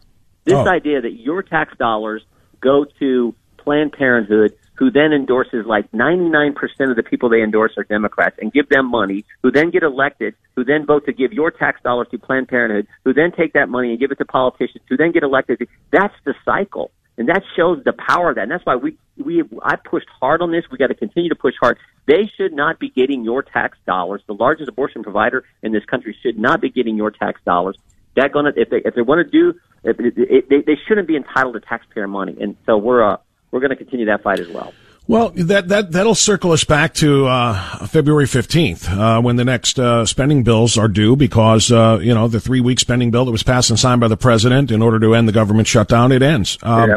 This 0.44 0.54
oh. 0.54 0.68
idea 0.68 1.00
that 1.00 1.12
your 1.12 1.42
tax 1.42 1.74
dollars 1.78 2.22
go 2.60 2.86
to 2.98 3.34
Planned 3.58 3.92
Parenthood, 3.92 4.56
who 4.74 4.90
then 4.90 5.12
endorses 5.12 5.66
like 5.66 5.90
99% 5.92 6.54
of 6.88 6.96
the 6.96 7.02
people 7.02 7.28
they 7.28 7.42
endorse 7.42 7.72
are 7.76 7.84
Democrats 7.84 8.36
and 8.40 8.50
give 8.52 8.68
them 8.70 8.90
money, 8.90 9.24
who 9.42 9.50
then 9.50 9.70
get 9.70 9.82
elected, 9.82 10.34
who 10.56 10.64
then 10.64 10.86
vote 10.86 11.04
to 11.04 11.12
give 11.12 11.32
your 11.32 11.50
tax 11.50 11.80
dollars 11.82 12.08
to 12.10 12.18
Planned 12.18 12.48
Parenthood, 12.48 12.86
who 13.04 13.12
then 13.12 13.30
take 13.30 13.52
that 13.52 13.68
money 13.68 13.90
and 13.90 14.00
give 14.00 14.10
it 14.10 14.16
to 14.18 14.24
politicians, 14.24 14.82
who 14.88 14.96
then 14.96 15.12
get 15.12 15.22
elected. 15.22 15.68
That's 15.90 16.14
the 16.24 16.34
cycle. 16.44 16.90
And 17.18 17.28
that 17.28 17.42
shows 17.54 17.84
the 17.84 17.92
power 17.92 18.30
of 18.30 18.36
that. 18.36 18.42
And 18.44 18.50
that's 18.50 18.64
why 18.64 18.76
we, 18.76 18.96
we, 19.22 19.42
I 19.62 19.76
pushed 19.76 20.08
hard 20.20 20.40
on 20.40 20.50
this. 20.50 20.64
We 20.70 20.78
got 20.78 20.86
to 20.86 20.94
continue 20.94 21.28
to 21.28 21.34
push 21.34 21.52
hard. 21.60 21.76
They 22.06 22.30
should 22.34 22.54
not 22.54 22.78
be 22.78 22.88
getting 22.88 23.22
your 23.22 23.42
tax 23.42 23.76
dollars. 23.86 24.22
The 24.26 24.32
largest 24.32 24.70
abortion 24.70 25.02
provider 25.02 25.44
in 25.62 25.72
this 25.72 25.84
country 25.84 26.16
should 26.22 26.38
not 26.38 26.62
be 26.62 26.70
getting 26.70 26.96
your 26.96 27.10
tax 27.10 27.38
dollars. 27.44 27.76
That 28.16 28.32
gonna, 28.32 28.52
if 28.56 28.70
they, 28.70 28.78
if 28.84 28.94
they 28.94 29.02
want 29.02 29.24
to 29.24 29.30
do, 29.30 29.58
if, 29.84 29.96
if, 29.98 30.48
they, 30.48 30.62
they 30.62 30.78
shouldn't 30.86 31.08
be 31.08 31.16
entitled 31.16 31.54
to 31.54 31.60
taxpayer 31.60 32.08
money. 32.08 32.36
And 32.40 32.56
so 32.66 32.76
we're, 32.76 33.02
uh, 33.02 33.16
we're 33.50 33.60
going 33.60 33.70
to 33.70 33.76
continue 33.76 34.06
that 34.06 34.22
fight 34.22 34.40
as 34.40 34.48
well. 34.48 34.72
Well, 35.10 35.30
that 35.30 35.66
that 35.66 35.90
that'll 35.90 36.14
circle 36.14 36.52
us 36.52 36.62
back 36.62 36.94
to 36.94 37.26
uh, 37.26 37.84
February 37.88 38.26
fifteenth, 38.26 38.88
uh, 38.88 39.20
when 39.20 39.34
the 39.34 39.44
next 39.44 39.76
uh, 39.76 40.06
spending 40.06 40.44
bills 40.44 40.78
are 40.78 40.86
due, 40.86 41.16
because 41.16 41.72
uh, 41.72 41.98
you 42.00 42.14
know 42.14 42.28
the 42.28 42.38
three 42.38 42.60
week 42.60 42.78
spending 42.78 43.10
bill 43.10 43.24
that 43.24 43.32
was 43.32 43.42
passed 43.42 43.70
and 43.70 43.78
signed 43.78 44.00
by 44.00 44.06
the 44.06 44.16
president 44.16 44.70
in 44.70 44.82
order 44.82 45.00
to 45.00 45.16
end 45.16 45.26
the 45.26 45.32
government 45.32 45.66
shutdown 45.66 46.12
it 46.12 46.22
ends. 46.22 46.58
Um, 46.62 46.90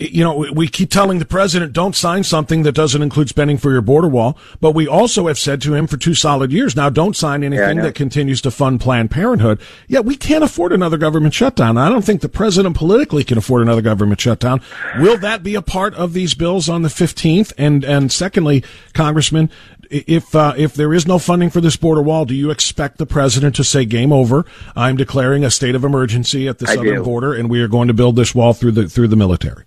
You 0.00 0.24
know, 0.24 0.46
we 0.52 0.66
keep 0.68 0.90
telling 0.90 1.18
the 1.18 1.24
president 1.24 1.72
don't 1.72 1.94
sign 1.94 2.24
something 2.24 2.64
that 2.64 2.72
doesn't 2.72 3.02
include 3.02 3.28
spending 3.28 3.56
for 3.56 3.70
your 3.70 3.82
border 3.82 4.08
wall, 4.08 4.36
but 4.60 4.72
we 4.72 4.88
also 4.88 5.28
have 5.28 5.38
said 5.38 5.62
to 5.62 5.74
him 5.74 5.86
for 5.86 5.96
two 5.96 6.14
solid 6.14 6.50
years 6.50 6.74
now, 6.74 6.90
don't 6.90 7.16
sign 7.16 7.44
anything 7.44 7.76
yeah, 7.76 7.84
that 7.84 7.94
continues 7.94 8.40
to 8.42 8.50
fund 8.50 8.80
Planned 8.80 9.12
Parenthood. 9.12 9.60
Yet 9.86 10.04
we 10.04 10.16
can't 10.16 10.42
afford 10.42 10.72
another 10.72 10.96
government 10.96 11.34
shutdown. 11.34 11.78
I 11.78 11.88
don't 11.88 12.04
think 12.04 12.20
the 12.20 12.28
president 12.28 12.74
politically 12.74 13.22
can 13.22 13.38
afford 13.38 13.62
another 13.62 13.82
government 13.82 14.20
shutdown. 14.20 14.60
Will 14.98 15.18
that 15.18 15.42
be 15.42 15.54
a 15.54 15.62
part 15.62 15.94
of 15.94 16.14
these 16.14 16.34
bills 16.34 16.68
on 16.68 16.82
the 16.82 16.90
fifteenth? 16.90 17.29
And 17.58 17.84
and 17.84 18.10
secondly, 18.10 18.64
Congressman, 18.94 19.50
if 19.90 20.34
uh, 20.34 20.54
if 20.56 20.74
there 20.74 20.94
is 20.94 21.06
no 21.06 21.18
funding 21.18 21.50
for 21.50 21.60
this 21.60 21.76
border 21.76 22.02
wall, 22.02 22.24
do 22.24 22.34
you 22.34 22.50
expect 22.50 22.98
the 22.98 23.06
president 23.06 23.56
to 23.56 23.64
say 23.64 23.84
game 23.84 24.12
over? 24.12 24.46
I'm 24.76 24.96
declaring 24.96 25.44
a 25.44 25.50
state 25.50 25.74
of 25.74 25.84
emergency 25.84 26.48
at 26.48 26.58
the 26.58 26.68
I 26.68 26.74
southern 26.74 26.96
do. 26.96 27.04
border, 27.04 27.34
and 27.34 27.50
we 27.50 27.60
are 27.60 27.68
going 27.68 27.88
to 27.88 27.94
build 27.94 28.16
this 28.16 28.34
wall 28.34 28.52
through 28.52 28.72
the 28.72 28.88
through 28.88 29.08
the 29.08 29.16
military. 29.16 29.64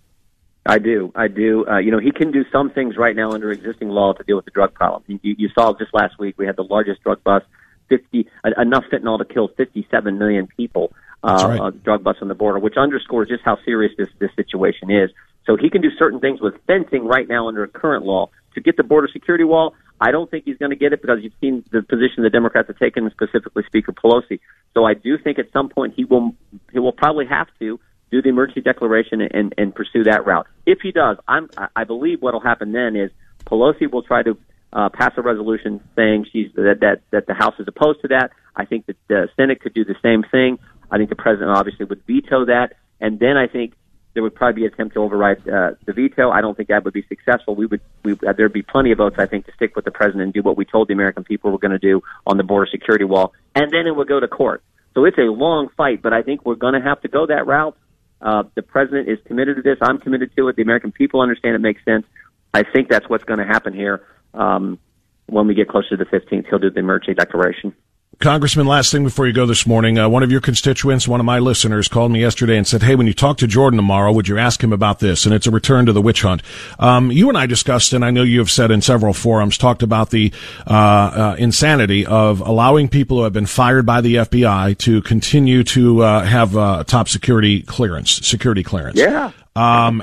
I 0.65 0.79
do, 0.79 1.11
I 1.13 1.27
do. 1.27 1.67
Uh, 1.67 1.79
you 1.79 1.91
know, 1.91 1.99
he 1.99 2.11
can 2.11 2.31
do 2.31 2.45
some 2.49 2.69
things 2.69 2.95
right 2.95 3.15
now 3.15 3.31
under 3.31 3.51
existing 3.51 3.89
law 3.89 4.13
to 4.13 4.23
deal 4.23 4.37
with 4.37 4.45
the 4.45 4.51
drug 4.51 4.73
problem. 4.73 5.03
You, 5.07 5.35
you 5.37 5.49
saw 5.49 5.73
just 5.77 5.93
last 5.93 6.17
week 6.17 6.35
we 6.37 6.45
had 6.45 6.55
the 6.55 6.63
largest 6.63 7.03
drug 7.03 7.21
bust, 7.23 7.45
fifty 7.89 8.29
enough 8.57 8.85
fentanyl 8.91 9.17
to 9.17 9.25
kill 9.25 9.49
57 9.49 10.17
million 10.17 10.47
people. 10.47 10.93
Uh, 11.21 11.45
right. 11.47 11.59
uh, 11.59 11.69
drug 11.69 12.03
bust 12.03 12.19
on 12.21 12.27
the 12.27 12.35
border, 12.35 12.59
which 12.59 12.75
underscores 12.75 13.29
just 13.29 13.43
how 13.45 13.57
serious 13.63 13.93
this 13.97 14.09
this 14.19 14.29
situation 14.35 14.91
is. 14.91 15.09
So 15.45 15.57
he 15.57 15.69
can 15.69 15.81
do 15.81 15.89
certain 15.97 16.19
things 16.19 16.41
with 16.41 16.53
fencing 16.67 17.05
right 17.05 17.27
now 17.27 17.47
under 17.47 17.65
current 17.67 18.05
law 18.05 18.29
to 18.55 18.61
get 18.61 18.77
the 18.77 18.83
border 18.83 19.09
security 19.11 19.43
wall. 19.43 19.75
I 19.99 20.11
don't 20.11 20.29
think 20.29 20.45
he's 20.45 20.57
going 20.57 20.71
to 20.71 20.75
get 20.75 20.93
it 20.93 21.01
because 21.01 21.19
you've 21.21 21.33
seen 21.39 21.63
the 21.71 21.81
position 21.81 22.23
the 22.23 22.29
Democrats 22.29 22.67
have 22.67 22.77
taken, 22.77 23.09
specifically 23.11 23.63
Speaker 23.65 23.91
Pelosi. 23.91 24.39
So 24.73 24.85
I 24.85 24.93
do 24.93 25.17
think 25.17 25.39
at 25.39 25.51
some 25.51 25.69
point 25.69 25.93
he 25.95 26.05
will 26.05 26.35
he 26.71 26.79
will 26.79 26.91
probably 26.91 27.25
have 27.25 27.47
to 27.59 27.79
do 28.11 28.21
the 28.21 28.29
emergency 28.29 28.61
declaration 28.61 29.21
and, 29.21 29.53
and 29.57 29.73
pursue 29.73 30.03
that 30.03 30.25
route. 30.25 30.47
If 30.65 30.79
he 30.81 30.91
does, 30.91 31.17
I'm 31.27 31.49
I 31.75 31.83
believe 31.83 32.21
what 32.21 32.33
will 32.33 32.41
happen 32.41 32.71
then 32.71 32.95
is 32.95 33.11
Pelosi 33.45 33.91
will 33.91 34.03
try 34.03 34.23
to 34.23 34.37
uh, 34.71 34.89
pass 34.89 35.11
a 35.17 35.21
resolution 35.21 35.81
saying 35.95 36.25
she's 36.31 36.51
that, 36.55 36.79
that 36.81 37.01
that 37.11 37.27
the 37.27 37.33
House 37.33 37.55
is 37.59 37.67
opposed 37.67 38.01
to 38.01 38.07
that. 38.09 38.31
I 38.55 38.65
think 38.65 38.87
that 38.87 38.97
the 39.07 39.29
Senate 39.35 39.61
could 39.61 39.73
do 39.73 39.85
the 39.85 39.95
same 40.01 40.23
thing. 40.23 40.59
I 40.91 40.97
think 40.97 41.09
the 41.09 41.15
president 41.15 41.51
obviously 41.51 41.85
would 41.85 42.03
veto 42.05 42.45
that, 42.45 42.73
and 42.99 43.19
then 43.19 43.37
I 43.37 43.47
think 43.47 43.73
there 44.13 44.21
would 44.23 44.35
probably 44.35 44.61
be 44.61 44.65
an 44.65 44.73
attempt 44.73 44.93
to 44.93 45.01
override 45.01 45.47
uh, 45.47 45.71
the 45.85 45.93
veto. 45.93 46.29
I 46.29 46.41
don't 46.41 46.55
think 46.55 46.69
that 46.69 46.83
would 46.83 46.93
be 46.93 47.05
successful. 47.07 47.55
We 47.55 47.65
would, 47.65 47.81
we, 48.03 48.13
uh, 48.13 48.33
there'd 48.33 48.53
be 48.53 48.61
plenty 48.61 48.91
of 48.91 48.99
votes, 48.99 49.15
I 49.17 49.25
think, 49.25 49.45
to 49.47 49.51
stick 49.53 49.75
with 49.75 49.85
the 49.85 49.91
president 49.91 50.23
and 50.23 50.33
do 50.33 50.41
what 50.41 50.57
we 50.57 50.65
told 50.65 50.87
the 50.87 50.93
American 50.93 51.23
people 51.23 51.51
we're 51.51 51.57
going 51.57 51.71
to 51.71 51.79
do 51.79 52.01
on 52.27 52.37
the 52.37 52.43
border 52.43 52.69
security 52.71 53.05
wall, 53.05 53.33
and 53.55 53.71
then 53.71 53.87
it 53.87 53.95
would 53.95 54.07
go 54.07 54.19
to 54.19 54.27
court. 54.27 54.63
So 54.93 55.05
it's 55.05 55.17
a 55.17 55.21
long 55.21 55.69
fight, 55.75 56.01
but 56.01 56.13
I 56.13 56.21
think 56.21 56.45
we're 56.45 56.55
going 56.55 56.75
to 56.75 56.81
have 56.81 57.01
to 57.01 57.07
go 57.07 57.25
that 57.25 57.47
route. 57.47 57.75
Uh, 58.21 58.43
the 58.55 58.61
president 58.61 59.09
is 59.09 59.17
committed 59.25 59.57
to 59.57 59.61
this. 59.61 59.77
I'm 59.81 59.97
committed 59.97 60.31
to 60.37 60.47
it. 60.47 60.55
The 60.55 60.61
American 60.61 60.91
people 60.91 61.19
understand 61.21 61.55
it 61.55 61.59
makes 61.59 61.83
sense. 61.83 62.05
I 62.53 62.63
think 62.63 62.89
that's 62.89 63.09
what's 63.09 63.23
going 63.23 63.39
to 63.39 63.45
happen 63.45 63.73
here. 63.73 64.05
Um, 64.33 64.79
when 65.25 65.47
we 65.47 65.55
get 65.55 65.67
closer 65.67 65.89
to 65.89 65.97
the 65.97 66.05
15th, 66.05 66.47
he'll 66.47 66.59
do 66.59 66.69
the 66.69 66.79
emergency 66.79 67.15
declaration. 67.15 67.73
Congressman, 68.19 68.67
last 68.67 68.91
thing 68.91 69.03
before 69.03 69.27
you 69.27 69.33
go 69.33 69.45
this 69.45 69.65
morning, 69.65 69.97
uh, 69.97 70.07
one 70.07 70.23
of 70.23 70.31
your 70.31 70.39
constituents, 70.39 71.07
one 71.07 71.19
of 71.19 71.25
my 71.25 71.39
listeners, 71.39 71.87
called 71.87 72.11
me 72.11 72.21
yesterday 72.21 72.55
and 72.55 72.65
said, 72.65 72.83
"Hey, 72.83 72.95
when 72.95 73.07
you 73.07 73.13
talk 73.13 73.37
to 73.37 73.47
Jordan 73.47 73.77
tomorrow, 73.77 74.11
would 74.11 74.27
you 74.27 74.37
ask 74.37 74.63
him 74.63 74.71
about 74.71 74.99
this?" 74.99 75.25
And 75.25 75.33
it's 75.33 75.47
a 75.47 75.51
return 75.51 75.85
to 75.87 75.93
the 75.93 76.01
witch 76.01 76.21
hunt. 76.21 76.41
Um, 76.79 77.11
you 77.11 77.27
and 77.27 77.37
I 77.37 77.47
discussed, 77.47 77.91
and 77.91 78.05
I 78.05 78.11
know 78.11 78.23
you 78.23 78.39
have 78.39 78.51
said 78.51 78.71
in 78.71 78.81
several 78.81 79.13
forums, 79.13 79.57
talked 79.57 79.83
about 79.83 80.11
the 80.11 80.31
uh, 80.67 80.71
uh, 80.71 81.35
insanity 81.37 82.05
of 82.05 82.39
allowing 82.41 82.87
people 82.87 83.17
who 83.17 83.23
have 83.23 83.33
been 83.33 83.45
fired 83.45 83.85
by 83.85 83.99
the 83.99 84.15
FBI 84.15 84.77
to 84.79 85.01
continue 85.01 85.63
to 85.65 86.03
uh, 86.03 86.23
have 86.23 86.55
uh, 86.55 86.83
top 86.85 87.09
security 87.09 87.61
clearance, 87.63 88.25
security 88.25 88.63
clearance. 88.63 88.97
Yeah. 88.97 89.31
Um, 89.55 90.01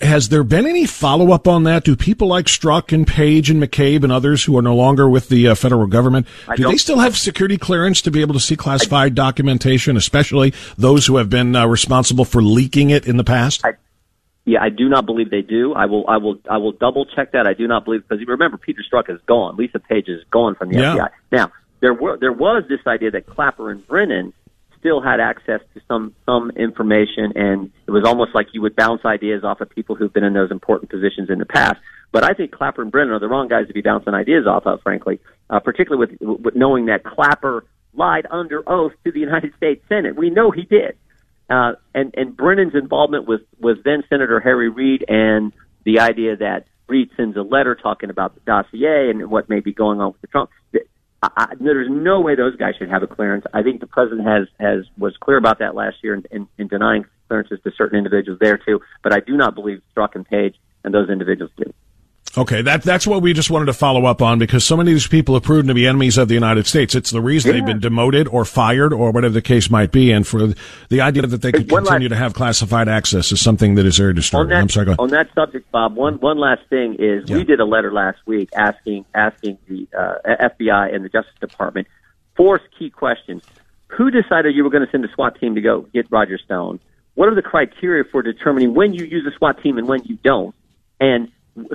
has 0.00 0.30
there 0.30 0.42
been 0.42 0.66
any 0.66 0.86
follow 0.86 1.32
up 1.32 1.46
on 1.46 1.64
that? 1.64 1.84
Do 1.84 1.96
people 1.96 2.28
like 2.28 2.46
Strzok 2.46 2.92
and 2.92 3.06
Page 3.06 3.50
and 3.50 3.62
McCabe 3.62 4.02
and 4.02 4.10
others 4.10 4.44
who 4.44 4.56
are 4.56 4.62
no 4.62 4.74
longer 4.74 5.08
with 5.08 5.28
the 5.28 5.48
uh, 5.48 5.54
federal 5.54 5.86
government, 5.86 6.26
do 6.56 6.68
they 6.68 6.78
still 6.78 6.98
have 6.98 7.16
security 7.16 7.58
clearance 7.58 8.00
to 8.02 8.10
be 8.10 8.22
able 8.22 8.32
to 8.32 8.40
see 8.40 8.56
classified 8.56 9.12
I, 9.12 9.14
documentation, 9.14 9.98
especially 9.98 10.54
those 10.78 11.06
who 11.06 11.16
have 11.16 11.28
been 11.28 11.54
uh, 11.54 11.66
responsible 11.66 12.24
for 12.24 12.42
leaking 12.42 12.88
it 12.88 13.06
in 13.06 13.18
the 13.18 13.24
past? 13.24 13.66
I, 13.66 13.72
yeah, 14.46 14.62
I 14.62 14.70
do 14.70 14.88
not 14.88 15.04
believe 15.04 15.28
they 15.28 15.42
do. 15.42 15.74
I 15.74 15.84
will, 15.86 16.08
I 16.08 16.16
will, 16.16 16.38
I 16.48 16.56
will 16.56 16.72
double 16.72 17.04
check 17.04 17.32
that. 17.32 17.46
I 17.46 17.52
do 17.52 17.66
not 17.66 17.84
believe 17.84 18.08
because 18.08 18.26
remember 18.26 18.56
Peter 18.56 18.80
Strzok 18.90 19.10
is 19.10 19.20
gone. 19.26 19.56
Lisa 19.56 19.78
Page 19.78 20.08
is 20.08 20.24
gone 20.30 20.54
from 20.54 20.70
the 20.70 20.78
yeah. 20.78 20.96
FBI. 20.96 21.08
Now 21.32 21.52
there 21.80 21.92
were 21.92 22.16
there 22.16 22.32
was 22.32 22.64
this 22.68 22.80
idea 22.86 23.10
that 23.10 23.26
Clapper 23.26 23.70
and 23.70 23.86
Brennan 23.86 24.32
still 24.86 25.02
had 25.02 25.18
access 25.18 25.60
to 25.74 25.80
some 25.88 26.14
some 26.24 26.52
information, 26.52 27.32
and 27.34 27.72
it 27.88 27.90
was 27.90 28.04
almost 28.06 28.36
like 28.36 28.46
you 28.52 28.62
would 28.62 28.76
bounce 28.76 29.04
ideas 29.04 29.42
off 29.42 29.60
of 29.60 29.68
people 29.68 29.96
who've 29.96 30.12
been 30.12 30.22
in 30.22 30.32
those 30.32 30.52
important 30.52 30.90
positions 30.90 31.28
in 31.28 31.40
the 31.40 31.44
past. 31.44 31.76
But 32.12 32.22
I 32.22 32.34
think 32.34 32.52
Clapper 32.52 32.82
and 32.82 32.92
Brennan 32.92 33.12
are 33.12 33.18
the 33.18 33.26
wrong 33.26 33.48
guys 33.48 33.66
to 33.66 33.72
be 33.72 33.80
bouncing 33.80 34.14
ideas 34.14 34.46
off 34.46 34.64
of, 34.64 34.80
frankly, 34.82 35.18
uh, 35.50 35.58
particularly 35.58 36.16
with, 36.20 36.40
with 36.40 36.54
knowing 36.54 36.86
that 36.86 37.02
Clapper 37.02 37.64
lied 37.94 38.28
under 38.30 38.62
oath 38.68 38.92
to 39.04 39.10
the 39.10 39.18
United 39.28 39.54
States 39.56 39.84
Senate. 39.88 40.16
We 40.16 40.30
know 40.30 40.52
he 40.52 40.62
did. 40.62 40.96
Uh, 41.50 41.72
and, 41.92 42.14
and 42.16 42.36
Brennan's 42.36 42.74
involvement 42.74 43.26
was, 43.26 43.40
was 43.58 43.78
then 43.84 44.04
Senator 44.08 44.38
Harry 44.38 44.68
Reid 44.68 45.04
and 45.08 45.52
the 45.84 45.98
idea 45.98 46.36
that 46.36 46.66
Reid 46.88 47.10
sends 47.16 47.36
a 47.36 47.42
letter 47.42 47.74
talking 47.74 48.10
about 48.10 48.34
the 48.34 48.40
dossier 48.40 49.10
and 49.10 49.28
what 49.30 49.48
may 49.48 49.60
be 49.60 49.72
going 49.72 50.00
on 50.00 50.12
with 50.12 50.20
the 50.20 50.28
Trump. 50.28 50.50
I, 51.22 51.54
there's 51.58 51.88
no 51.90 52.20
way 52.20 52.34
those 52.34 52.56
guys 52.56 52.74
should 52.78 52.90
have 52.90 53.02
a 53.02 53.06
clearance. 53.06 53.44
I 53.54 53.62
think 53.62 53.80
the 53.80 53.86
president 53.86 54.26
has 54.26 54.48
has 54.60 54.84
was 54.98 55.16
clear 55.18 55.38
about 55.38 55.58
that 55.60 55.74
last 55.74 55.96
year 56.02 56.14
in, 56.14 56.24
in, 56.30 56.48
in 56.58 56.68
denying 56.68 57.04
clearances 57.28 57.58
to 57.64 57.72
certain 57.76 57.98
individuals 57.98 58.38
there 58.40 58.58
too. 58.58 58.80
But 59.02 59.12
I 59.12 59.20
do 59.20 59.36
not 59.36 59.54
believe 59.54 59.82
Strzok 59.96 60.14
and 60.14 60.26
Page 60.26 60.56
and 60.84 60.94
those 60.94 61.08
individuals 61.08 61.50
do. 61.56 61.72
Okay, 62.38 62.60
that 62.62 62.82
that's 62.82 63.06
what 63.06 63.22
we 63.22 63.32
just 63.32 63.50
wanted 63.50 63.66
to 63.66 63.72
follow 63.72 64.04
up 64.04 64.20
on 64.20 64.38
because 64.38 64.62
so 64.62 64.76
many 64.76 64.90
of 64.90 64.94
these 64.94 65.06
people 65.06 65.34
have 65.34 65.42
proven 65.42 65.68
to 65.68 65.74
be 65.74 65.86
enemies 65.86 66.18
of 66.18 66.28
the 66.28 66.34
United 66.34 66.66
States. 66.66 66.94
It's 66.94 67.10
the 67.10 67.22
reason 67.22 67.48
yeah. 67.48 67.56
they've 67.56 67.66
been 67.66 67.80
demoted 67.80 68.28
or 68.28 68.44
fired 68.44 68.92
or 68.92 69.10
whatever 69.10 69.32
the 69.32 69.40
case 69.40 69.70
might 69.70 69.90
be. 69.90 70.12
And 70.12 70.26
for 70.26 70.48
the 70.90 71.00
idea 71.00 71.22
that 71.22 71.40
they 71.40 71.50
could 71.50 71.66
continue 71.66 72.08
last, 72.08 72.10
to 72.10 72.16
have 72.16 72.34
classified 72.34 72.88
access 72.88 73.32
is 73.32 73.40
something 73.40 73.76
that 73.76 73.86
is 73.86 73.96
very 73.96 74.12
disturbing. 74.12 74.50
That, 74.50 74.60
I'm 74.60 74.68
sorry. 74.68 74.94
On 74.98 75.08
that 75.10 75.32
subject, 75.34 75.70
Bob, 75.72 75.96
one 75.96 76.16
one 76.16 76.36
last 76.36 76.60
thing 76.68 76.96
is 76.98 77.28
yeah. 77.28 77.38
we 77.38 77.44
did 77.44 77.58
a 77.58 77.64
letter 77.64 77.90
last 77.90 78.18
week 78.26 78.50
asking 78.54 79.06
asking 79.14 79.56
the 79.66 79.88
uh, 79.98 80.50
FBI 80.50 80.94
and 80.94 81.04
the 81.04 81.08
Justice 81.08 81.34
Department 81.40 81.88
four 82.36 82.60
key 82.78 82.90
questions. 82.90 83.42
Who 83.88 84.10
decided 84.10 84.54
you 84.54 84.62
were 84.62 84.70
going 84.70 84.84
to 84.84 84.90
send 84.90 85.04
a 85.06 85.12
SWAT 85.14 85.40
team 85.40 85.54
to 85.54 85.62
go 85.62 85.82
get 85.94 86.06
Roger 86.10 86.36
Stone? 86.36 86.80
What 87.14 87.30
are 87.30 87.34
the 87.34 87.40
criteria 87.40 88.04
for 88.04 88.20
determining 88.20 88.74
when 88.74 88.92
you 88.92 89.06
use 89.06 89.26
a 89.26 89.34
SWAT 89.38 89.62
team 89.62 89.78
and 89.78 89.88
when 89.88 90.02
you 90.04 90.18
don't? 90.22 90.54
And 91.00 91.30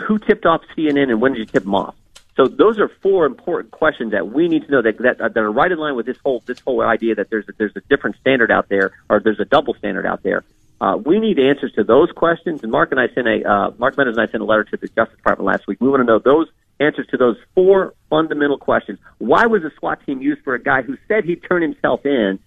who 0.08 0.20
tipped 0.20 0.46
off 0.46 0.62
CNN 0.76 1.10
and 1.10 1.22
when 1.22 1.34
did 1.34 1.40
you 1.40 1.46
tip 1.46 1.64
them 1.64 1.76
off? 1.76 1.96
So 2.38 2.48
those 2.48 2.80
are 2.80 2.88
four 2.88 3.26
important 3.26 3.72
questions 3.72 4.12
that 4.12 4.32
we 4.32 4.48
need 4.48 4.66
to 4.66 4.72
know 4.72 4.82
that 4.82 4.98
that, 5.00 5.18
that 5.18 5.38
are 5.38 5.52
right 5.52 5.72
in 5.72 5.78
line 5.78 5.96
with 5.96 6.06
this 6.06 6.18
whole 6.24 6.42
this 6.46 6.60
whole 6.60 6.82
idea 6.82 7.16
that 7.16 7.30
there's 7.30 7.48
a, 7.50 7.52
there's 7.58 7.76
a 7.76 7.82
different 7.82 8.16
standard 8.18 8.52
out 8.52 8.70
there 8.70 8.92
or 9.10 9.20
there's 9.20 9.40
a 9.40 9.46
double 9.46 9.74
standard 9.74 10.06
out 10.06 10.24
there. 10.24 10.44
Uh, 10.80 10.98
we 10.98 11.20
need 11.20 11.38
answers 11.38 11.72
to 11.74 11.84
those 11.84 12.10
questions. 12.12 12.64
And 12.64 12.72
Mark 12.72 12.92
and 12.92 13.00
I 13.00 13.08
sent 13.14 13.28
a 13.28 13.48
uh, 13.48 13.72
Mark 13.78 13.98
Meadows 13.98 14.18
and 14.18 14.28
I 14.28 14.32
sent 14.32 14.42
a 14.42 14.46
letter 14.46 14.64
to 14.64 14.78
the 14.78 14.88
Justice 14.88 15.18
Department 15.18 15.46
last 15.46 15.68
week. 15.68 15.80
We 15.82 15.90
want 15.90 16.02
to 16.02 16.06
know 16.06 16.20
those 16.20 16.48
answers 16.80 17.06
to 17.08 17.18
those 17.18 17.38
four 17.54 17.94
fundamental 18.10 18.58
questions. 18.58 18.98
Why 19.20 19.46
was 19.46 19.62
the 19.62 19.72
SWAT 19.78 20.04
team 20.06 20.22
used 20.22 20.42
for 20.44 20.56
a 20.56 20.62
guy 20.62 20.82
who 20.82 20.98
said 21.08 21.26
he'd 21.26 21.44
turn 21.44 21.62
himself 21.62 22.06
in? 22.06 22.40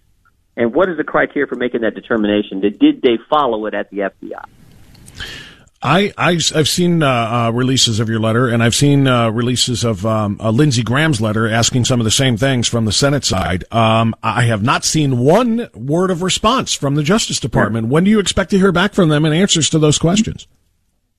And 0.56 0.74
what 0.74 0.88
is 0.88 0.96
the 0.96 1.04
criteria 1.04 1.46
for 1.46 1.56
making 1.56 1.82
that 1.82 1.94
determination? 1.94 2.60
Did 2.60 3.02
they 3.02 3.18
follow 3.28 3.66
it 3.66 3.74
at 3.74 3.90
the 3.90 3.98
FBI? 3.98 4.44
I, 5.84 6.14
I 6.16 6.32
have 6.54 6.66
seen 6.66 7.02
uh, 7.02 7.08
uh, 7.08 7.50
releases 7.50 8.00
of 8.00 8.08
your 8.08 8.18
letter, 8.18 8.48
and 8.48 8.62
I've 8.62 8.74
seen 8.74 9.06
uh, 9.06 9.28
releases 9.28 9.84
of 9.84 10.06
um, 10.06 10.40
uh, 10.40 10.50
Lindsey 10.50 10.82
Graham's 10.82 11.20
letter 11.20 11.46
asking 11.46 11.84
some 11.84 12.00
of 12.00 12.04
the 12.04 12.10
same 12.10 12.38
things 12.38 12.66
from 12.66 12.86
the 12.86 12.92
Senate 12.92 13.22
side. 13.22 13.64
Um, 13.70 14.14
I 14.22 14.44
have 14.44 14.62
not 14.62 14.84
seen 14.84 15.18
one 15.18 15.68
word 15.74 16.10
of 16.10 16.22
response 16.22 16.72
from 16.72 16.94
the 16.94 17.02
Justice 17.02 17.38
Department. 17.38 17.88
When 17.88 18.04
do 18.04 18.10
you 18.10 18.18
expect 18.18 18.50
to 18.52 18.58
hear 18.58 18.72
back 18.72 18.94
from 18.94 19.10
them 19.10 19.26
and 19.26 19.34
answers 19.34 19.68
to 19.70 19.78
those 19.78 19.98
questions? 19.98 20.48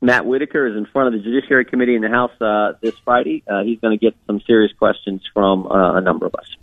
Matt 0.01 0.26
Whitaker 0.26 0.66
is 0.66 0.76
in 0.76 0.88
front 0.88 1.13
of 1.13 1.13
the 1.13 1.24
Judiciary 1.24 1.66
Committee 1.66 1.95
in 1.95 2.01
the 2.01 2.09
House 2.09 2.32
uh, 2.41 2.74
this 2.82 2.95
Friday. 3.05 3.43
Uh, 3.47 3.61
he's 3.61 3.80
going 3.80 3.95
to 3.95 4.03
get 4.03 4.16
some 4.26 4.41
serious 4.47 4.74
questions 4.74 5.22
from 5.32 5.68
a 5.70 6.01
number 6.01 6.26
of 6.26 6.34
us. 6.34 6.55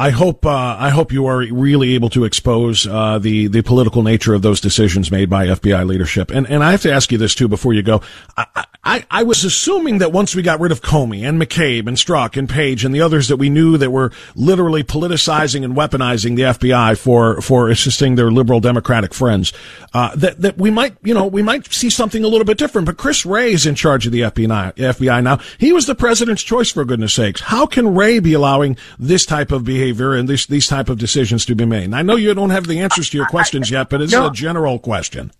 I 0.00 0.10
hope 0.10 0.46
uh, 0.46 0.76
I 0.78 0.90
hope 0.90 1.10
you 1.10 1.26
are 1.26 1.38
really 1.38 1.96
able 1.96 2.08
to 2.10 2.24
expose 2.24 2.86
uh, 2.86 3.18
the 3.18 3.48
the 3.48 3.62
political 3.62 4.04
nature 4.04 4.32
of 4.32 4.42
those 4.42 4.60
decisions 4.60 5.10
made 5.10 5.28
by 5.28 5.46
FBI 5.46 5.84
leadership. 5.84 6.30
And 6.30 6.48
and 6.48 6.62
I 6.62 6.70
have 6.70 6.82
to 6.82 6.92
ask 6.92 7.10
you 7.10 7.18
this 7.18 7.34
too 7.34 7.48
before 7.48 7.72
you 7.72 7.82
go. 7.82 8.00
I, 8.36 8.64
I, 8.84 9.04
I 9.10 9.22
was 9.24 9.44
assuming 9.44 9.98
that 9.98 10.12
once 10.12 10.36
we 10.36 10.42
got 10.42 10.60
rid 10.60 10.70
of 10.70 10.82
Comey 10.82 11.28
and 11.28 11.42
McCabe 11.42 11.88
and 11.88 11.96
Strzok 11.96 12.36
and 12.36 12.48
Page 12.48 12.84
and 12.84 12.94
the 12.94 13.00
others 13.00 13.26
that 13.26 13.38
we 13.38 13.50
knew 13.50 13.76
that 13.76 13.90
were 13.90 14.12
literally 14.36 14.84
politicizing 14.84 15.64
and 15.64 15.74
weaponizing 15.76 16.36
the 16.36 16.42
FBI 16.42 16.96
for 16.96 17.40
for 17.40 17.68
assisting 17.68 18.14
their 18.14 18.30
liberal 18.30 18.60
Democratic 18.60 19.12
friends, 19.12 19.52
uh, 19.94 20.14
that 20.14 20.40
that 20.40 20.58
we 20.58 20.70
might 20.70 20.96
you 21.02 21.12
know 21.12 21.26
we 21.26 21.42
might 21.42 21.72
see 21.72 21.90
something 21.90 22.22
a 22.22 22.28
little 22.28 22.44
bit 22.44 22.56
different. 22.56 22.86
But 22.86 22.98
Chris 22.98 23.26
Wray 23.26 23.52
is 23.52 23.66
in 23.66 23.74
charge 23.74 24.06
of 24.06 24.12
the 24.12 24.20
FBI 24.20 24.74
FBI 24.74 25.24
now. 25.24 25.40
He 25.58 25.72
was 25.72 25.86
the 25.86 25.96
president's 25.96 26.44
choice 26.44 26.70
for 26.70 26.84
goodness 26.84 27.14
sakes. 27.14 27.40
How 27.40 27.66
can 27.66 27.96
Wray 27.96 28.20
be 28.20 28.34
allowing 28.34 28.76
this 28.96 29.26
type 29.26 29.50
of 29.50 29.64
behavior? 29.64 29.87
Behavior 29.92 30.14
and 30.14 30.28
these 30.28 30.46
these 30.46 30.66
type 30.66 30.88
of 30.88 30.98
decisions 30.98 31.44
to 31.46 31.54
be 31.54 31.64
made. 31.64 31.84
And 31.84 31.96
I 31.96 32.02
know 32.02 32.16
you 32.16 32.34
don't 32.34 32.50
have 32.50 32.66
the 32.66 32.80
answers 32.80 33.10
to 33.10 33.16
your 33.16 33.26
questions 33.26 33.70
yet, 33.70 33.88
but 33.88 34.00
it's 34.00 34.12
no. 34.12 34.28
a 34.28 34.32
general 34.32 34.78
question. 34.78 35.32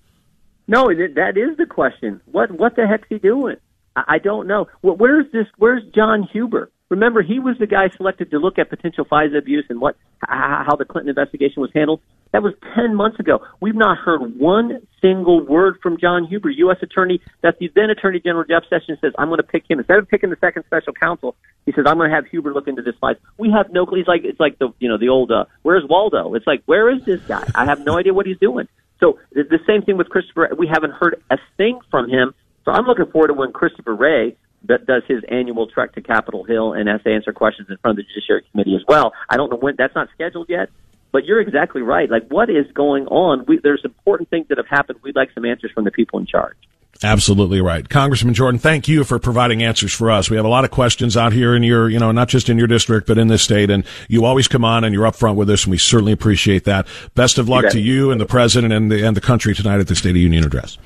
No, 0.67 0.87
that 0.89 1.37
is 1.37 1.57
the 1.57 1.67
question. 1.67 2.21
What 2.27 2.51
what 2.51 2.77
the 2.77 2.87
heck's 2.87 3.09
he 3.09 3.19
doing? 3.19 3.57
I 3.97 4.19
don't 4.19 4.47
know. 4.47 4.69
Where's 4.83 5.27
this? 5.33 5.47
Where's 5.57 5.83
John 5.95 6.23
Huber? 6.23 6.71
Remember, 6.91 7.21
he 7.23 7.39
was 7.39 7.57
the 7.59 7.67
guy 7.67 7.91
selected 7.97 8.31
to 8.31 8.39
look 8.39 8.59
at 8.59 8.71
potential 8.71 9.05
FISA 9.05 9.37
abuse 9.37 9.67
and 9.69 9.81
what 9.81 9.97
how 10.27 10.75
the 10.77 10.85
Clinton 10.85 11.11
investigation 11.11 11.61
was 11.61 11.71
handled. 11.75 12.01
That 12.33 12.43
was 12.43 12.55
10 12.75 12.95
months 12.95 13.21
ago. 13.21 13.41
We've 13.61 13.75
not 13.75 13.99
heard 13.99 14.39
one 14.39 14.87
single 15.01 15.45
word 15.45 15.79
from 15.83 15.99
John 15.99 16.27
Huber, 16.27 16.51
U.S. 16.51 16.79
Attorney, 16.83 17.21
that 17.43 17.59
the 17.59 17.71
then 17.75 17.91
Attorney 17.91 18.21
General 18.21 18.45
Jeff 18.45 18.65
Sessions 18.69 18.99
says, 19.01 19.13
I'm 19.19 19.29
going 19.29 19.39
to 19.39 19.45
pick 19.45 19.65
him. 19.69 19.79
Instead 19.79 19.99
of 19.99 20.09
picking 20.09 20.31
the 20.31 20.37
second 20.41 20.65
special 20.67 20.93
counsel, 20.93 21.37
he 21.67 21.73
says, 21.73 21.85
I'm 21.87 21.97
going 21.97 22.11
to 22.11 22.17
have 22.17 22.27
Huber 22.27 22.53
look 22.53 22.69
into 22.69 22.83
this 22.83 22.97
fight. 23.01 23.17
We 23.39 23.51
have 23.51 23.71
no, 23.71 23.87
he's 23.87 24.07
like, 24.07 24.25
it's 24.25 24.41
like 24.41 24.59
the, 24.59 24.73
you 24.79 24.89
know, 24.89 24.99
the 24.99 25.09
old, 25.09 25.31
uh, 25.31 25.45
where's 25.63 25.85
Waldo? 25.89 26.35
It's 26.35 26.47
like, 26.47 26.63
where 26.67 26.91
is 26.91 27.05
this 27.05 27.21
guy? 27.23 27.47
I 27.55 27.65
have 27.65 27.85
no 27.85 27.99
idea 27.99 28.13
what 28.13 28.27
he's 28.27 28.39
doing. 28.39 28.69
So 29.01 29.19
the, 29.33 29.45
the 29.45 29.61
same 29.67 29.83
thing 29.83 29.97
with 29.97 30.09
Christopher. 30.09 30.51
We 30.57 30.67
haven't 30.67 30.93
heard 30.93 31.23
a 31.31 31.39
thing 31.57 31.81
from 31.91 32.11
him. 32.11 32.35
So 32.65 32.73
I'm 32.73 32.85
looking 32.85 33.07
forward 33.07 33.29
to 33.29 33.35
when 33.35 33.53
Christopher 33.53 33.95
Wray 33.95 34.37
that 34.69 34.87
does 34.87 35.03
his 35.09 35.23
annual 35.29 35.67
trek 35.67 35.95
to 35.95 36.01
Capitol 36.01 36.45
Hill 36.45 36.73
and 36.73 36.89
has 36.89 37.03
to 37.03 37.13
answer 37.13 37.33
questions 37.33 37.69
in 37.71 37.77
front 37.79 37.99
of 37.99 38.05
the 38.05 38.13
Judiciary 38.15 38.45
Committee 38.51 38.77
as 38.77 38.83
well. 38.87 39.13
I 39.29 39.37
don't 39.37 39.51
know 39.51 39.57
when 39.57 39.75
that's 39.77 39.95
not 39.95 40.09
scheduled 40.15 40.49
yet, 40.49 40.69
but 41.11 41.25
you're 41.25 41.41
exactly 41.41 41.83
right. 41.83 42.11
Like, 42.11 42.29
what 42.29 42.51
is 42.51 42.67
going 42.75 43.07
on? 43.07 43.45
We, 43.47 43.59
there's 43.63 43.83
important 43.85 44.31
things 44.31 44.49
that 44.49 44.59
have 44.59 44.69
happened. 44.69 45.01
We'd 45.03 45.17
like 45.17 45.31
some 45.35 45.45
answers 45.45 45.71
from 45.73 45.85
the 45.85 45.91
people 45.91 46.19
in 46.19 46.27
charge. 46.27 46.57
Absolutely 47.03 47.61
right. 47.61 47.89
Congressman 47.89 48.35
Jordan, 48.35 48.59
thank 48.59 48.89
you 48.89 49.05
for 49.05 49.21
providing 49.21 49.63
answers 49.63 49.93
for 49.93 50.11
us. 50.11 50.31
We 50.31 50.37
have 50.37 50.45
a 50.45 50.49
lot 50.49 50.65
of 50.65 50.73
questions 50.73 51.17
out 51.17 51.33
here 51.33 51.55
in 51.55 51.63
your, 51.63 51.89
you 51.89 52.01
know, 52.01 52.11
not 52.11 52.29
just 52.29 52.49
in 52.49 52.59
your 52.59 52.67
district, 52.67 53.07
but 53.07 53.19
in 53.19 53.29
this 53.29 53.43
state. 53.43 53.71
And 53.71 53.85
you 54.09 54.25
always 54.25 54.49
come 54.49 54.65
on 54.65 54.83
and 54.83 54.93
you're 54.93 55.09
upfront 55.09 55.37
with 55.37 55.49
us, 55.49 55.65
and 55.65 55.71
we 55.71 55.79
certainly 55.79 56.13
appreciate 56.13 56.65
that. 56.65 56.89
Best 57.15 57.39
of 57.39 57.49
luck 57.49 57.65
you 57.65 57.71
to 57.71 57.81
you 57.81 58.11
and 58.11 58.21
the 58.21 58.27
president 58.27 58.73
and 58.73 58.91
the, 58.91 59.07
and 59.07 59.17
the 59.17 59.21
country 59.21 59.55
tonight 59.55 59.79
at 59.79 59.87
the 59.87 59.95
State 59.95 60.11
of 60.11 60.17
Union 60.17 60.45
address. 60.45 60.77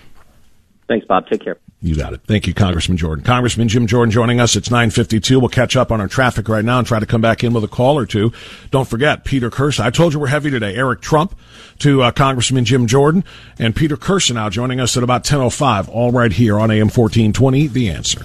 Thanks, 0.93 1.07
Bob. 1.07 1.27
Take 1.27 1.43
care. 1.43 1.57
You 1.81 1.97
got 1.97 2.13
it. 2.13 2.21
Thank 2.27 2.47
you, 2.47 2.53
Congressman 2.53 2.99
Jordan. 2.99 3.25
Congressman 3.25 3.67
Jim 3.67 3.87
Jordan 3.87 4.11
joining 4.11 4.41
us. 4.41 4.57
It's 4.57 4.71
952. 4.71 5.41
We'll 5.41 5.49
catch 5.49 5.75
up 5.75 5.91
on 5.91 6.03
our 6.03 6.07
traffic 6.07 6.51
right 6.51 6.63
now 6.63 6.77
and 6.81 6.87
try 6.87 7.01
to 7.01 7.07
come 7.07 7.23
back 7.23 7.43
in 7.43 7.55
with 7.55 7.65
a 7.65 7.69
call 7.69 7.97
or 7.97 8.05
two. 8.05 8.31
Don't 8.71 8.87
forget, 8.87 9.25
Peter 9.25 9.49
Kirsanow. 9.49 9.85
I 9.85 9.91
told 9.91 10.13
you 10.13 10.21
we're 10.21 10.27
heavy 10.27 10.51
today. 10.51 10.75
Eric 10.75 11.01
Trump 11.01 11.35
to 11.79 12.03
uh, 12.03 12.11
Congressman 12.11 12.67
Jim 12.67 12.87
Jordan 12.87 13.25
and 13.59 13.75
Peter 13.75 13.97
Kirsanow 13.97 14.51
joining 14.51 14.81
us 14.81 14.95
at 14.99 15.03
about 15.03 15.25
10.05, 15.25 15.89
all 15.89 16.13
right 16.13 16.31
here 16.31 16.61
on 16.61 16.71
AM 16.71 16.91
1420, 16.91 17.69
The 17.69 17.89
Answer. 17.89 18.21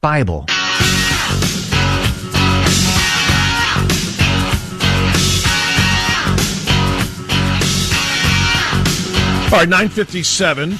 Bible. 0.00 0.46
All 9.54 9.60
right, 9.60 9.68
957. 9.68 10.70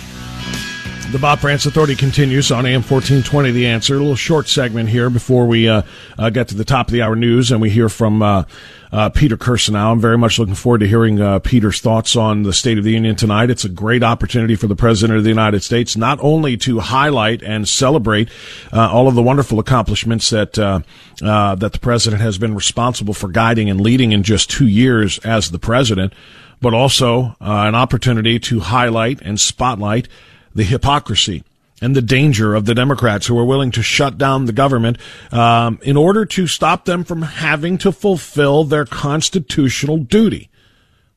The 1.12 1.18
Bob 1.20 1.38
Frantz 1.38 1.64
Authority 1.64 1.94
continues 1.94 2.50
on 2.50 2.66
AM 2.66 2.82
1420, 2.82 3.52
The 3.52 3.68
Answer. 3.68 3.94
A 3.94 3.98
little 3.98 4.16
short 4.16 4.48
segment 4.48 4.88
here 4.88 5.10
before 5.10 5.46
we 5.46 5.68
uh, 5.68 5.82
uh, 6.18 6.30
get 6.30 6.48
to 6.48 6.56
the 6.56 6.64
top 6.64 6.88
of 6.88 6.92
the 6.92 7.00
hour 7.00 7.14
news 7.14 7.52
and 7.52 7.60
we 7.60 7.70
hear 7.70 7.88
from 7.88 8.20
uh, 8.20 8.42
uh 8.90 9.10
Peter 9.10 9.36
Kirsanow. 9.36 9.92
I'm 9.92 10.00
very 10.00 10.18
much 10.18 10.40
looking 10.40 10.56
forward 10.56 10.80
to 10.80 10.88
hearing 10.88 11.20
uh, 11.20 11.38
Peter's 11.38 11.80
thoughts 11.80 12.16
on 12.16 12.42
the 12.42 12.52
State 12.52 12.76
of 12.76 12.82
the 12.82 12.90
Union 12.90 13.14
tonight. 13.14 13.48
It's 13.48 13.64
a 13.64 13.68
great 13.68 14.02
opportunity 14.02 14.56
for 14.56 14.66
the 14.66 14.74
President 14.74 15.18
of 15.18 15.22
the 15.22 15.30
United 15.30 15.62
States 15.62 15.96
not 15.96 16.18
only 16.20 16.56
to 16.56 16.80
highlight 16.80 17.44
and 17.44 17.68
celebrate 17.68 18.28
uh, 18.72 18.90
all 18.90 19.06
of 19.06 19.14
the 19.14 19.22
wonderful 19.22 19.60
accomplishments 19.60 20.30
that 20.30 20.54
that 20.54 21.72
the 21.72 21.78
President 21.80 22.22
has 22.22 22.38
been 22.38 22.56
responsible 22.56 23.14
for 23.14 23.28
guiding 23.28 23.70
and 23.70 23.80
leading 23.80 24.10
in 24.10 24.24
just 24.24 24.50
two 24.50 24.66
years 24.66 25.18
as 25.18 25.52
the 25.52 25.60
President, 25.60 26.12
but 26.60 26.74
also 26.74 27.36
uh, 27.40 27.64
an 27.66 27.74
opportunity 27.74 28.38
to 28.38 28.60
highlight 28.60 29.20
and 29.22 29.40
spotlight 29.40 30.08
the 30.54 30.64
hypocrisy 30.64 31.44
and 31.80 31.94
the 31.94 32.02
danger 32.02 32.54
of 32.54 32.64
the 32.64 32.74
Democrats 32.74 33.26
who 33.26 33.38
are 33.38 33.44
willing 33.44 33.70
to 33.72 33.82
shut 33.82 34.16
down 34.16 34.46
the 34.46 34.52
government 34.52 34.96
um, 35.32 35.78
in 35.82 35.96
order 35.96 36.24
to 36.24 36.46
stop 36.46 36.84
them 36.84 37.04
from 37.04 37.22
having 37.22 37.76
to 37.78 37.92
fulfill 37.92 38.64
their 38.64 38.84
constitutional 38.84 39.98
duty, 39.98 40.48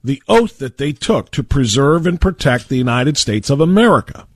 the 0.04 0.22
oath 0.28 0.58
that 0.58 0.78
they 0.78 0.92
took 0.92 1.32
to 1.32 1.44
preserve 1.44 2.08
and 2.08 2.20
protect 2.20 2.68
the 2.68 2.78
United 2.78 3.18
States 3.18 3.50
of 3.50 3.62
America. 3.62 4.28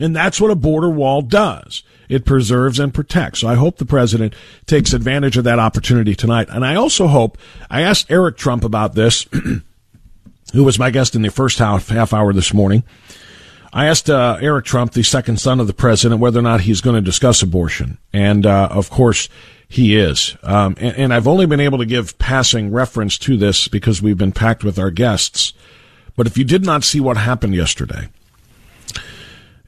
And 0.00 0.14
that's 0.14 0.40
what 0.40 0.50
a 0.50 0.56
border 0.56 0.90
wall 0.90 1.22
does. 1.22 1.82
It 2.08 2.24
preserves 2.24 2.78
and 2.78 2.94
protects. 2.94 3.40
So 3.40 3.48
I 3.48 3.54
hope 3.54 3.76
the 3.76 3.84
president 3.84 4.34
takes 4.66 4.92
advantage 4.92 5.36
of 5.36 5.44
that 5.44 5.58
opportunity 5.58 6.14
tonight. 6.14 6.48
And 6.50 6.64
I 6.64 6.74
also 6.74 7.06
hope, 7.06 7.36
I 7.70 7.82
asked 7.82 8.10
Eric 8.10 8.36
Trump 8.36 8.64
about 8.64 8.94
this. 8.94 9.26
who 10.52 10.64
was 10.64 10.78
my 10.78 10.90
guest 10.90 11.14
in 11.14 11.22
the 11.22 11.30
first 11.30 11.58
half, 11.58 11.88
half 11.88 12.12
hour 12.12 12.32
this 12.32 12.54
morning. 12.54 12.84
I 13.72 13.86
asked 13.86 14.08
uh, 14.08 14.38
Eric 14.40 14.64
Trump, 14.64 14.92
the 14.92 15.02
second 15.02 15.38
son 15.38 15.60
of 15.60 15.66
the 15.66 15.74
president, 15.74 16.20
whether 16.20 16.38
or 16.38 16.42
not 16.42 16.62
he's 16.62 16.80
going 16.80 16.96
to 16.96 17.02
discuss 17.02 17.42
abortion. 17.42 17.98
And, 18.12 18.46
uh, 18.46 18.68
of 18.70 18.88
course, 18.88 19.28
he 19.68 19.96
is. 19.96 20.36
Um, 20.42 20.74
and, 20.80 20.96
and, 20.96 21.14
I've 21.14 21.28
only 21.28 21.44
been 21.44 21.60
able 21.60 21.78
to 21.78 21.84
give 21.84 22.18
passing 22.18 22.72
reference 22.72 23.18
to 23.18 23.36
this 23.36 23.68
because 23.68 24.00
we've 24.00 24.16
been 24.16 24.32
packed 24.32 24.64
with 24.64 24.78
our 24.78 24.90
guests. 24.90 25.52
But 26.16 26.26
if 26.26 26.38
you 26.38 26.44
did 26.44 26.64
not 26.64 26.82
see 26.82 27.00
what 27.00 27.18
happened 27.18 27.54
yesterday, 27.54 28.08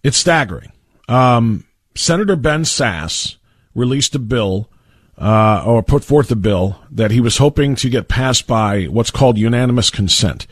it's 0.03 0.17
staggering. 0.17 0.73
Um, 1.07 1.65
Senator 1.95 2.37
Ben 2.37 2.63
Sasse 2.63 3.37
released 3.75 4.15
a 4.15 4.19
bill 4.19 4.71
uh, 5.19 5.63
or 5.67 5.83
put 5.83 6.03
forth 6.03 6.31
a 6.31 6.37
bill 6.37 6.81
that 6.91 7.11
he 7.11 7.21
was 7.21 7.37
hoping 7.37 7.77
to 7.77 7.91
get 7.91 8.09
passed 8.09 8.47
by 8.47 8.85
what's 8.85 9.11
called 9.11 9.37
unanimous 9.37 9.91
consent 9.91 10.47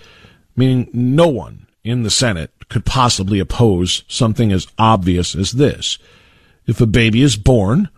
meaning 0.59 0.90
no 0.92 1.28
one 1.28 1.66
in 1.84 2.02
the 2.02 2.11
Senate 2.11 2.50
could 2.68 2.84
possibly 2.84 3.38
oppose 3.38 4.04
something 4.09 4.52
as 4.52 4.66
obvious 4.78 5.34
as 5.34 5.52
this. 5.52 5.98
If 6.66 6.80
a 6.80 6.86
baby 6.86 7.22
is 7.22 7.36
born, 7.36 7.88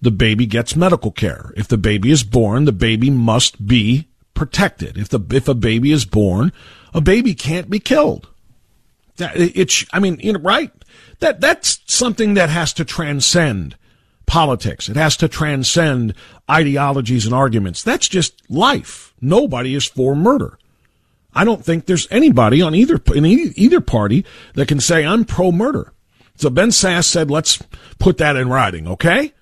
the 0.00 0.10
baby 0.10 0.46
gets 0.46 0.76
medical 0.76 1.10
care. 1.10 1.52
If 1.56 1.66
the 1.68 1.78
baby 1.78 2.10
is 2.10 2.22
born, 2.22 2.66
the 2.66 2.72
baby 2.72 3.10
must 3.10 3.66
be 3.66 4.08
protected. 4.34 4.98
If 4.98 5.08
the 5.08 5.20
if 5.30 5.48
a 5.48 5.54
baby 5.54 5.90
is 5.90 6.04
born, 6.04 6.52
a 6.94 7.00
baby 7.00 7.34
can't 7.34 7.70
be 7.70 7.80
killed. 7.80 8.28
That 9.16 9.36
it's 9.36 9.84
I 9.92 9.98
mean, 9.98 10.20
you 10.20 10.34
know, 10.34 10.40
right? 10.40 10.70
That 11.20 11.40
that's 11.40 11.80
something 11.86 12.34
that 12.34 12.50
has 12.50 12.72
to 12.74 12.84
transcend 12.84 13.76
politics. 14.26 14.88
It 14.88 14.96
has 14.96 15.16
to 15.18 15.28
transcend 15.28 16.14
ideologies 16.50 17.24
and 17.24 17.34
arguments. 17.34 17.82
That's 17.82 18.08
just 18.08 18.48
life. 18.50 19.14
Nobody 19.20 19.74
is 19.74 19.86
for 19.86 20.14
murder. 20.14 20.58
I 21.34 21.44
don't 21.44 21.64
think 21.64 21.86
there's 21.86 22.08
anybody 22.10 22.60
on 22.60 22.74
either 22.74 23.00
in 23.14 23.24
either 23.24 23.80
party 23.80 24.24
that 24.54 24.68
can 24.68 24.80
say 24.80 25.04
I'm 25.04 25.24
pro 25.24 25.50
murder. 25.50 25.92
So 26.36 26.50
Ben 26.50 26.68
Sasse 26.68 27.04
said, 27.04 27.30
let's 27.30 27.62
put 27.98 28.18
that 28.18 28.36
in 28.36 28.48
writing, 28.48 28.86
okay? 28.86 29.32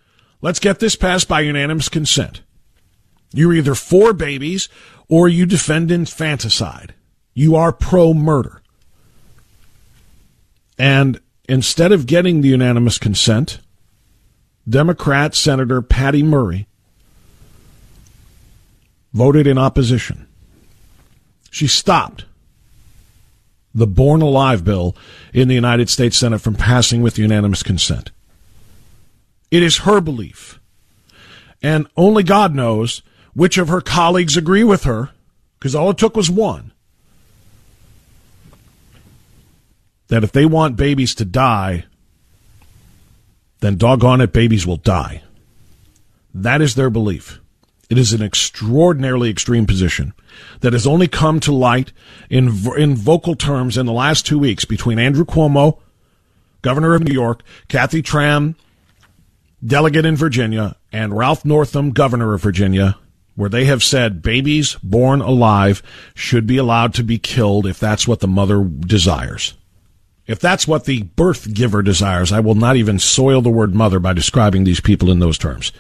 Let's 0.43 0.59
get 0.59 0.79
this 0.79 0.97
passed 0.97 1.29
by 1.29 1.41
unanimous 1.41 1.89
consent. 1.89 2.43
You're 3.33 3.55
either 3.55 3.75
for 3.75 4.13
babies 4.13 4.69
or 5.09 5.29
you 5.29 5.47
defend 5.47 5.91
infanticide. 5.91 6.95
You 7.35 7.57
are 7.57 7.73
pro 7.73 8.15
murder. 8.15 8.63
And 10.79 11.21
instead 11.49 11.93
of 11.93 12.07
getting 12.07 12.41
the 12.41 12.49
unanimous 12.49 12.99
consent, 12.99 13.61
Democrat 14.69 15.35
Senator 15.35 15.83
Patty 15.83 16.23
Murray 16.23 16.67
voted 19.13 19.47
in 19.47 19.59
opposition. 19.59 20.27
She 21.51 21.67
stopped 21.67 22.25
the 23.75 23.87
Born 23.87 24.23
Alive 24.23 24.65
bill 24.65 24.97
in 25.33 25.49
the 25.49 25.55
United 25.55 25.89
States 25.89 26.17
Senate 26.17 26.41
from 26.41 26.55
passing 26.55 27.03
with 27.03 27.19
unanimous 27.19 27.63
consent. 27.63 28.11
It 29.51 29.63
is 29.63 29.79
her 29.79 30.01
belief, 30.01 30.61
And 31.63 31.87
only 31.97 32.23
God 32.23 32.55
knows 32.55 33.03
which 33.35 33.59
of 33.59 33.69
her 33.69 33.81
colleagues 33.81 34.37
agree 34.37 34.65
with 34.65 34.85
her, 34.85 35.11
because 35.59 35.75
all 35.75 35.91
it 35.91 35.99
took 35.99 36.17
was 36.17 36.31
one. 36.31 36.73
That 40.09 40.25
if 40.25 40.33
they 40.33 40.47
want 40.47 40.77
babies 40.77 41.15
to 41.17 41.25
die, 41.25 41.85
then 43.61 43.77
doggone 43.77 44.21
it, 44.21 44.33
babies 44.33 44.67
will 44.67 44.79
die. 44.79 45.23
That 46.33 46.63
is 46.63 46.75
their 46.75 46.91
belief. 46.91 47.41
It 47.91 47.99
is 47.99 48.13
an 48.13 48.23
extraordinarily 48.23 49.31
extreme 49.31 49.67
position 49.67 50.15
that 50.61 50.73
has 50.73 50.87
only 50.87 51.09
come 51.09 51.41
to 51.41 51.53
light 51.53 51.93
in 52.31 52.47
in 52.79 52.95
vocal 52.95 53.35
terms 53.35 53.77
in 53.77 53.85
the 53.85 53.93
last 53.93 54.25
two 54.25 54.39
weeks 54.39 54.65
between 54.65 55.01
Andrew 55.01 55.25
Cuomo, 55.25 55.79
governor 56.63 56.95
of 56.95 57.03
New 57.03 57.13
York, 57.13 57.43
Kathy 57.67 58.01
Tran, 58.01 58.55
delegate 59.65 60.07
in 60.07 60.15
Virginia, 60.15 60.77
and 60.93 61.19
Ralph 61.19 61.45
Northam, 61.45 61.91
governor 61.91 62.33
of 62.33 62.43
Virginia, 62.43 62.97
where 63.35 63.51
they 63.51 63.65
have 63.65 63.83
said 63.83 64.23
babies 64.23 64.77
born 64.85 65.21
alive 65.21 65.83
should 66.15 66.47
be 66.47 66.59
allowed 66.59 66.95
to 66.95 67.03
be 67.03 67.19
killed 67.19 67.67
if 67.67 67.81
that's 67.81 68.07
what 68.07 68.21
the 68.21 68.29
mother 68.29 68.63
desires. 68.63 69.55
If 70.29 70.39
that's 70.39 70.69
what 70.69 70.85
the 70.85 71.03
birth 71.03 71.53
giver 71.53 71.83
desires, 71.83 72.31
I 72.31 72.39
will 72.39 72.55
not 72.55 72.77
even 72.77 73.01
soil 73.01 73.43
the 73.43 73.51
word 73.51 73.75
mother 73.75 73.99
by 73.99 74.13
describing 74.13 74.63
these 74.63 74.81
people 74.81 75.11
in 75.11 75.19
those 75.19 75.37
terms. 75.39 75.73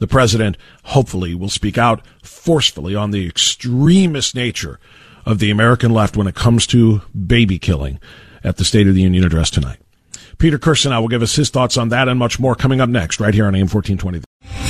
The 0.00 0.08
president, 0.08 0.56
hopefully, 0.84 1.34
will 1.34 1.48
speak 1.48 1.78
out 1.78 2.04
forcefully 2.22 2.94
on 2.94 3.12
the 3.12 3.26
extremist 3.26 4.34
nature 4.34 4.80
of 5.24 5.38
the 5.38 5.50
American 5.50 5.92
left 5.92 6.16
when 6.16 6.26
it 6.26 6.34
comes 6.34 6.66
to 6.68 7.02
baby 7.26 7.58
killing 7.58 8.00
at 8.42 8.56
the 8.56 8.64
State 8.64 8.88
of 8.88 8.94
the 8.94 9.02
Union 9.02 9.24
address 9.24 9.50
tonight. 9.50 9.78
Peter 10.38 10.58
Kirsanow 10.58 11.02
will 11.02 11.08
give 11.08 11.22
us 11.22 11.36
his 11.36 11.50
thoughts 11.50 11.76
on 11.76 11.90
that 11.90 12.08
and 12.08 12.18
much 12.18 12.40
more 12.40 12.54
coming 12.54 12.80
up 12.80 12.88
next, 12.88 13.20
right 13.20 13.34
here 13.34 13.46
on 13.46 13.54
AM 13.54 13.68
1420. 13.68 14.69